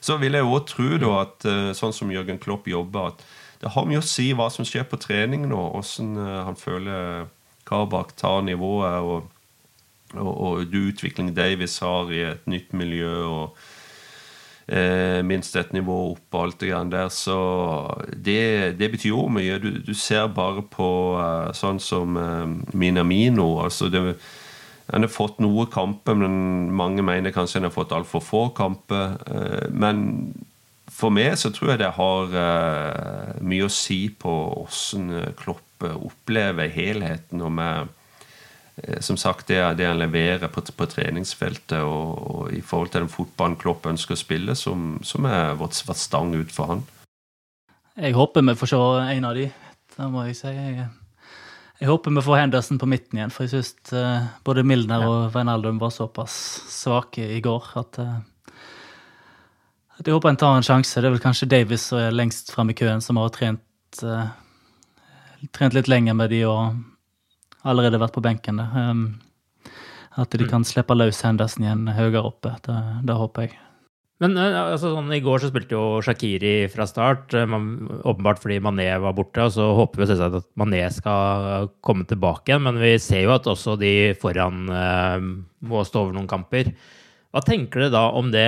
Så 0.01 0.19
vil 0.21 0.37
jeg 0.37 0.45
òg 0.45 0.67
tro 0.69 0.91
da 1.01 1.13
at 1.23 1.45
sånn 1.75 1.91
som 1.95 2.11
Jørgen 2.13 2.37
Klopp 2.39 2.67
jobber, 2.69 3.09
at 3.09 3.23
det 3.63 3.71
har 3.73 3.87
mye 3.89 3.97
å 3.97 4.05
si 4.05 4.27
hva 4.37 4.45
som 4.53 4.63
skjer 4.67 4.85
på 4.87 4.99
trening 5.01 5.47
nå. 5.49 5.57
Hvordan 5.73 6.11
han 6.45 6.59
føler 6.59 7.25
Kabak 7.67 8.13
tar 8.15 8.41
nivået, 8.45 9.01
og, 9.01 9.25
og, 10.15 10.29
og 10.31 10.67
du 10.71 10.79
utvikling 10.87 11.33
Davis 11.35 11.79
har 11.83 12.11
i 12.13 12.23
et 12.29 12.47
nytt 12.47 12.73
miljø. 12.77 13.15
og 13.25 13.57
eh, 13.57 13.76
minst 15.23 15.55
et 15.55 15.69
nivå 15.71 15.93
opp 16.11 16.35
og 16.35 16.41
alt 16.41 16.57
det 16.59 16.71
grann 16.73 16.89
der. 16.91 17.07
Så 17.13 17.37
det, 18.11 18.75
det 18.79 18.89
betyr 18.91 19.13
jo 19.13 19.27
mye. 19.31 19.59
Du, 19.63 19.69
du, 19.79 19.93
ser 19.95 20.27
bare 20.35 20.65
på 20.67 20.89
uh, 21.15 21.53
sånn 21.55 21.79
som 21.79 22.19
uh, 22.19 22.43
Minamino. 22.75 23.61
altså 23.63 23.87
det 23.93 24.03
han 24.87 25.03
har 25.03 25.11
fått 25.11 25.41
noe 25.43 25.65
kamper, 25.67 26.15
men 26.15 26.67
mange 26.71 27.03
mener 27.03 27.33
kanskje 27.35 27.59
han 27.59 27.67
har 27.67 27.73
fått 27.75 27.91
altfor 27.91 28.21
få 28.23 28.43
kamper. 28.55 29.17
Men 29.75 29.97
for 30.87 31.11
meg 31.11 31.33
så 31.35 31.51
tror 31.51 31.73
jeg 31.73 31.81
det 31.81 31.89
har 31.97 32.37
mye 33.43 33.65
å 33.67 33.73
si 33.73 34.05
på 34.15 34.31
åssen 34.61 35.11
Klopp 35.35 35.67
opplever 35.83 36.69
helheten 36.73 37.41
og 37.45 37.53
med 37.57 37.87
eh, 37.87 37.96
som 39.01 39.17
sagt, 39.17 39.47
det, 39.49 39.57
det 39.79 39.87
han 39.87 39.97
leverer 39.97 40.51
på, 40.53 40.61
på 40.61 40.85
treningsfeltet 40.91 41.79
og, 41.81 42.11
og, 42.17 42.43
i 42.53 42.61
forhold 42.61 42.91
til 42.93 43.03
den 43.03 43.09
fotballen 43.11 43.57
Klopp 43.57 43.87
ønsker 43.89 44.13
å 44.13 44.19
spille, 44.19 44.55
som, 44.55 44.99
som 45.01 45.25
er 45.25 45.57
vårt 45.57 45.73
stang 45.73 46.35
ut 46.37 46.53
for 46.53 46.73
han. 46.73 46.85
Jeg 47.97 48.13
håper 48.13 48.45
vi 48.45 48.55
får 48.59 48.69
se 48.69 48.79
en 49.17 49.25
av 49.25 49.35
de, 49.37 49.47
det 49.95 50.07
må 50.13 50.27
jeg 50.27 50.37
si. 50.37 50.53
Jeg, 50.53 50.85
jeg 51.79 51.89
håper 51.89 52.13
vi 52.13 52.25
får 52.25 52.41
Henderson 52.43 52.77
på 52.77 52.89
midten 52.89 53.17
igjen, 53.17 53.33
for 53.33 53.47
jeg 53.47 53.55
syns 53.55 53.93
uh, 53.97 54.27
både 54.45 54.65
Milner 54.65 55.01
ja. 55.01 55.09
og 55.09 55.33
Wijnaldum 55.33 55.81
var 55.81 55.93
såpass 55.95 56.35
svake 56.69 57.25
i 57.33 57.41
går 57.41 57.71
at, 57.81 57.97
uh, 57.97 58.53
at 59.97 60.05
jeg 60.05 60.13
håper 60.13 60.35
en 60.35 60.37
tar 60.37 60.59
en 60.59 60.65
sjanse. 60.65 61.01
Det 61.01 61.09
er 61.09 61.15
vel 61.17 61.23
kanskje 61.23 61.49
Davis 61.49 61.89
som 61.89 62.03
er 62.03 62.13
lengst 62.13 62.53
fram 62.53 62.69
i 62.69 62.77
køen, 62.77 63.01
som 63.01 63.17
har 63.17 63.33
trent 63.33 64.03
uh, 64.05 64.29
trent 65.53 65.73
litt 65.73 65.89
lenger 65.89 66.17
med 66.17 66.33
de 66.33 66.43
og 66.49 66.77
allerede 67.67 68.01
vært 68.01 68.15
på 68.15 68.23
benken. 68.25 68.59
Um, 68.63 69.05
at 70.17 70.33
de 70.33 70.47
mm. 70.47 70.49
kan 70.49 70.65
slippe 70.65 70.97
løs 70.97 71.21
Henderson 71.25 71.67
igjen 71.67 71.87
høyere 71.93 72.25
oppe. 72.25 72.55
Det, 72.65 72.77
det 73.05 73.17
håper 73.19 73.47
jeg. 73.47 73.57
Men 74.23 74.33
eh, 74.39 74.55
altså, 74.57 74.95
sånn, 74.95 75.11
i 75.13 75.21
går 75.21 75.43
så 75.43 75.51
spilte 75.51 75.77
jo 75.77 76.01
Shakiri 76.05 76.55
fra 76.73 76.87
start, 76.89 77.35
eh, 77.37 77.45
man, 77.49 77.69
åpenbart 78.01 78.41
fordi 78.41 78.57
Mané 78.65 78.89
var 79.03 79.13
borte. 79.17 79.45
Og 79.45 79.53
så 79.53 79.69
håper 79.77 80.01
vi 80.01 80.09
selvsagt 80.09 80.39
at 80.41 80.49
Mané 80.57 80.81
skal 80.93 81.69
komme 81.85 82.07
tilbake 82.09 82.51
igjen, 82.51 82.65
men 82.65 82.81
vi 82.81 82.95
ser 83.01 83.27
jo 83.27 83.35
at 83.35 83.49
også 83.49 83.77
de 83.81 83.93
foran 84.17 84.65
eh, 84.73 85.31
må 85.69 85.85
stå 85.85 86.07
over 86.07 86.17
noen 86.17 86.29
kamper. 86.29 86.73
Hva 87.29 87.43
tenker 87.45 87.85
dere 87.85 87.93
da 87.93 88.07
om 88.17 88.33
det 88.33 88.47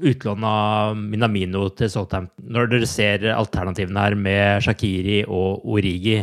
utlånet 0.00 0.46
av 0.46 0.98
Minamino 0.98 1.68
til 1.76 1.90
Southampton, 1.92 2.50
når 2.50 2.70
dere 2.72 2.88
ser 2.88 3.30
alternativene 3.34 4.04
her 4.06 4.18
med 4.18 4.66
Shakiri 4.66 5.22
og 5.28 5.66
Origi? 5.70 6.18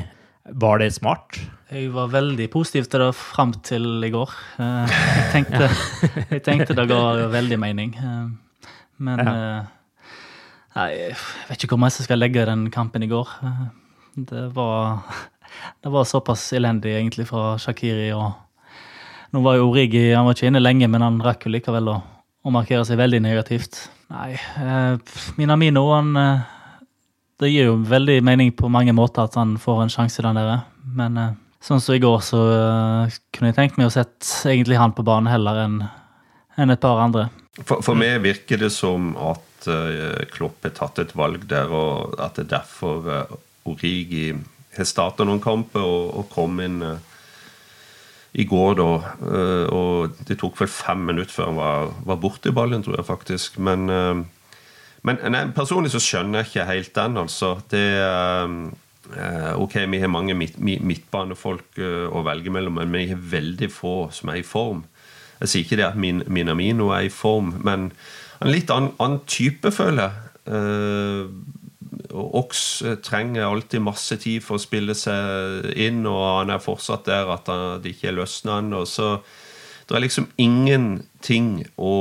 Var 0.55 0.79
det 0.79 0.93
smart? 0.95 1.39
Jeg 1.71 1.89
var 1.91 2.07
veldig 2.13 2.45
positiv 2.53 2.85
til 2.87 3.01
det 3.03 3.09
fram 3.19 3.51
til 3.67 4.03
i 4.07 4.09
går. 4.13 4.31
Eh, 4.63 4.93
Jeg 4.93 5.25
tenkte, 5.33 5.69
jeg 6.31 6.43
tenkte 6.45 6.75
det 6.77 6.85
ga 6.87 6.99
veldig 7.33 7.57
mening. 7.59 7.95
Eh, 7.99 8.69
Men 9.03 9.19
ja. 9.19 9.33
nei, 10.77 10.87
jeg 10.95 11.17
vet 11.49 11.63
ikke 11.65 11.75
hvor 11.75 11.81
mye 11.83 11.91
jeg 11.93 12.07
skal 12.07 12.17
legge 12.21 12.41
i 12.41 12.47
den 12.49 12.69
kampen 12.73 13.03
i 13.03 13.09
går. 13.11 13.27
Eh, 13.43 13.65
Det 14.17 14.45
var, 14.55 15.03
det 15.83 15.91
var 15.93 16.07
såpass 16.09 16.47
elendig 16.57 16.95
egentlig 16.95 17.27
fra 17.29 17.57
Shakiri. 17.61 18.07
og 18.15 18.31
Nå 19.35 19.41
var 19.43 19.57
jo 19.59 19.67
Origi 19.69 20.13
han 20.15 20.25
var 20.25 20.33
ikke 20.33 20.47
inne 20.49 20.63
lenge, 20.63 20.87
men 20.89 21.03
han 21.05 21.19
rakk 21.21 21.45
jo 21.45 21.51
likevel 21.53 21.91
å, 21.91 21.97
å 22.47 22.53
markere 22.55 22.85
seg 22.87 22.97
veldig 22.97 23.19
negativt. 23.21 23.89
Nei, 24.09 24.31
eh, 24.63 24.95
Minamino 25.37 25.83
han 25.91 26.15
eh, 26.17 26.39
det 27.41 27.51
gir 27.51 27.69
jo 27.69 27.77
veldig 27.85 28.21
mening 28.25 28.53
på 28.57 28.69
mange 28.71 28.95
måter 28.97 29.27
at 29.27 29.37
han 29.37 29.57
får 29.61 29.83
en 29.83 29.93
sjanse 29.93 30.23
den 30.25 30.39
der. 30.39 30.63
Men 30.97 31.19
eh, 31.21 31.35
sånn 31.63 31.81
som 31.83 31.97
i 31.97 32.01
går, 32.01 32.21
så 32.25 32.41
eh, 32.53 33.17
kunne 33.35 33.51
jeg 33.51 33.57
tenkt 33.59 33.77
meg 33.77 33.89
å 33.89 33.93
sett 33.93 34.31
egentlig 34.49 34.79
han 34.81 34.95
på 34.97 35.05
banen 35.05 35.31
heller 35.31 35.65
enn 35.67 35.81
enn 36.57 36.73
et 36.73 36.81
par 36.81 36.97
andre. 36.97 37.27
For, 37.59 37.81
for 37.85 37.97
meg 37.97 38.21
virker 38.23 38.57
det 38.61 38.71
som 38.73 39.11
at 39.21 39.67
uh, 39.69 40.23
Klopp 40.33 40.65
har 40.65 40.73
tatt 40.77 41.01
et 41.01 41.13
valg 41.17 41.47
der, 41.49 41.69
og 41.69 42.15
at 42.21 42.37
det 42.37 42.47
er 42.47 42.53
derfor 42.59 43.05
uh, 43.05 43.35
Origi 43.69 44.31
har 44.77 44.87
starta 44.89 45.25
noen 45.25 45.41
kamper 45.43 45.85
og, 45.85 46.15
og 46.17 46.31
kom 46.33 46.57
inn 46.65 46.81
uh, 46.81 46.97
i 48.37 48.45
går, 48.45 48.75
da. 48.77 48.89
Og 49.73 50.17
det 50.27 50.35
tok 50.37 50.59
vel 50.59 50.69
fem 50.69 50.99
minutter 51.09 51.33
før 51.33 51.47
han 51.47 51.55
var, 51.57 51.93
var 52.05 52.19
borte 52.21 52.51
i 52.51 52.53
ballen, 52.53 52.83
tror 52.85 52.99
jeg 52.99 53.07
faktisk. 53.07 53.55
Men, 53.65 53.87
men 55.05 55.19
nei, 55.31 55.45
personlig 55.55 55.91
så 55.93 56.01
skjønner 56.01 56.41
jeg 56.41 56.51
ikke 56.51 56.67
helt 56.71 56.93
den, 56.95 57.17
altså. 57.21 57.53
Det 57.69 57.85
eh, 58.01 58.55
eh, 59.15 59.51
Ok, 59.57 59.79
vi 59.91 60.01
har 60.01 60.11
mange 60.11 60.35
midt, 60.37 60.57
midtbanefolk 60.59 61.81
eh, 61.81 62.07
å 62.09 62.23
velge 62.25 62.53
mellom, 62.53 62.79
men 62.81 62.95
vi 62.95 63.09
har 63.11 63.27
veldig 63.37 63.69
få 63.73 63.97
som 64.15 64.33
er 64.33 64.41
i 64.41 64.47
form. 64.47 64.85
Jeg 65.41 65.51
sier 65.51 65.67
ikke 65.67 65.79
det 65.79 65.89
at 65.91 65.99
min, 66.01 66.23
Minamino 66.33 66.89
er 66.95 67.07
i 67.07 67.13
form, 67.13 67.53
men 67.65 67.91
en 68.41 68.51
litt 68.51 68.73
annen, 68.73 68.95
annen 69.01 69.21
type, 69.29 69.69
føler 69.73 70.07
jeg. 70.07 70.23
Og 72.17 72.35
Ox 72.39 72.61
trenger 73.05 73.45
alltid 73.45 73.83
masse 73.83 74.17
tid 74.21 74.41
for 74.45 74.57
å 74.57 74.61
spille 74.61 74.95
seg 74.97 75.67
inn, 75.77 76.03
og 76.09 76.21
han 76.39 76.53
er 76.53 76.63
fortsatt 76.63 77.05
der 77.09 77.29
at 77.33 77.49
det 77.83 77.93
ikke 77.93 78.11
er 78.11 78.17
løsna 78.17 78.59
ennå. 78.63 78.83
Så 78.89 79.19
det 79.87 79.97
er 79.97 80.05
liksom 80.05 80.29
ingenting 80.41 81.67
å 81.77 81.93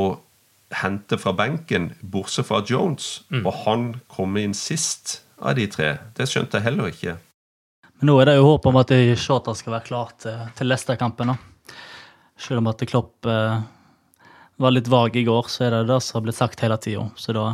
hente 0.75 1.19
fra 1.19 1.33
benken, 1.33 1.93
bortsett 2.03 2.47
fra 2.49 2.63
Jones. 2.67 3.23
Og 3.45 3.53
han 3.65 4.01
kommer 4.09 4.41
inn 4.43 4.55
sist 4.55 5.21
av 5.39 5.55
de 5.59 5.67
tre. 5.71 5.93
Det 6.17 6.27
skjønte 6.29 6.59
jeg 6.59 6.67
heller 6.71 6.91
ikke. 6.91 7.17
Men 8.01 8.11
nå 8.11 8.17
er 8.21 8.29
det 8.31 8.35
jo 8.39 8.49
håp 8.51 8.67
om 8.69 8.77
at 8.81 8.91
Shota 9.17 9.55
skal 9.57 9.77
være 9.79 9.87
klar 9.87 10.11
til, 10.21 10.37
til 10.59 10.69
Leicester-kampen. 10.69 11.33
Selv 12.37 12.61
om 12.61 12.67
at 12.69 12.83
Klopp 12.91 13.25
eh, 13.31 13.61
var 14.61 14.75
litt 14.75 14.89
vag 14.93 15.17
i 15.17 15.25
går, 15.25 15.49
så 15.49 15.65
er 15.69 15.71
det 15.79 15.87
det 15.89 16.01
som 16.05 16.19
har 16.19 16.27
blitt 16.27 16.37
sagt 16.41 16.61
hele 16.61 16.77
tida. 16.83 17.07
Så 17.17 17.33
da, 17.37 17.47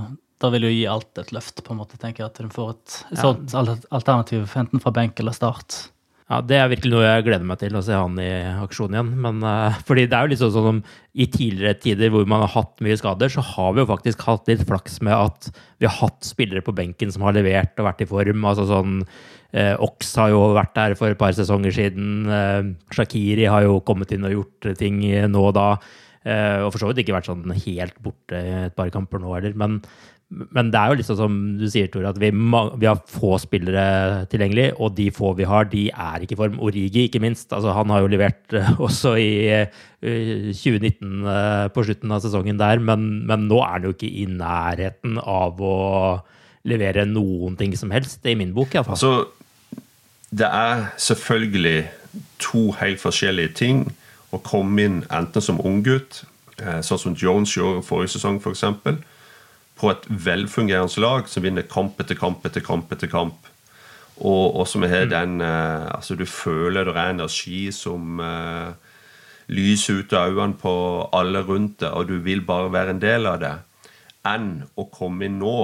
da 0.42 0.50
vil 0.50 0.66
jo 0.66 0.72
gi 0.74 0.86
alt 0.90 1.18
et 1.22 1.30
løft, 1.36 1.62
på 1.62 1.74
en 1.74 1.78
måte, 1.82 1.98
tenker 2.02 2.24
jeg. 2.24 2.32
At 2.32 2.40
en 2.42 2.50
får 2.50 2.70
et, 2.74 2.96
et 3.12 3.18
Ja. 3.20 3.22
sånt 3.28 3.86
alternativ, 3.94 4.50
enten 4.58 4.82
fra 4.82 4.90
benk 4.90 5.20
eller 5.22 5.36
start. 5.36 5.91
Ja, 6.32 6.38
Det 6.40 6.56
er 6.56 6.70
virkelig 6.70 6.94
noe 6.94 7.04
jeg 7.04 7.24
gleder 7.26 7.44
meg 7.44 7.58
til, 7.60 7.74
å 7.76 7.82
se 7.84 7.92
han 7.92 8.14
i 8.16 8.30
aksjon 8.62 8.94
igjen. 8.94 9.10
Men, 9.20 9.42
uh, 9.44 9.74
fordi 9.84 10.06
det 10.08 10.16
er 10.16 10.24
jo 10.24 10.30
litt 10.32 10.40
sånn 10.40 10.54
som 10.54 10.78
i 11.12 11.26
tidligere 11.28 11.76
tider 11.76 12.12
hvor 12.14 12.24
man 12.30 12.40
har 12.46 12.54
hatt 12.54 12.80
mye 12.80 12.96
skader, 12.96 13.28
så 13.28 13.44
har 13.44 13.74
vi 13.76 13.82
jo 13.82 13.90
faktisk 13.90 14.24
hatt 14.24 14.48
litt 14.48 14.62
flaks 14.64 15.02
med 15.04 15.12
at 15.12 15.50
vi 15.76 15.84
har 15.90 15.98
hatt 15.98 16.24
spillere 16.24 16.64
på 16.64 16.72
benken 16.78 17.12
som 17.12 17.26
har 17.26 17.36
levert 17.36 17.76
og 17.76 17.84
vært 17.90 18.00
i 18.00 18.08
form. 18.08 18.46
altså 18.48 18.64
sånn 18.70 19.02
uh, 19.04 19.74
Ox 19.84 20.14
har 20.22 20.32
jo 20.32 20.40
vært 20.56 20.72
der 20.78 20.96
for 20.96 21.12
et 21.12 21.20
par 21.20 21.36
sesonger 21.36 21.76
siden. 21.76 22.24
Uh, 22.24 22.72
Shakiri 22.96 23.44
har 23.52 23.66
jo 23.68 23.82
kommet 23.84 24.16
inn 24.16 24.24
og 24.24 24.32
gjort 24.38 24.72
ting 24.80 25.04
nå 25.28 25.44
og 25.50 25.52
da. 25.58 25.74
Og 26.22 26.68
for 26.70 26.78
så 26.78 26.86
vidt 26.86 27.00
ikke 27.02 27.16
vært 27.16 27.26
sånn 27.26 27.50
helt 27.50 27.96
borte 27.98 28.38
et 28.38 28.74
par 28.78 28.92
kamper 28.94 29.18
nå 29.18 29.32
heller. 29.34 29.56
Men, 29.58 29.80
men 30.32 30.70
det 30.72 30.80
er 30.80 30.92
jo 30.92 30.98
liksom 31.00 31.16
som 31.18 31.38
du 31.60 31.66
sier, 31.70 31.88
Tore, 31.92 32.08
at 32.12 32.18
vi, 32.20 32.30
vi 32.32 32.88
har 32.88 33.00
få 33.10 33.34
spillere 33.42 34.24
tilgjengelig, 34.32 34.70
og 34.80 34.94
de 34.96 35.10
få 35.14 35.34
vi 35.36 35.46
har, 35.48 35.68
de 35.68 35.86
er 35.90 36.24
ikke 36.24 36.36
i 36.36 36.40
form. 36.40 36.60
Origi, 36.64 37.06
ikke 37.06 37.20
minst. 37.22 37.50
Altså, 37.52 37.74
han 37.76 37.92
har 37.92 38.04
jo 38.04 38.10
levert 38.12 38.56
eh, 38.56 38.70
også 38.86 39.14
i 39.20 39.32
eh, 39.52 39.82
2019 40.02 41.28
eh, 41.28 41.66
på 41.74 41.84
slutten 41.86 42.16
av 42.16 42.24
sesongen 42.24 42.60
der, 42.60 42.80
men, 42.80 43.26
men 43.28 43.46
nå 43.50 43.60
er 43.64 43.76
han 43.76 43.88
jo 43.88 43.94
ikke 43.96 44.08
i 44.08 44.26
nærheten 44.30 45.20
av 45.20 45.60
å 45.60 45.76
levere 46.68 47.04
noen 47.08 47.58
ting 47.58 47.74
som 47.76 47.92
helst, 47.92 48.22
i 48.24 48.36
min 48.38 48.54
bok 48.56 48.76
iallfall. 48.76 48.96
Altså, 48.96 49.80
det 50.32 50.48
er 50.48 50.86
selvfølgelig 50.96 51.78
to 52.40 52.70
helt 52.80 53.00
forskjellige 53.02 53.56
ting 53.58 53.84
å 54.32 54.40
komme 54.40 54.80
inn 54.80 55.00
enten 55.12 55.44
som 55.44 55.60
unggutt, 55.60 56.22
eh, 56.56 56.80
sånn 56.80 57.00
som 57.00 57.16
Jones 57.18 57.52
gjorde 57.56 57.84
forrige 57.84 58.16
sesong 58.16 58.40
f.eks., 58.40 58.64
på 59.82 59.90
et 59.90 60.06
velfungerende 60.06 61.02
lag 61.02 61.26
som 61.28 61.42
vinner 61.44 61.66
kamp 61.66 61.98
etter 62.00 62.14
kamp 62.18 62.46
etter 62.46 62.62
kamp 62.62 62.92
etter 62.94 63.10
kamp. 63.10 63.48
Og, 64.22 64.54
og 64.60 64.66
som 64.70 64.84
har 64.86 65.08
den 65.10 65.40
eh, 65.42 65.86
Altså, 65.96 66.14
du 66.14 66.22
føler 66.28 66.86
det 66.86 66.94
er 66.94 67.14
energi 67.16 67.62
som 67.74 68.20
uh, 68.22 68.70
lyser 69.50 70.02
ut 70.04 70.12
av 70.14 70.30
øynene 70.30 70.58
på 70.60 70.74
alle 71.16 71.42
rundt 71.48 71.80
deg, 71.82 71.90
og 71.96 72.06
du 72.12 72.18
vil 72.22 72.44
bare 72.46 72.70
være 72.72 72.94
en 72.94 73.00
del 73.02 73.26
av 73.26 73.40
det, 73.42 73.54
enn 74.28 74.52
å 74.78 74.84
komme 74.94 75.26
inn 75.26 75.40
nå 75.42 75.56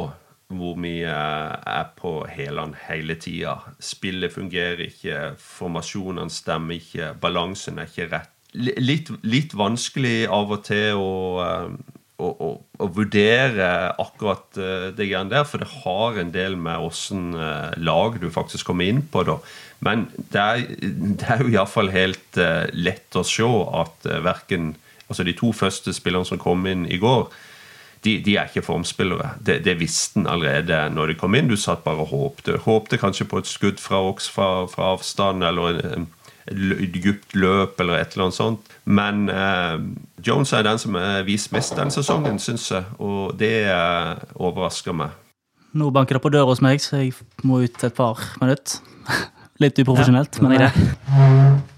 hvor 0.49 0.79
vi 0.81 1.03
eh, 1.05 1.55
er 1.69 1.91
på 2.01 2.23
hælene 2.33 2.79
hele 2.89 3.19
tida. 3.21 3.59
Spillet 3.85 4.33
fungerer 4.33 4.81
ikke, 4.89 5.35
formasjonene 5.39 6.33
stemmer 6.33 6.81
ikke, 6.81 7.13
balansen 7.21 7.79
er 7.79 7.91
ikke 7.93 8.09
rett. 8.17 8.33
Li- 8.57 8.79
Litt, 8.81 9.13
litt 9.29 9.53
vanskelig 9.55 10.23
av 10.33 10.57
og 10.57 10.65
til 10.65 10.97
å, 10.97 11.13
å, 12.19 12.29
å, 12.29 12.49
å 12.83 12.89
vurdere 12.95 13.69
akkurat 14.03 14.59
eh, 14.59 14.89
det 14.97 15.07
greiene 15.07 15.31
der, 15.33 15.47
for 15.47 15.63
det 15.63 15.71
har 15.85 16.19
en 16.19 16.33
del 16.35 16.59
med 16.59 16.83
åssen 16.83 17.31
eh, 17.39 17.77
lag 17.79 18.19
du 18.23 18.29
faktisk 18.35 18.71
kommer 18.71 18.91
inn 18.91 19.05
på, 19.07 19.23
da. 19.29 19.39
Men 19.87 20.09
det 20.35 20.43
er, 20.43 20.65
det 20.83 21.29
er 21.31 21.45
jo 21.45 21.53
iallfall 21.53 21.93
helt 21.95 22.41
eh, 22.43 22.67
lett 22.75 23.15
å 23.19 23.27
se 23.27 23.49
at 23.83 24.13
verken 24.27 24.75
Altså 25.09 25.25
de 25.25 25.33
to 25.33 25.55
første 25.57 25.89
spillerne 25.97 26.29
som 26.29 26.37
kom 26.37 26.67
inn 26.69 26.83
i 26.85 26.99
går, 27.01 27.31
de, 28.05 28.19
de 28.21 28.35
er 28.37 28.51
ikke 28.51 28.61
formspillere. 28.67 29.31
Det, 29.41 29.55
det 29.65 29.79
visste 29.81 30.21
en 30.21 30.29
allerede 30.29 30.83
når 30.93 31.15
de 31.15 31.17
kom 31.17 31.33
inn. 31.33 31.49
Du 31.49 31.57
satt 31.57 31.81
bare 31.87 32.05
og 32.05 32.13
håpte. 32.13 32.59
Håpte 32.67 32.99
kanskje 33.01 33.25
på 33.31 33.41
et 33.41 33.49
skudd 33.49 33.81
fra 33.81 34.03
Ox 34.11 34.29
fra, 34.29 34.67
fra 34.69 34.93
avstand, 34.93 35.47
eller 35.49 35.81
en, 35.95 36.05
dypt 36.49 37.35
løp, 37.39 37.81
eller 37.81 38.01
et 38.01 38.13
eller 38.13 38.29
annet 38.29 38.39
sånt. 38.39 38.75
Men 38.85 39.29
eh, 39.33 39.79
Jones 40.25 40.53
er 40.53 40.67
den 40.67 40.81
som 40.83 40.99
er 40.99 41.23
vist 41.29 41.53
mest 41.53 41.77
den 41.77 41.93
sesongen, 41.95 42.41
syns 42.43 42.71
jeg. 42.73 42.85
Og 42.99 43.35
det 43.39 43.55
eh, 43.69 44.13
overrasker 44.35 44.97
meg. 44.97 45.17
Nå 45.79 45.91
banker 45.95 46.17
det 46.17 46.25
på 46.25 46.33
døra 46.33 46.49
hos 46.49 46.63
meg, 46.65 46.81
så 46.81 47.03
jeg 47.03 47.17
må 47.45 47.63
ut 47.65 47.85
et 47.85 47.97
par 47.97 48.23
minutter. 48.41 48.81
Litt 49.63 49.81
uprofesjonelt, 49.83 50.39
men 50.45 50.55
jeg 50.55 50.69
det 50.69 51.78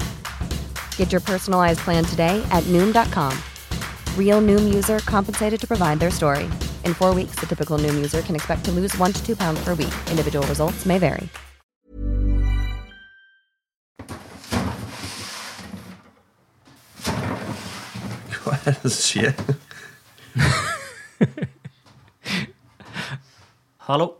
Get 1.01 1.11
your 1.11 1.21
personalized 1.25 1.79
plan 1.79 2.05
today 2.05 2.45
at 2.51 2.63
Noom.com. 2.69 3.33
Real 4.15 4.39
Noom 4.39 4.71
user 4.71 4.99
compensated 4.99 5.59
to 5.59 5.67
provide 5.67 5.99
their 5.99 6.11
story. 6.11 6.43
In 6.85 6.93
four 6.93 7.15
weeks, 7.15 7.39
the 7.39 7.47
typical 7.47 7.79
Noom 7.79 7.95
user 7.95 8.21
can 8.21 8.35
expect 8.35 8.63
to 8.65 8.71
lose 8.71 8.95
one 8.99 9.11
to 9.11 9.25
two 9.25 9.35
pounds 9.35 9.63
per 9.63 9.73
week. 9.73 9.91
Individual 10.11 10.45
results 10.45 10.85
may 10.85 10.99
vary. 10.99 11.27
Hva 18.43 18.61
det 18.67 18.77
som 18.83 18.93
skjer? 18.93 19.33
Hallo. 23.89 24.11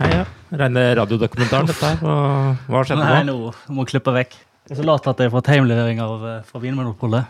Hei, 0.00 0.14
ja. 0.16 0.24
Reine 0.48 0.90
radiodokumentaren, 0.96 1.68
dette 1.68 1.92
her. 1.92 2.00
Og 2.00 2.68
hva 2.72 2.80
har 2.80 2.88
skjedd 2.88 3.04
Nei, 3.04 3.24
nå? 3.28 3.40
nå 3.52 3.74
må 3.76 3.84
jeg 3.84 3.98
klippe 3.98 4.16
vekk. 4.22 4.44
Det 4.68 4.74
er 4.76 4.82
så 4.82 4.84
lat 4.84 5.06
at 5.08 5.16
jeg 5.22 5.30
har 5.30 5.38
fått 5.40 5.48
hjemlevering 5.54 6.00
av, 6.04 6.24
eh, 6.28 6.42
fra 6.44 6.60
Vinmonopolet. 6.60 7.24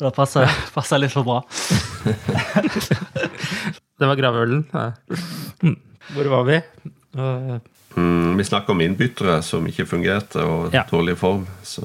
Og 0.00 0.06
Det 0.08 0.14
passer, 0.16 0.48
passer 0.74 0.98
litt 0.98 1.12
for 1.14 1.22
bra. 1.28 1.38
Det 4.00 4.08
var 4.08 4.16
gravølen. 4.16 4.62
Ja. 4.72 4.86
Hm. 5.62 5.76
Hvor 6.16 6.30
var 6.36 6.44
vi? 6.48 6.62
Uh, 7.16 7.58
Mm, 7.98 8.36
vi 8.38 8.44
snakker 8.46 8.70
om 8.70 8.78
innbyttere 8.84 9.40
som 9.42 9.64
ikke 9.66 9.82
fungerte, 9.82 10.38
og 10.46 10.70
Ja. 10.72 10.84
dårlig 10.86 11.16
form. 11.18 11.42
Så 11.66 11.82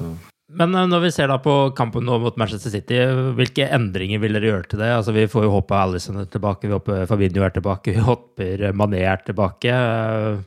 Men 0.54 0.70
eh, 0.78 0.86
når 0.86 1.00
vi 1.02 1.10
ser 1.10 1.26
da 1.26 1.38
på 1.42 1.74
kampen 1.74 2.04
nå 2.06 2.20
mot 2.22 2.36
Manchester 2.38 2.70
City, 2.70 2.94
hvilke 3.34 3.66
endringer 3.68 4.20
vil 4.22 4.32
dere 4.38 4.46
gjøre 4.52 4.68
til 4.70 4.78
det? 4.78 4.86
Altså, 4.94 5.10
vi 5.12 5.26
får 5.26 5.42
jo 5.42 5.50
håpe 5.50 5.74
Alison 5.74 6.20
er 6.20 6.26
tilbake, 6.30 6.68
vi 6.68 6.76
håper 6.78 7.06
Fabinho 7.10 7.42
er 7.42 7.50
tilbake, 7.50 7.90
vi 7.92 7.98
håper 8.06 8.70
Mané 8.72 9.02
er 9.02 9.16
tilbake. 9.26 9.66
Eh, 9.74 10.38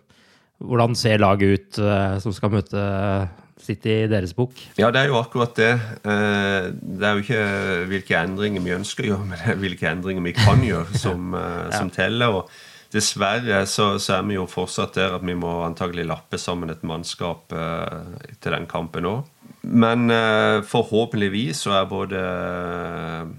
Hvordan 0.63 0.95
ser 0.95 1.17
laget 1.19 1.59
ut 1.59 1.73
som 2.23 2.31
skal 2.35 2.49
møte 2.51 2.79
City 3.61 3.91
i 4.03 4.07
deres 4.09 4.33
bok? 4.37 4.55
Ja, 4.79 4.89
det 4.91 5.01
er 5.03 5.11
jo 5.11 5.19
akkurat 5.19 5.53
det. 5.59 5.71
Eh, 6.03 6.69
Det 6.73 7.05
er 7.05 7.13
jo 7.17 7.23
ikke 7.25 7.43
hvilke 7.91 8.17
endringer 8.23 8.61
vi 8.65 8.75
ønsker 8.77 9.05
å 9.05 9.11
gjøre, 9.13 9.25
men 9.29 9.37
det 9.43 9.53
er 9.53 9.59
hvilke 9.61 9.89
endringer 9.91 10.25
vi 10.25 10.33
kan 10.37 10.63
gjøre, 10.71 10.97
som, 10.97 11.33
ja. 11.35 11.71
som 11.77 11.89
teller. 11.93 12.39
og 12.41 12.49
Dessverre 12.89 13.59
så, 13.69 13.99
så 14.01 14.15
er 14.15 14.23
vi 14.25 14.33
jo 14.39 14.47
fortsatt 14.49 14.95
der 14.97 15.11
at 15.19 15.21
vi 15.21 15.35
må 15.37 15.59
antagelig 15.61 16.07
lappe 16.09 16.39
sammen 16.41 16.71
et 16.73 16.81
mannskap 16.81 17.53
eh, 17.53 18.15
til 18.41 18.55
den 18.55 18.65
kampen 18.71 19.05
òg. 19.05 19.27
Men 19.61 20.09
eh, 20.09 20.63
forhåpentligvis 20.65 21.65
så 21.67 21.75
er 21.77 21.85
både 21.91 22.17
eh, 22.23 23.29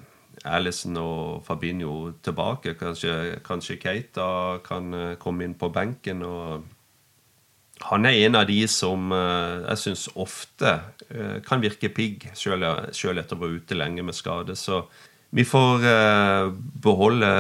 Alison 0.55 0.97
og 1.03 1.43
Fabinho 1.45 2.13
tilbake. 2.23 2.77
Kanskje, 2.79 3.41
kanskje 3.45 3.77
Keita 3.83 4.29
kan 4.65 4.95
eh, 4.95 5.17
komme 5.21 5.45
inn 5.49 5.57
på 5.59 5.73
benken. 5.75 6.23
og 6.23 6.63
han 7.89 8.07
er 8.07 8.19
en 8.27 8.37
av 8.37 8.47
de 8.49 8.61
som 8.69 9.13
eh, 9.15 9.61
jeg 9.71 9.81
syns 9.85 10.09
ofte 10.21 10.73
eh, 11.09 11.39
kan 11.47 11.63
virke 11.63 11.91
pigg, 11.95 12.29
selv 12.37 12.67
etter 12.69 13.37
å 13.37 13.41
være 13.41 13.61
ute 13.61 13.79
lenge 13.79 14.05
med 14.05 14.17
skade. 14.17 14.57
Så 14.59 14.83
vi 15.35 15.47
får 15.49 15.87
eh, 15.89 16.51
beholde 16.85 17.31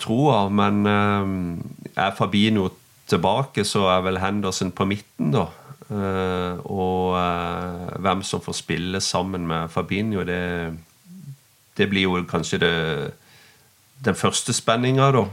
troa, 0.00 0.46
men 0.48 0.86
er 0.86 2.14
Fabino 2.16 2.70
tilbake, 3.10 3.66
så 3.68 3.88
er 3.92 4.06
vel 4.06 4.22
Henderson 4.22 4.72
på 4.72 4.88
midten, 4.88 5.34
da. 5.34 5.48
Og 5.92 7.12
hvem 8.00 8.22
som 8.24 8.40
får 8.40 8.54
spille 8.56 9.00
sammen 9.04 9.42
med 9.44 9.68
Fabinho, 9.74 10.22
det, 10.24 10.38
det 11.76 11.88
blir 11.90 12.06
jo 12.06 12.22
kanskje 12.30 12.60
det, 12.62 12.70
den 14.06 14.16
første 14.16 14.54
spenninga, 14.56 15.10
da. 15.18 15.26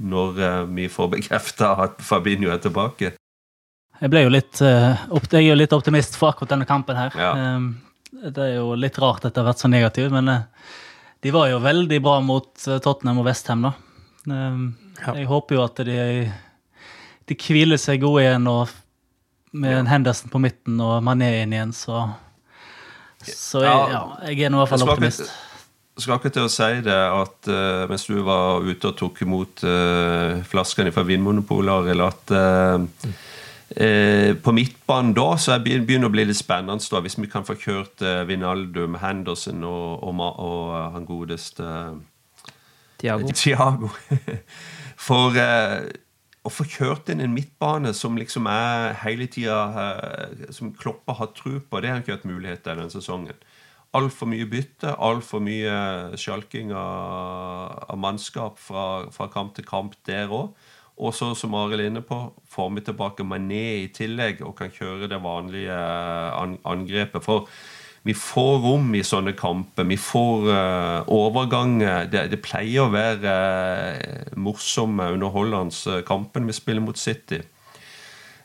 Når 0.00 0.38
eh, 0.38 0.64
vi 0.76 0.86
får 0.88 1.08
bekrefta 1.16 1.72
at 1.84 2.02
Fabinho 2.04 2.50
er 2.54 2.58
tilbake. 2.62 3.12
Jeg 3.98 4.10
ble 4.12 4.22
jo 4.22 4.30
litt, 4.30 4.60
eh, 4.62 4.94
jeg 5.10 5.40
er 5.40 5.48
jo 5.48 5.56
litt 5.58 5.72
optimist 5.74 6.14
for 6.16 6.30
akkurat 6.30 6.52
denne 6.54 6.66
kampen 6.68 6.96
her. 6.96 7.10
Ja. 7.18 7.32
Um, 7.56 7.80
Det 8.08 8.38
er 8.38 8.54
jo 8.56 8.74
litt 8.74 8.96
rart 8.98 9.24
at 9.26 9.34
det 9.34 9.42
har 9.42 9.52
vært 9.52 9.60
så 9.60 9.68
negativt, 9.68 10.10
men 10.14 10.28
eh, 10.28 10.42
de 11.22 11.30
var 11.34 11.48
jo 11.50 11.58
veldig 11.60 11.98
bra 12.02 12.20
mot 12.24 12.48
Tottenham 12.56 13.18
og 13.18 13.26
Westham, 13.26 13.62
da. 13.62 13.72
Jeg 14.28 14.72
Ja. 14.98 15.26
Håper 15.28 15.54
jo 15.54 15.62
at 15.64 15.76
de, 15.86 16.32
de 17.26 17.34
hviler 17.34 17.78
seg 17.78 18.00
gode 18.00 18.22
igjen, 18.22 18.46
og 18.50 18.68
med 19.52 19.76
en 19.78 19.86
Henderson 19.86 20.30
på 20.30 20.40
midten 20.42 20.80
og 20.80 21.02
Mané 21.02 21.42
inn 21.42 21.52
igjen, 21.52 21.72
så 21.74 22.14
Så 23.22 23.60
jeg, 23.62 23.70
ja, 23.70 23.90
Ja. 23.90 24.16
jeg 24.28 24.40
er 24.46 24.50
nå 24.50 24.58
i 24.62 24.66
hvert 24.66 24.78
fall 24.78 24.88
optimist. 24.88 25.20
ikke- 25.20 25.47
skal 26.02 26.18
akkurat 26.18 26.36
til 26.36 26.46
å 26.46 26.52
si 26.52 26.82
det 26.86 26.94
at 26.94 27.48
uh, 27.50 27.84
mens 27.90 28.06
du 28.06 28.18
var 28.26 28.62
ute 28.62 28.90
og 28.90 28.98
tok 28.98 29.22
imot 29.24 29.64
uh, 29.66 30.38
flaskene 30.46 30.92
fra 30.94 31.04
Vinmonopolet, 31.06 31.72
Arild, 31.74 32.04
at 32.06 32.34
eh, 32.38 33.14
eh, 33.82 34.30
på 34.38 34.54
midtbanen 34.54 35.14
da 35.16 35.32
så 35.40 35.56
er 35.56 35.64
begynner 35.64 36.06
å 36.06 36.14
bli 36.14 36.28
litt 36.28 36.38
spennende 36.38 36.86
da, 36.92 37.02
hvis 37.02 37.18
vi 37.18 37.30
kan 37.30 37.46
få 37.46 37.58
kjørt 37.58 38.04
uh, 38.06 38.22
Vinaldum, 38.28 38.98
Henderson 39.02 39.64
og, 39.66 40.04
og, 40.06 40.22
og 40.22 40.76
han 40.94 41.08
godeste 41.08 41.72
Thiago. 42.98 43.32
Tiago. 43.34 43.90
For 45.08 45.34
å 45.34 46.50
få 46.50 46.64
kjørt 46.66 47.10
inn 47.12 47.22
en 47.22 47.34
midtbane 47.34 47.92
som 47.94 48.18
liksom 48.18 48.48
er 48.50 48.96
hele 49.04 49.28
tida 49.30 49.58
Som 50.54 50.72
Kloppa 50.74 51.14
har 51.20 51.30
tro 51.36 51.60
på, 51.62 51.80
det 51.82 51.92
har 51.92 52.02
ikke 52.02 52.16
vært 52.16 52.26
mulighet 52.26 52.64
til 52.64 52.74
denne 52.74 52.90
sesongen. 52.90 53.38
Altfor 53.96 54.28
mye 54.28 54.44
bytte, 54.44 54.92
altfor 55.00 55.40
mye 55.40 56.16
sjalking 56.20 56.74
av, 56.76 57.78
av 57.88 57.96
mannskap 58.00 58.58
fra, 58.60 59.06
fra 59.14 59.30
kamp 59.32 59.54
til 59.56 59.64
kamp 59.68 59.96
der 60.08 60.28
òg. 60.28 60.52
Og 60.98 61.14
så, 61.14 61.30
som 61.38 61.54
Arild 61.54 61.84
er 61.84 61.90
inne 61.92 62.02
på, 62.02 62.16
får 62.50 62.70
vi 62.74 62.84
tilbake 62.88 63.24
Mané 63.24 63.84
i 63.84 63.90
tillegg 63.94 64.42
og 64.42 64.56
kan 64.58 64.72
kjøre 64.74 65.08
det 65.10 65.20
vanlige 65.22 65.76
angrepet. 66.66 67.22
For 67.22 67.46
vi 68.06 68.14
får 68.18 68.54
rom 68.64 68.90
i 68.98 69.04
sånne 69.06 69.34
kamper. 69.38 69.86
Vi 69.86 69.98
får 70.00 70.48
uh, 70.50 71.10
overganger. 71.14 72.08
Det, 72.10 72.26
det 72.32 72.40
pleier 72.42 72.86
å 72.86 72.92
være 72.92 73.36
uh, 73.36 74.34
morsomme, 74.42 75.12
underholdende 75.14 76.02
kampen 76.08 76.50
vi 76.50 76.56
spiller 76.56 76.84
mot 76.84 76.98
City. 76.98 77.40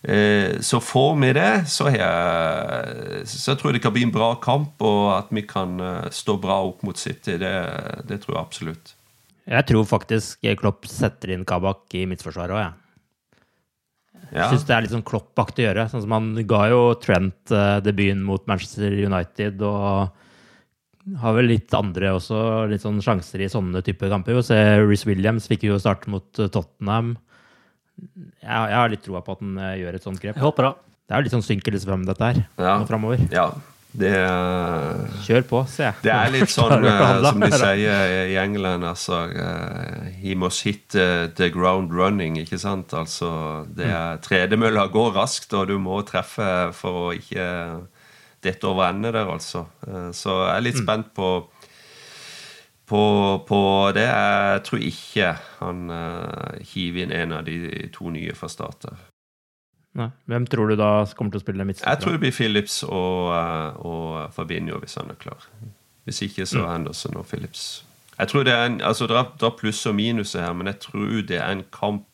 Eh, 0.04 0.60
så 0.60 0.82
får 0.84 1.16
vi 1.22 1.30
det, 1.38 1.52
så, 1.72 1.88
jeg, 1.94 3.24
så 3.30 3.54
jeg 3.54 3.60
tror 3.60 3.70
jeg 3.72 3.78
det 3.78 3.84
kan 3.86 3.94
bli 3.96 4.04
en 4.04 4.12
bra 4.12 4.34
kamp, 4.44 4.76
og 4.84 5.14
at 5.16 5.32
vi 5.32 5.46
kan 5.48 5.80
eh, 5.80 6.10
stå 6.12 6.36
bra 6.44 6.60
opp 6.68 6.84
mot 6.84 7.00
City. 7.00 7.38
Det, 7.40 7.54
det 8.10 8.20
tror 8.24 8.36
jeg 8.36 8.42
absolutt. 8.44 8.96
Jeg 9.48 9.68
tror 9.68 9.88
faktisk 9.88 10.44
Klopp 10.60 10.88
setter 10.88 11.34
inn 11.36 11.48
Kabak 11.48 11.96
i 11.96 12.06
midtforsvaret 12.08 12.56
òg, 12.56 12.66
jeg. 12.66 12.80
Ja. 14.34 14.48
Syns 14.50 14.64
det 14.66 14.74
er 14.76 14.86
litt 14.86 14.94
sånn 14.94 15.06
Klopp-aktig 15.06 15.66
å 15.66 15.68
gjøre. 15.68 15.88
Sånn 15.92 16.04
som 16.06 16.16
Han 16.16 16.30
ga 16.50 16.64
jo 16.72 16.80
Trent 16.98 17.52
uh, 17.54 17.78
debuten 17.86 18.24
mot 18.26 18.42
Manchester 18.50 18.96
United 18.96 19.62
og 19.68 20.16
har 21.20 21.36
vel 21.36 21.52
litt 21.52 21.74
andre 21.76 22.14
også, 22.16 22.40
litt 22.72 22.82
sånn 22.82 23.02
sjanser 23.04 23.44
i 23.44 23.52
sånne 23.52 23.84
typer 23.86 24.10
kamper. 24.10 24.40
Se, 24.46 24.58
Reece 24.82 25.06
Williams 25.10 25.50
fikk 25.52 25.68
jo 25.68 25.78
starte 25.82 26.10
mot 26.10 26.26
Tottenham. 26.40 27.18
Jeg, 27.98 28.48
jeg, 28.48 28.78
har 28.78 28.90
litt 28.92 29.04
troa 29.06 29.22
på 29.26 29.36
at 29.36 29.44
han 29.44 29.58
uh, 29.60 29.74
gjør 29.80 30.00
et 30.00 30.08
sånt 30.08 30.22
grep. 30.22 30.36
Jeg 30.40 30.44
håper 30.44 30.70
det. 30.70 30.74
Det 31.04 31.14
er 31.14 31.22
jo 31.22 31.28
litt 31.28 31.36
sånn 31.36 31.46
synkelse 31.46 31.86
frem, 31.88 32.04
dette 32.08 32.26
her, 32.32 32.42
Ja. 32.58 32.74
nå 32.80 32.88
framover. 32.90 33.22
Ja, 33.34 33.50
det 33.94 34.10
Kjør 35.28 35.44
på, 35.46 35.60
se. 35.70 35.92
Det 36.02 36.10
er 36.14 36.32
litt 36.34 36.50
sånn 36.56 36.72
Klarer 36.82 37.20
å 37.20 37.20
eh, 37.20 37.28
som 37.28 37.44
de 37.44 37.50
sier 37.54 38.32
i 38.32 38.38
England, 38.42 38.88
altså 38.90 39.20
eh, 39.30 40.08
He 40.24 40.34
must 40.40 40.64
hit 40.66 40.96
eh, 40.98 41.28
the 41.38 41.52
ground 41.54 41.94
running, 41.94 42.40
ikke 42.42 42.58
sant? 42.62 42.96
Altså, 42.98 43.30
det 43.78 43.92
er 43.94 44.18
Tredemølla 44.26 44.88
går 44.94 45.14
raskt, 45.20 45.54
og 45.54 45.70
du 45.70 45.76
må 45.82 46.02
treffe 46.08 46.48
for 46.78 47.10
å 47.10 47.14
ikke 47.14 47.46
dette 48.44 48.68
over 48.68 48.90
ende 48.90 49.14
der, 49.14 49.30
altså. 49.30 49.68
Eh, 49.88 50.10
Så 50.16 50.34
jeg 50.42 50.56
er 50.58 50.66
litt 50.66 50.82
spent 50.82 51.14
på 51.16 51.30
på, 52.94 53.44
på 53.48 53.60
det. 53.96 54.06
Jeg 54.06 54.62
tror 54.68 54.84
ikke 54.86 55.32
han 55.64 55.90
uh, 55.90 56.54
hiver 56.74 57.08
inn 57.08 57.16
en 57.18 57.34
av 57.40 57.48
de 57.48 57.88
to 57.96 58.12
nye 58.14 58.36
fra 58.38 58.50
start. 58.52 58.86
Nei. 59.98 60.10
Hvem 60.30 60.46
tror 60.50 60.70
du 60.70 60.78
da 60.78 60.92
kommer 61.18 61.34
til 61.34 61.42
å 61.42 61.44
spille 61.44 61.66
Jeg 61.70 62.02
tror 62.02 62.16
det 62.16 62.22
blir 62.22 62.34
Phillips 62.34 62.80
og, 62.84 63.34
eh, 63.38 63.82
og 63.86 64.34
Fabinho 64.34 64.80
hvis 64.82 64.98
han 64.98 65.14
er 65.14 65.20
klar. 65.22 65.46
Hvis 66.06 66.22
ikke, 66.26 66.48
så 66.50 66.66
Henderson 66.66 67.18
og 67.18 67.28
Phillips. 67.30 67.84
Jeg 68.18 68.32
tror 68.32 68.44
det 68.44 68.54
er 68.54 68.66
en, 68.66 68.80
altså 68.82 69.06
det 69.08 69.18
er, 69.18 69.30
det 69.38 69.46
er 69.46 69.54
pluss 69.60 69.86
og 69.86 69.96
minus 69.96 70.34
her, 70.34 70.54
men 70.54 70.68
jeg 70.68 70.80
tror 70.80 71.22
det 71.30 71.38
er 71.38 71.52
en 71.52 71.64
kamp 71.74 72.08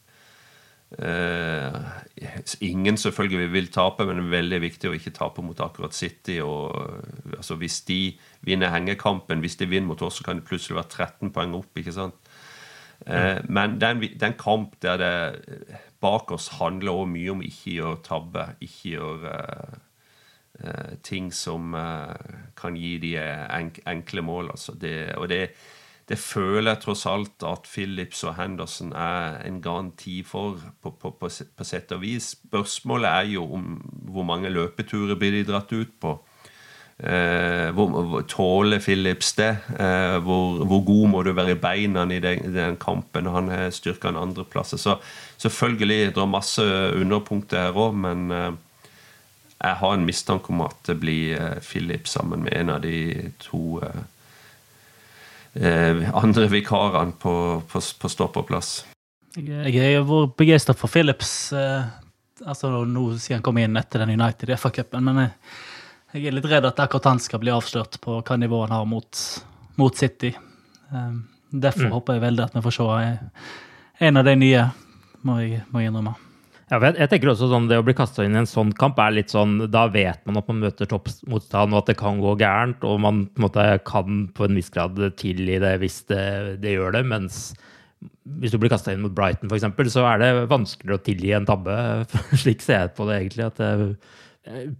Ingen 2.66 2.98
selvfølgelig 2.98 3.52
vil 3.54 3.68
tape, 3.70 4.06
men 4.06 4.18
det 4.18 4.24
er 4.26 4.32
veldig 4.34 4.60
viktig 4.64 4.90
å 4.90 4.96
ikke 4.98 5.14
tape 5.14 5.44
mot 5.46 5.60
akkurat 5.62 5.94
City. 5.94 6.40
Og, 6.42 6.74
altså 7.38 7.60
hvis 7.62 7.82
de 7.86 8.00
vinner 8.42 8.74
hengekampen, 8.74 9.44
hvis 9.44 9.60
de 9.60 9.70
vinner 9.70 9.88
mot 9.92 10.02
oss, 10.02 10.18
så 10.18 10.26
kan 10.26 10.40
det 10.40 10.48
plutselig 10.50 10.80
være 10.80 10.90
13 10.90 11.34
poeng 11.36 11.54
opp. 11.60 11.78
ikke 11.78 11.94
sant? 11.94 12.18
Eh, 13.06 13.38
men 13.48 13.78
den, 13.82 14.02
den 14.20 14.34
kamp 14.40 14.76
der 14.82 14.98
det 15.00 15.14
eh, 15.48 15.78
bak 16.02 16.32
oss 16.32 16.48
handler 16.60 16.92
også 16.92 17.12
mye 17.14 17.32
om 17.32 17.44
ikke 17.44 17.76
gjøre 17.78 18.02
tabbe, 18.04 18.46
ikke 18.64 18.94
gjøre 18.96 19.34
eh, 19.36 19.78
eh, 20.64 20.94
ting 21.04 21.32
som 21.36 21.74
eh, 21.76 22.36
kan 22.60 22.78
gi 22.80 22.98
de 23.04 23.16
enk, 23.20 23.82
enkle 23.88 24.24
mål. 24.24 24.52
Altså. 24.56 24.76
Det, 24.80 25.16
og 25.16 25.30
det, 25.30 25.50
det 26.10 26.18
føler 26.18 26.72
jeg 26.72 26.82
tross 26.82 27.06
alt 27.06 27.44
at 27.46 27.68
Phillips 27.70 28.24
og 28.26 28.34
Henderson 28.40 28.96
er 28.98 29.44
en 29.46 29.60
garanti 29.62 30.24
for, 30.26 30.58
på, 30.82 30.96
på, 30.98 31.12
på, 31.20 31.30
på 31.30 31.68
sett 31.68 31.94
og 31.94 32.02
vis. 32.02 32.32
Spørsmålet 32.40 33.10
er 33.10 33.30
jo 33.36 33.46
om 33.60 33.76
hvor 34.10 34.26
mange 34.26 34.50
løpeturer 34.50 35.20
blir 35.22 35.38
de 35.38 35.46
dratt 35.52 35.70
ut 35.76 35.94
på. 36.02 36.16
Eh, 37.00 37.70
hvor, 37.78 38.24
Tåler 38.28 38.82
Phillips 38.82 39.36
det? 39.38 39.52
Eh, 39.78 40.18
hvor, 40.26 40.66
hvor 40.66 40.82
god 40.90 41.08
må 41.14 41.22
du 41.24 41.32
være 41.32 41.54
i 41.54 41.62
beina 41.62 42.04
i 42.10 42.20
den, 42.26 42.56
den 42.58 42.82
kampen? 42.82 43.30
Han 43.30 43.54
har 43.54 43.70
styrka 43.70 44.10
en 44.10 44.18
andreplass. 44.20 44.74
Så 44.82 44.98
selvfølgelig 45.38 46.18
er 46.18 46.26
masse 46.26 46.66
underpunkter 46.98 47.70
her 47.70 47.78
òg, 47.86 47.94
men 47.96 48.32
eh, 48.34 48.52
jeg 49.60 49.78
har 49.84 49.94
en 49.94 50.06
mistanke 50.10 50.50
om 50.50 50.66
at 50.66 50.88
det 50.90 50.98
blir 51.00 51.38
eh, 51.38 51.60
Phillips 51.62 52.18
sammen 52.18 52.50
med 52.50 52.58
en 52.58 52.74
av 52.74 52.82
de 52.82 53.30
to 53.46 53.84
eh, 53.86 54.08
andre 55.56 56.48
vikarene 56.52 57.12
på, 57.20 57.34
på, 57.72 57.82
på 58.02 58.10
stoppeplass. 58.12 58.86
Jeg, 59.38 59.74
jeg 59.74 59.96
har 59.98 60.06
vært 60.10 60.36
begeistra 60.40 60.74
for 60.78 60.90
Phillips 60.92 61.52
eh, 61.54 61.84
altså 62.46 62.72
nå 62.86 63.04
siden 63.20 63.40
han 63.40 63.44
kom 63.46 63.58
inn 63.62 63.78
etter 63.78 64.00
den 64.04 64.16
United 64.20 64.50
i 64.50 64.56
FA-cupen, 64.58 65.04
men 65.06 65.20
jeg, 65.24 65.32
jeg 66.14 66.28
er 66.32 66.38
litt 66.38 66.48
redd 66.50 66.66
at 66.70 66.80
akkurat 66.82 67.10
han 67.12 67.20
skal 67.22 67.42
bli 67.44 67.52
avslørt 67.54 68.00
på 68.02 68.20
hva 68.26 68.38
nivå 68.40 68.64
han 68.66 68.74
har 68.78 68.86
mot, 68.90 69.24
mot 69.78 69.96
City. 69.98 70.32
Eh, 70.92 71.12
derfor 71.52 71.88
Mm. 71.90 71.92
håper 71.98 72.14
jeg 72.18 72.22
veldig 72.22 72.44
at 72.46 72.56
vi 72.56 72.62
får 72.62 72.76
se 72.78 72.88
eh, 73.04 73.44
en 74.08 74.18
av 74.18 74.26
de 74.26 74.36
nye, 74.38 74.64
må 75.28 75.40
jeg, 75.42 75.64
må 75.74 75.82
jeg 75.82 75.90
innrømme. 75.92 76.16
Ja, 76.70 76.78
jeg, 76.84 77.00
jeg 77.02 77.10
tenker 77.10 77.32
også 77.32 77.48
sånn, 77.50 77.66
Det 77.70 77.80
å 77.82 77.86
bli 77.86 77.96
kasta 77.98 78.26
inn 78.26 78.36
i 78.38 78.42
en 78.44 78.50
sånn 78.50 78.72
kamp 78.78 79.00
er 79.02 79.16
litt 79.16 79.34
sånn 79.34 79.58
Da 79.74 79.88
vet 79.90 80.22
man 80.30 80.38
at 80.38 80.52
man 80.52 80.62
møter 80.62 80.90
toppmotstand, 80.90 81.74
og 81.74 81.82
at 81.82 81.90
det 81.90 81.98
kan 82.02 82.22
gå 82.22 82.36
gærent. 82.42 82.86
Og 82.86 83.02
man 83.02 83.26
på 83.34 83.48
måte 83.48 83.66
kan 83.88 84.28
på 84.36 84.46
en 84.46 84.60
viss 84.60 84.72
grad 84.74 85.00
tilgi 85.20 85.58
det 85.64 85.76
hvis 85.82 86.04
det, 86.12 86.24
det 86.64 86.78
gjør 86.78 87.00
det. 87.00 87.04
Mens 87.10 87.42
hvis 88.40 88.54
du 88.54 88.60
blir 88.62 88.72
kasta 88.72 88.94
inn 88.94 89.02
mot 89.04 89.16
Brighton, 89.16 89.50
f.eks., 89.50 89.92
så 89.92 90.06
er 90.08 90.22
det 90.22 90.32
vanskeligere 90.52 91.02
å 91.02 91.04
tilgi 91.04 91.34
en 91.36 91.50
tabbe. 91.50 91.76
Slik 92.42 92.64
ser 92.64 92.86
jeg 92.86 92.96
på 92.96 93.10
det, 93.10 93.18
egentlig. 93.24 93.50
at 93.50 93.60
det, 93.60 93.98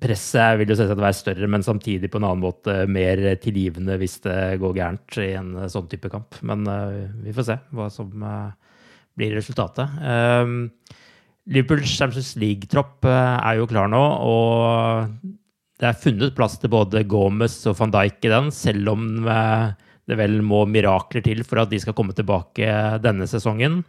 Presset 0.02 0.56
vil 0.58 0.72
jo 0.72 0.78
selvsagt 0.80 1.02
være 1.04 1.18
større, 1.18 1.50
men 1.52 1.66
samtidig 1.66 2.10
på 2.10 2.18
en 2.18 2.30
annen 2.30 2.42
måte 2.42 2.74
mer 2.90 3.20
tilgivende 3.44 4.00
hvis 4.02 4.16
det 4.24 4.38
går 4.62 4.78
gærent 4.80 5.18
i 5.22 5.34
en 5.38 5.52
sånn 5.70 5.90
type 5.92 6.10
kamp. 6.10 6.40
Men 6.48 6.64
uh, 6.66 7.12
vi 7.26 7.36
får 7.36 7.50
se 7.50 7.58
hva 7.76 7.90
som 7.94 8.24
uh, 8.24 8.56
blir 9.20 9.36
resultatet. 9.36 10.00
Um, 10.00 10.72
Liverpools 11.50 11.90
Champions 11.90 12.36
League-tropp 12.38 13.08
eh, 13.10 13.36
er 13.42 13.60
jo 13.60 13.68
klar 13.70 13.90
nå, 13.90 14.02
og 14.02 15.38
det 15.80 15.88
er 15.90 16.02
funnet 16.02 16.36
plass 16.36 16.58
til 16.60 16.72
både 16.74 17.06
Gomez 17.10 17.56
og 17.70 17.78
van 17.80 17.94
Dijk 17.94 18.28
i 18.28 18.34
den, 18.34 18.50
selv 18.54 18.92
om 18.94 19.06
eh, 19.26 19.70
det 20.10 20.18
vel 20.20 20.40
må 20.46 20.66
mirakler 20.70 21.24
til 21.26 21.46
for 21.48 21.64
at 21.64 21.72
de 21.72 21.80
skal 21.82 21.96
komme 21.98 22.16
tilbake 22.18 22.68
denne 23.04 23.28
sesongen. 23.30 23.82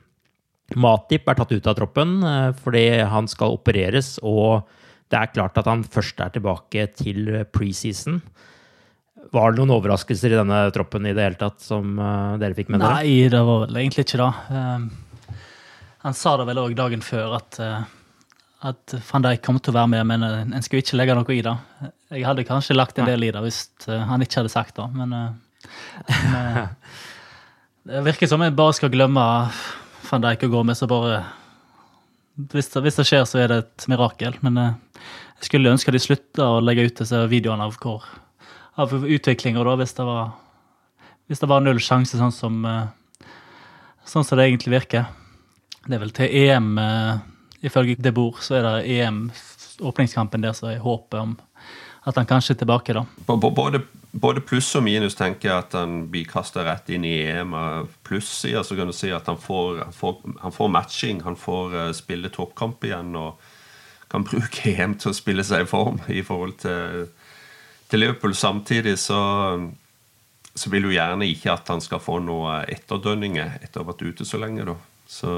Matip 0.78 1.26
er 1.26 1.38
tatt 1.38 1.50
ut 1.50 1.66
av 1.66 1.76
troppen 1.78 2.20
eh, 2.22 2.50
fordi 2.60 2.84
han 3.10 3.28
skal 3.30 3.56
opereres, 3.58 4.18
og 4.22 4.68
det 5.10 5.18
er 5.18 5.34
klart 5.34 5.58
at 5.58 5.66
han 5.66 5.82
først 5.82 6.22
er 6.22 6.32
tilbake 6.36 6.86
til 6.94 7.42
preseason. 7.50 8.20
Var 9.30 9.52
det 9.52 9.60
noen 9.60 9.74
overraskelser 9.76 10.32
i 10.32 10.38
denne 10.38 10.62
troppen 10.74 11.04
i 11.06 11.12
det 11.14 11.26
hele 11.26 11.40
tatt 11.40 11.60
som 11.64 11.98
eh, 11.98 12.40
dere 12.40 12.56
fikk 12.56 12.70
med 12.72 12.84
dere? 12.84 13.02
Nei, 13.02 13.30
det 13.32 13.44
var 13.50 13.64
vel 13.66 13.82
egentlig 13.82 14.06
ikke 14.06 14.22
det. 14.22 14.32
Han 16.00 16.16
sa 16.16 16.36
det 16.40 16.46
vel 16.48 16.60
òg 16.62 16.74
dagen 16.78 17.02
før 17.04 17.34
at, 17.36 17.58
eh, 17.60 17.82
at 18.70 18.94
van 19.10 19.24
Dijk 19.26 19.42
kom 19.44 19.58
til 19.60 19.74
å 19.74 19.80
være 19.82 19.90
med, 19.92 20.06
men 20.08 20.24
eh, 20.24 20.38
en 20.56 20.64
skulle 20.64 20.80
ikke 20.80 20.96
legge 20.96 21.16
noe 21.18 21.34
i 21.34 21.42
det. 21.44 21.52
Jeg 22.14 22.24
hadde 22.24 22.46
kanskje 22.48 22.76
lagt 22.76 22.98
en 22.98 23.08
del 23.08 23.26
i 23.26 23.32
det 23.34 23.42
hvis 23.44 23.66
eh, 23.86 24.00
han 24.08 24.24
ikke 24.24 24.40
hadde 24.40 24.52
sagt 24.52 24.80
det, 24.80 24.86
men, 24.96 25.12
men 26.08 26.48
Det 27.90 28.00
virker 28.04 28.28
som 28.28 28.42
jeg 28.44 28.56
bare 28.56 28.76
skal 28.76 28.92
glemme 28.92 29.26
van 30.08 30.24
Dijk 30.24 30.48
og 30.48 30.56
gå 30.56 30.64
med, 30.70 30.78
så 30.78 30.88
bare 30.88 31.20
hvis 32.50 32.72
det, 32.72 32.80
hvis 32.86 32.96
det 32.96 33.08
skjer, 33.08 33.28
så 33.28 33.42
er 33.42 33.50
det 33.50 33.60
et 33.60 33.86
mirakel. 33.90 34.36
Men 34.40 34.56
jeg 34.56 35.48
skulle 35.48 35.72
ønske 35.74 35.92
de 35.92 36.00
slutta 36.00 36.46
å 36.46 36.60
legge 36.64 36.86
ut 36.86 37.00
disse 37.02 37.18
videoene 37.28 37.66
av, 37.66 37.76
hvor, 37.82 38.06
av 38.80 38.94
utviklinga, 38.96 39.64
hvis 39.80 39.96
det 39.98 40.06
var 40.08 40.30
hvis 41.28 41.42
det 41.42 41.48
var 41.50 41.60
null 41.62 41.80
sjanse, 41.82 42.18
sånn 42.18 42.32
som, 42.34 42.62
sånn 44.08 44.24
som 44.26 44.38
det 44.38 44.48
egentlig 44.48 44.72
virker. 44.78 45.10
Det 45.86 45.96
er 45.96 46.02
vel 46.02 46.12
til 46.16 46.34
EM, 46.42 46.72
eh, 46.78 47.22
ifølge 47.62 47.96
det 47.98 48.12
Boer, 48.14 48.40
så 48.44 48.58
er 48.58 48.66
det 48.66 48.98
EM, 48.98 49.30
åpningskampen 49.80 50.44
der, 50.44 50.52
så 50.52 50.72
er 50.72 50.82
håpet 50.84 51.20
om 51.20 51.38
at 52.08 52.16
han 52.16 52.28
kanskje 52.28 52.54
er 52.54 52.60
tilbake, 52.62 52.94
da. 52.96 53.04
Både, 53.26 53.82
både 54.12 54.42
pluss 54.44 54.70
og 54.78 54.84
minus 54.86 55.16
tenker 55.18 55.50
jeg 55.50 55.64
at 55.66 55.76
han 55.76 56.06
blir 56.12 56.28
kasta 56.28 56.64
rett 56.64 56.88
inn 56.92 57.04
i 57.04 57.18
EM. 57.28 57.52
Pluss-sida 58.06 58.62
så 58.64 58.76
kan 58.76 58.88
du 58.88 58.96
si 58.96 59.12
at 59.12 59.28
han 59.28 59.40
får, 59.40 59.82
han 59.84 59.96
får, 59.96 60.20
han 60.40 60.54
får 60.56 60.70
matching. 60.72 61.20
Han 61.26 61.36
får 61.36 61.76
eh, 61.76 61.92
spille 61.96 62.32
toppkamp 62.32 62.84
igjen 62.88 63.12
og 63.20 63.50
kan 64.10 64.24
bruke 64.30 64.72
EM 64.72 64.96
til 65.00 65.12
å 65.12 65.16
spille 65.16 65.44
seg 65.46 65.66
i 65.66 65.70
form 65.70 66.00
i 66.08 66.24
forhold 66.26 66.56
til, 66.64 67.10
til 67.92 68.04
Liverpool. 68.04 68.34
Samtidig 68.34 68.96
så, 68.98 69.20
så 70.54 70.72
vil 70.72 70.88
du 70.88 70.94
gjerne 70.96 71.28
ikke 71.28 71.52
at 71.52 71.68
han 71.68 71.84
skal 71.84 72.00
få 72.00 72.18
noe 72.24 72.62
etterdønninger 72.64 73.60
etter 73.60 73.82
å 73.82 73.84
ha 73.84 73.92
vært 73.92 74.08
ute 74.08 74.28
så 74.28 74.40
lenge. 74.40 74.64
da. 74.72 74.78
Så 75.10 75.34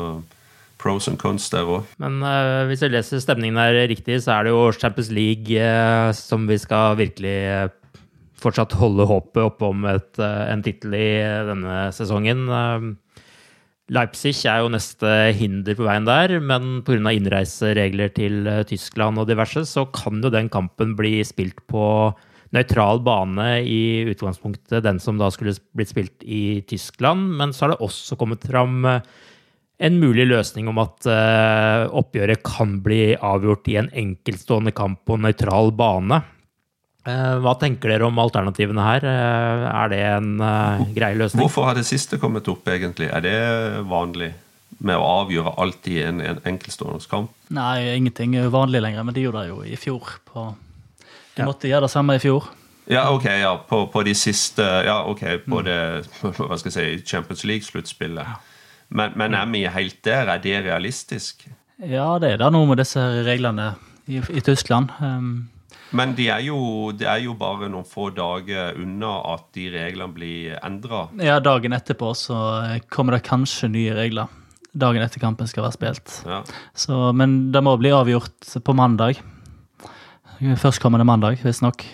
pros 0.82 1.06
and 1.08 1.20
cons 1.20 1.46
der 1.52 1.68
òg. 1.68 1.86
Men 2.02 2.18
uh, 2.24 2.64
hvis 2.68 2.82
jeg 2.84 2.92
leser 2.92 3.22
stemningen 3.22 3.60
her 3.60 3.76
riktig, 3.90 4.18
så 4.24 4.36
er 4.36 4.48
det 4.48 4.54
jo 4.54 4.64
Champions 4.74 5.12
League 5.14 5.54
uh, 5.62 6.10
som 6.16 6.48
vi 6.50 6.58
skal 6.60 6.98
virkelig 6.98 7.36
uh, 7.46 7.70
fortsatt 8.42 8.74
holde 8.80 9.06
håpet 9.06 9.44
oppe 9.44 9.68
om 9.68 9.86
et, 9.86 10.18
en 10.18 10.64
tittel 10.66 10.96
i 10.98 11.10
denne 11.46 11.76
sesongen. 11.94 12.40
Leipzig 13.94 14.32
er 14.50 14.64
jo 14.64 14.72
neste 14.74 15.12
hinder 15.38 15.76
på 15.78 15.86
veien 15.86 16.08
der, 16.08 16.34
men 16.42 16.80
pga. 16.82 17.12
innreiseregler 17.14 18.10
til 18.16 18.50
Tyskland 18.66 19.22
og 19.22 19.28
diverse, 19.30 19.62
så 19.70 19.84
kan 19.94 20.18
jo 20.18 20.32
den 20.34 20.50
kampen 20.50 20.96
bli 20.98 21.20
spilt 21.22 21.62
på 21.70 21.84
nøytral 22.52 23.00
bane 23.04 23.48
i 23.64 24.04
utgangspunktet, 24.12 24.82
den 24.84 25.00
som 25.00 25.20
da 25.20 25.30
skulle 25.32 25.54
blitt 25.76 25.92
spilt 25.92 26.24
i 26.24 26.62
Tyskland. 26.68 27.32
Men 27.38 27.54
så 27.54 27.66
har 27.66 27.74
det 27.74 27.84
også 27.84 28.18
kommet 28.20 28.44
fram 28.48 28.84
eh, 28.88 29.00
en 29.82 29.98
mulig 29.98 30.26
løsning 30.30 30.68
om 30.70 30.78
at 30.82 31.08
uh, 31.08 31.88
oppgjøret 31.98 32.42
kan 32.46 32.76
bli 32.84 33.16
avgjort 33.16 33.70
i 33.72 33.78
en 33.80 33.90
enkeltstående 34.04 34.74
kamp 34.76 35.02
på 35.08 35.18
nøytral 35.18 35.72
bane. 35.76 36.20
Uh, 37.02 37.40
hva 37.42 37.56
tenker 37.58 37.90
dere 37.90 38.06
om 38.06 38.20
alternativene 38.22 38.86
her? 38.86 39.06
Uh, 39.06 39.66
er 39.72 39.92
det 39.92 40.00
en 40.12 40.30
grei 40.94 41.12
løsning? 41.18 41.42
Hvorfor 41.42 41.66
har 41.70 41.78
det 41.78 41.86
siste 41.88 42.20
kommet 42.22 42.50
opp, 42.52 42.68
egentlig? 42.70 43.10
Er 43.10 43.26
det 43.26 43.36
vanlig? 43.90 44.32
Med 44.82 44.98
å 44.98 45.04
avgjøre 45.22 45.52
alt 45.62 45.86
i 45.86 46.00
en, 46.02 46.18
en 46.24 46.40
enkeltstående 46.48 47.04
kamp? 47.06 47.30
Nei, 47.54 47.92
ingenting 47.92 48.32
er 48.40 48.48
vanlig 48.50 48.80
lenger, 48.82 49.04
men 49.06 49.14
de 49.14 49.22
gjorde 49.26 49.44
det 49.44 49.52
jo 49.52 49.60
i 49.62 49.76
fjor. 49.78 50.16
På, 50.26 50.48
de 51.36 51.44
ja. 51.44 51.46
måtte 51.46 51.70
gjøre 51.70 51.86
det 51.86 51.92
samme 51.92 52.16
i 52.18 52.22
fjor. 52.22 52.48
Ja, 52.90 53.04
ok, 53.14 53.28
ja, 53.38 53.52
på, 53.68 53.84
på 53.92 54.02
de 54.02 54.14
siste 54.18 54.64
Ja, 54.86 55.04
ok, 55.06 55.20
på 55.44 55.60
mm. 55.60 55.66
det 55.68 55.78
hva 56.40 56.58
skal 56.58 56.72
jeg 56.72 56.74
si, 56.74 57.04
Champions 57.12 57.44
League-sluttspillet. 57.46 58.48
Men, 58.92 59.14
men, 59.16 59.34
er 59.34 59.48
vi 59.48 59.64
helt 59.72 60.02
der? 60.04 60.28
Er 60.28 60.42
det 60.42 60.58
realistisk? 60.66 61.46
Ja, 61.80 62.18
det 62.22 62.34
er 62.34 62.42
da 62.42 62.50
noe 62.52 62.68
med 62.68 62.78
disse 62.82 63.00
reglene 63.26 63.72
i, 64.06 64.20
i 64.20 64.42
Tyskland. 64.44 64.92
Um, 65.00 65.48
men 65.96 66.14
det 66.16 66.28
er, 66.32 66.44
de 66.96 67.08
er 67.08 67.24
jo 67.24 67.34
bare 67.36 67.68
noen 67.72 67.88
få 67.88 68.10
dager 68.16 68.76
unna 68.80 69.16
at 69.34 69.48
de 69.56 69.66
reglene 69.72 70.14
blir 70.14 70.54
endra. 70.64 71.06
Ja, 71.20 71.38
dagen 71.44 71.76
etterpå 71.76 72.12
så 72.16 72.38
kommer 72.92 73.18
det 73.18 73.26
kanskje 73.28 73.68
nye 73.72 73.96
regler. 73.96 74.30
Dagen 74.72 75.04
etter 75.04 75.20
kampen 75.20 75.48
skal 75.50 75.66
være 75.66 75.76
spilt. 75.76 76.14
Ja. 76.24 76.40
Så, 76.72 77.10
men 77.16 77.52
det 77.52 77.60
må 77.64 77.76
bli 77.80 77.92
avgjort 77.92 78.54
på 78.64 78.76
mandag. 78.76 79.20
Førstkommende 80.40 81.04
mandag, 81.06 81.42
visstnok. 81.44 81.84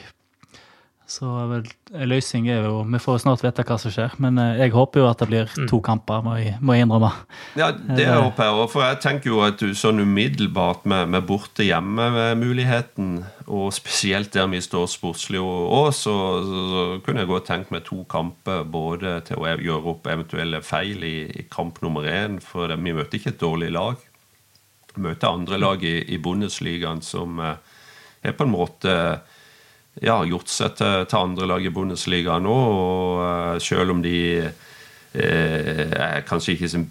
Så 1.09 1.25
en 1.25 1.65
løsning 2.05 2.51
er 2.53 2.67
jo 2.67 2.83
Vi 2.93 2.99
får 3.01 3.23
snart 3.23 3.41
vite 3.41 3.65
hva 3.65 3.79
som 3.81 3.93
skjer, 3.93 4.13
men 4.21 4.37
eh, 4.43 4.59
jeg 4.61 4.75
håper 4.75 5.01
jo 5.01 5.07
at 5.09 5.23
det 5.23 5.29
blir 5.31 5.47
mm. 5.49 5.69
to 5.71 5.79
kamper, 5.85 6.21
må 6.25 6.35
jeg, 6.37 6.59
må 6.61 6.77
jeg 6.77 6.85
innrømme. 6.85 7.09
Ja, 7.57 7.71
det 7.73 8.05
jeg 8.05 8.19
håper 8.27 8.45
jeg 8.45 8.59
òg. 8.59 8.67
For 8.75 8.85
jeg 8.85 8.99
tenker 9.01 9.33
jo 9.33 9.39
at 9.47 9.57
du 9.63 9.73
sånn 9.73 10.03
umiddelbart 10.05 10.85
med, 10.91 11.09
med 11.15 11.25
borte 11.29 11.65
hjemme-muligheten, 11.65 13.15
og 13.49 13.73
spesielt 13.73 14.35
der 14.37 14.51
vi 14.53 14.61
står 14.61 14.85
sportslig 14.93 15.41
òg, 15.41 15.89
så, 15.97 16.19
så, 16.45 16.67
så, 16.75 16.85
kunne 17.07 17.25
jeg 17.25 17.33
godt 17.33 17.49
tenkt 17.49 17.73
meg 17.73 17.89
to 17.89 18.03
kamper 18.13 18.69
både 18.69 19.17
til 19.31 19.41
å 19.41 19.49
gjøre 19.57 19.95
opp 19.95 20.13
eventuelle 20.13 20.61
feil 20.61 21.09
i, 21.09 21.17
i 21.41 21.47
kamp 21.49 21.81
nummer 21.85 22.05
én, 22.05 22.37
for 22.45 22.69
vi 22.77 22.93
møter 22.93 23.17
ikke 23.17 23.33
et 23.33 23.41
dårlig 23.41 23.73
lag. 23.79 24.05
Vi 24.93 25.09
møter 25.09 25.33
andre 25.33 25.57
lag 25.65 25.89
i, 25.89 25.97
i 26.13 26.21
Bundesligaen 26.21 27.01
som 27.01 27.41
eh, 27.41 27.57
er 28.29 28.37
på 28.37 28.45
en 28.45 28.53
måte 28.53 28.95
ja, 30.05 30.19
gjort 30.27 30.51
seg 30.53 30.77
til, 30.79 31.05
til 31.09 31.19
andre 31.21 31.49
lag 31.53 31.65
i 31.65 31.73
Bundesliga 31.75 32.39
nå. 32.43 32.55
Og 32.55 33.23
uh, 33.23 33.57
selv 33.63 33.95
om 33.95 34.03
de 34.05 34.19
uh, 34.47 35.19
er 35.19 36.25
kanskje 36.29 36.55
ikke 36.55 36.69
i 36.69 36.73
sin 36.75 36.87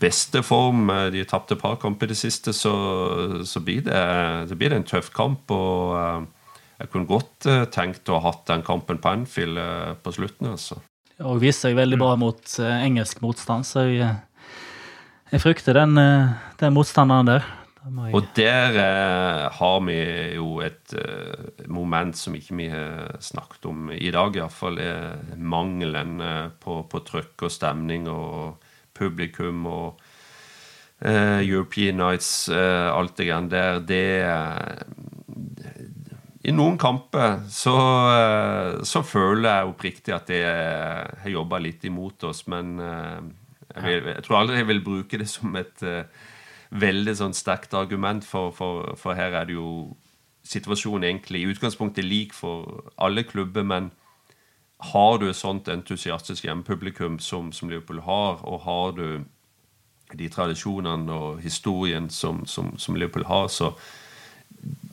beste 0.00 0.42
form, 0.46 0.88
uh, 0.92 1.08
de 1.12 1.26
tapte 1.28 1.56
et 1.56 1.62
par 1.62 1.78
kamper 1.82 2.08
i 2.08 2.14
det 2.14 2.20
siste, 2.20 2.54
så, 2.56 2.74
så 3.44 3.62
blir, 3.64 3.84
det, 3.88 4.02
det, 4.50 4.58
blir 4.58 4.72
det 4.72 4.82
en 4.82 4.88
tøff 4.88 5.12
kamp. 5.16 5.50
og 5.50 6.28
jeg 6.78 6.92
kunne 6.92 7.10
godt 7.10 7.48
tenkt 7.74 8.06
å 8.06 8.20
ha 8.20 8.30
hatt 8.30 8.44
den 8.46 8.62
kampen 8.62 9.00
på 9.02 9.10
Anfield 9.10 9.58
på 10.04 10.12
slutten. 10.14 10.52
altså. 10.52 10.78
Og 11.26 11.40
viser 11.42 11.72
seg 11.72 11.74
veldig 11.74 11.98
bra 11.98 12.12
mot 12.14 12.52
engelsk 12.62 13.18
motstand, 13.24 13.66
så 13.66 13.82
jeg, 13.90 14.12
jeg 15.32 15.42
frykter 15.42 15.74
den, 15.80 15.98
den 16.62 16.76
motstanderen 16.76 17.32
der. 17.32 17.48
Og 18.14 18.30
der 18.36 18.76
eh, 18.82 19.44
har 19.58 19.80
vi 19.86 19.98
jo 20.36 20.60
et 20.64 20.94
eh, 20.96 21.66
moment 21.70 22.16
som 22.16 22.36
ikke 22.36 22.56
vi 22.58 22.68
har 22.72 23.16
snakket 23.24 23.68
om 23.70 23.90
i 23.94 24.10
dag, 24.14 24.36
iallfall. 24.36 24.80
Mangelen 25.36 26.20
eh, 26.20 26.48
på, 26.60 26.82
på 26.90 27.02
trøkk 27.06 27.48
og 27.48 27.54
stemning 27.54 28.08
og 28.12 28.58
publikum 28.98 29.66
og 29.70 30.00
eh, 31.00 31.40
European 31.46 32.00
Nights, 32.02 32.48
eh, 32.48 32.88
alt 32.92 33.16
det 33.18 33.28
greiene 33.28 33.52
der. 33.52 33.80
Det 33.86 34.06
I 36.48 36.54
noen 36.54 36.78
kamper 36.80 37.44
så, 37.52 37.76
eh, 38.14 38.80
så, 38.88 39.02
føler 39.06 39.48
jeg 39.50 39.72
oppriktig 39.72 40.16
at 40.16 40.30
det 40.30 40.42
har 40.46 41.34
jobba 41.34 41.60
litt 41.62 41.84
imot 41.88 42.24
oss, 42.30 42.46
men 42.50 42.78
jeg, 42.78 43.82
vil, 43.84 44.10
jeg, 44.14 44.24
tror 44.26 44.40
aldri 44.42 44.62
jeg 44.62 44.70
vil 44.72 44.84
bruke 44.84 45.20
det 45.20 45.28
som 45.30 45.56
et 45.60 45.86
veldig 46.70 47.14
sånn 47.16 47.36
sterkt 47.36 47.74
argument, 47.76 48.26
for, 48.28 48.52
for, 48.54 48.92
for, 49.00 49.16
her 49.16 49.36
er 49.36 49.48
det 49.48 49.56
jo 49.56 49.96
situasjonen 50.48 51.06
egentlig 51.08 51.42
i 51.42 51.48
utgangspunktet 51.52 52.06
lik 52.06 52.34
for 52.36 52.90
alle 52.96 53.24
klubber, 53.28 53.64
men 53.64 53.90
har 54.92 55.18
du 55.18 55.28
et 55.28 55.36
sånt 55.36 55.68
entusiastisk 55.72 56.44
hjemmepublikum 56.46 57.18
som, 57.18 57.50
som 57.52 57.70
Liverpool 57.70 58.02
har, 58.06 58.44
og 58.46 58.62
har 58.66 58.94
du 58.98 59.08
de 60.16 60.28
tradisjonene 60.32 61.12
og 61.12 61.42
historien 61.44 62.06
som, 62.12 62.44
som, 62.46 62.70
som 62.80 62.96
Liverpool 62.96 63.26
har, 63.28 63.48
så 63.52 63.74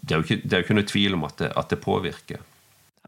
det 0.06 0.16
er 0.16 0.20
jo 0.20 0.26
ikke, 0.26 0.42
det 0.44 0.54
er 0.54 0.62
jo 0.62 0.68
ikke 0.68 0.78
noe 0.78 0.90
tvil 0.90 1.18
om 1.18 1.24
at 1.28 1.40
det, 1.40 1.54
at 1.56 1.72
det 1.72 1.82
påvirker. 1.84 2.44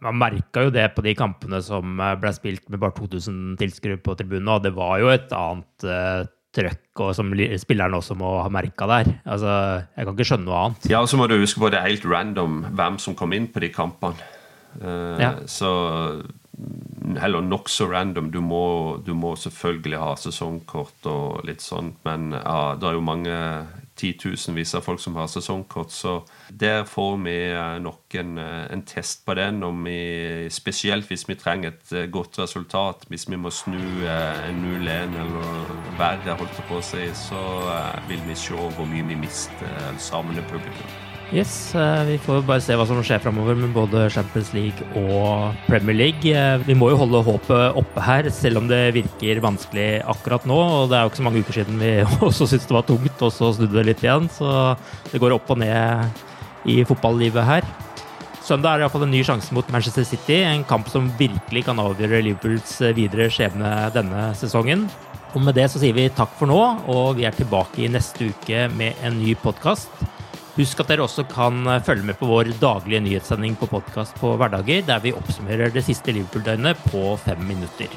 Man 0.06 0.20
merka 0.22 0.68
jo 0.68 0.72
det 0.74 0.86
på 0.94 1.02
de 1.06 1.16
kampene 1.18 1.60
som 1.66 1.98
ble 2.22 2.32
spilt 2.36 2.68
med 2.70 2.82
bare 2.82 2.94
2000 3.00 3.58
tilskuere 3.58 4.00
på 4.02 4.14
tribunen, 4.18 4.50
og 4.54 4.64
det 4.66 4.76
var 4.78 5.00
jo 5.02 5.10
et 5.10 5.34
annet 5.34 5.88
uh, 5.90 6.30
trøkk 6.58 7.04
og 7.06 7.14
som 7.18 7.30
spillerne 7.62 8.00
også 8.00 8.18
må 8.20 8.38
ha 8.42 8.50
merka 8.54 8.88
der. 8.90 9.12
Altså, 9.26 9.52
jeg 9.96 10.08
kan 10.08 10.18
ikke 10.18 10.30
skjønne 10.32 10.48
noe 10.50 10.64
annet. 10.64 10.90
Ja, 10.92 11.04
og 11.04 11.12
så 11.12 11.20
må 11.20 11.30
du 11.30 11.38
huske 11.38 11.62
på 11.62 11.72
det 11.74 11.80
er 11.80 11.92
helt 11.92 12.08
random 12.10 12.64
hvem 12.78 13.00
som 13.02 13.18
kom 13.18 13.36
inn 13.38 13.50
på 13.54 13.64
de 13.64 13.72
kampene. 13.74 14.34
Uh, 14.78 15.18
ja. 15.22 15.32
Så 15.50 15.70
mm, 16.22 17.18
heller 17.22 17.46
nokså 17.46 17.90
random. 17.92 18.32
Du 18.34 18.42
må, 18.46 18.64
du 19.06 19.14
må, 19.18 19.36
selvfølgelig 19.40 20.02
ha 20.02 20.14
sesongkort 20.20 21.10
og 21.10 21.48
litt 21.48 21.66
sånt, 21.66 22.00
men 22.08 22.34
ja, 22.38 22.76
det 22.78 22.90
er 22.90 22.98
jo 22.98 23.06
mange 23.06 23.38
titusenvis 23.98 24.76
av 24.78 24.86
folk 24.86 25.02
som 25.02 25.16
har 25.16 25.28
sesongkort. 25.32 25.92
Så 25.92 26.22
der 26.50 26.84
får 26.86 27.18
vi 27.24 27.36
eh, 27.52 27.80
nok 27.84 28.16
en, 28.22 28.38
eh, 28.38 28.66
en 28.74 28.84
test 28.88 29.26
på 29.26 29.36
den. 29.38 29.64
Vi, 29.84 30.50
spesielt 30.54 31.10
hvis 31.10 31.28
vi 31.30 31.36
trenger 31.40 31.74
et 31.74 31.94
eh, 31.94 32.10
godt 32.12 32.40
resultat. 32.40 33.08
Hvis 33.10 33.30
vi 33.30 33.40
må 33.42 33.52
snu 33.52 33.78
en 33.78 34.64
0-1 34.64 35.18
eller 35.24 35.76
verre, 35.98 36.38
holdt 36.38 36.64
på 36.70 36.80
å 36.80 36.86
si, 36.86 37.10
så 37.18 37.44
vil 38.08 38.24
vi 38.28 38.38
se 38.38 38.56
hvor 38.58 38.88
mye 38.90 39.06
vi 39.08 39.20
mister 39.28 39.94
sammen 39.98 40.36
med 40.36 40.50
publikum. 40.52 41.07
Yes, 41.36 41.76
Vi 42.08 42.16
får 42.24 42.46
bare 42.48 42.64
se 42.64 42.76
hva 42.80 42.86
som 42.88 43.02
skjer 43.04 43.20
framover 43.20 43.58
med 43.60 43.74
både 43.76 44.06
Champions 44.14 44.54
League 44.56 44.86
og 44.96 45.58
Premier 45.66 45.98
League. 45.98 46.44
Vi 46.64 46.76
må 46.78 46.88
jo 46.94 47.02
holde 47.02 47.20
håpet 47.28 47.76
oppe 47.82 48.06
her, 48.06 48.30
selv 48.32 48.62
om 48.62 48.70
det 48.70 48.96
virker 48.96 49.42
vanskelig 49.44 50.06
akkurat 50.08 50.48
nå. 50.48 50.56
og 50.56 50.88
Det 50.88 50.96
er 50.96 51.04
jo 51.04 51.12
ikke 51.12 51.20
så 51.20 51.28
mange 51.28 51.42
uker 51.44 51.60
siden 51.60 51.82
vi 51.84 51.92
også 52.30 52.48
syntes 52.48 52.70
det 52.70 52.78
var 52.78 52.88
tungt, 52.88 53.20
og 53.28 53.36
så 53.36 53.52
snudde 53.58 53.76
det 53.76 53.86
litt 53.90 54.08
igjen. 54.08 54.32
Så 54.32 54.48
det 55.12 55.20
går 55.20 55.36
opp 55.36 55.52
og 55.52 55.60
ned 55.60 56.24
i 56.72 56.80
fotballivet 56.88 57.44
her. 57.44 57.68
Søndag 58.48 58.72
er 58.72 58.80
det 58.80 58.88
iallfall 58.88 59.04
en 59.10 59.12
ny 59.12 59.26
sjanse 59.28 59.52
mot 59.52 59.76
Manchester 59.76 60.08
City, 60.08 60.40
en 60.48 60.64
kamp 60.64 60.88
som 60.88 61.12
virkelig 61.20 61.66
kan 61.68 61.84
avgjøre 61.84 62.24
Liverpools 62.24 62.78
videre 62.96 63.28
skjebne 63.28 63.90
denne 63.92 64.30
sesongen. 64.40 64.88
Og 65.36 65.44
med 65.44 65.60
det 65.60 65.68
så 65.74 65.84
sier 65.84 65.92
vi 65.98 66.08
takk 66.08 66.32
for 66.40 66.48
nå, 66.48 66.62
og 66.88 67.18
vi 67.20 67.28
er 67.28 67.36
tilbake 67.36 67.84
i 67.84 67.92
neste 67.92 68.32
uke 68.32 68.70
med 68.80 68.96
en 69.04 69.20
ny 69.20 69.36
podkast. 69.44 69.92
Husk 70.58 70.80
at 70.82 70.90
dere 70.90 71.06
også 71.06 71.22
kan 71.30 71.60
eh, 71.70 71.84
følge 71.86 72.08
med 72.08 72.18
på 72.18 72.26
vår 72.26 72.50
daglige 72.58 73.04
nyhetssending 73.06 73.54
på 73.60 73.70
podkast 73.70 74.18
på 74.18 74.34
hverdager, 74.42 74.82
der 74.88 75.04
vi 75.04 75.14
oppsummerer 75.14 75.70
det 75.74 75.86
siste 75.86 76.16
Liverpool-døgnet 76.16 76.82
på 76.90 77.12
fem 77.22 77.46
minutter. 77.46 77.94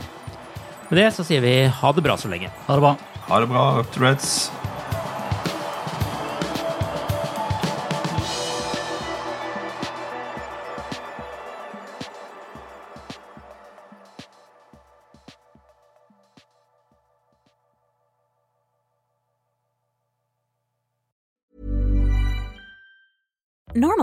Med 0.91 1.01
det 1.01 1.09
så 1.17 1.25
sier 1.25 1.41
vi 1.41 1.55
ha 1.73 1.93
det 1.97 2.05
bra 2.05 2.21
så 2.21 2.29
lenge. 2.29 2.53
Ha 2.67 2.77
det 2.77 2.85
bra. 2.85 2.97
Ha 3.31 3.41
det 3.41 3.49
bra, 3.49 3.69
Up 3.81 3.95
to 3.95 4.05
Reds. 4.05 4.51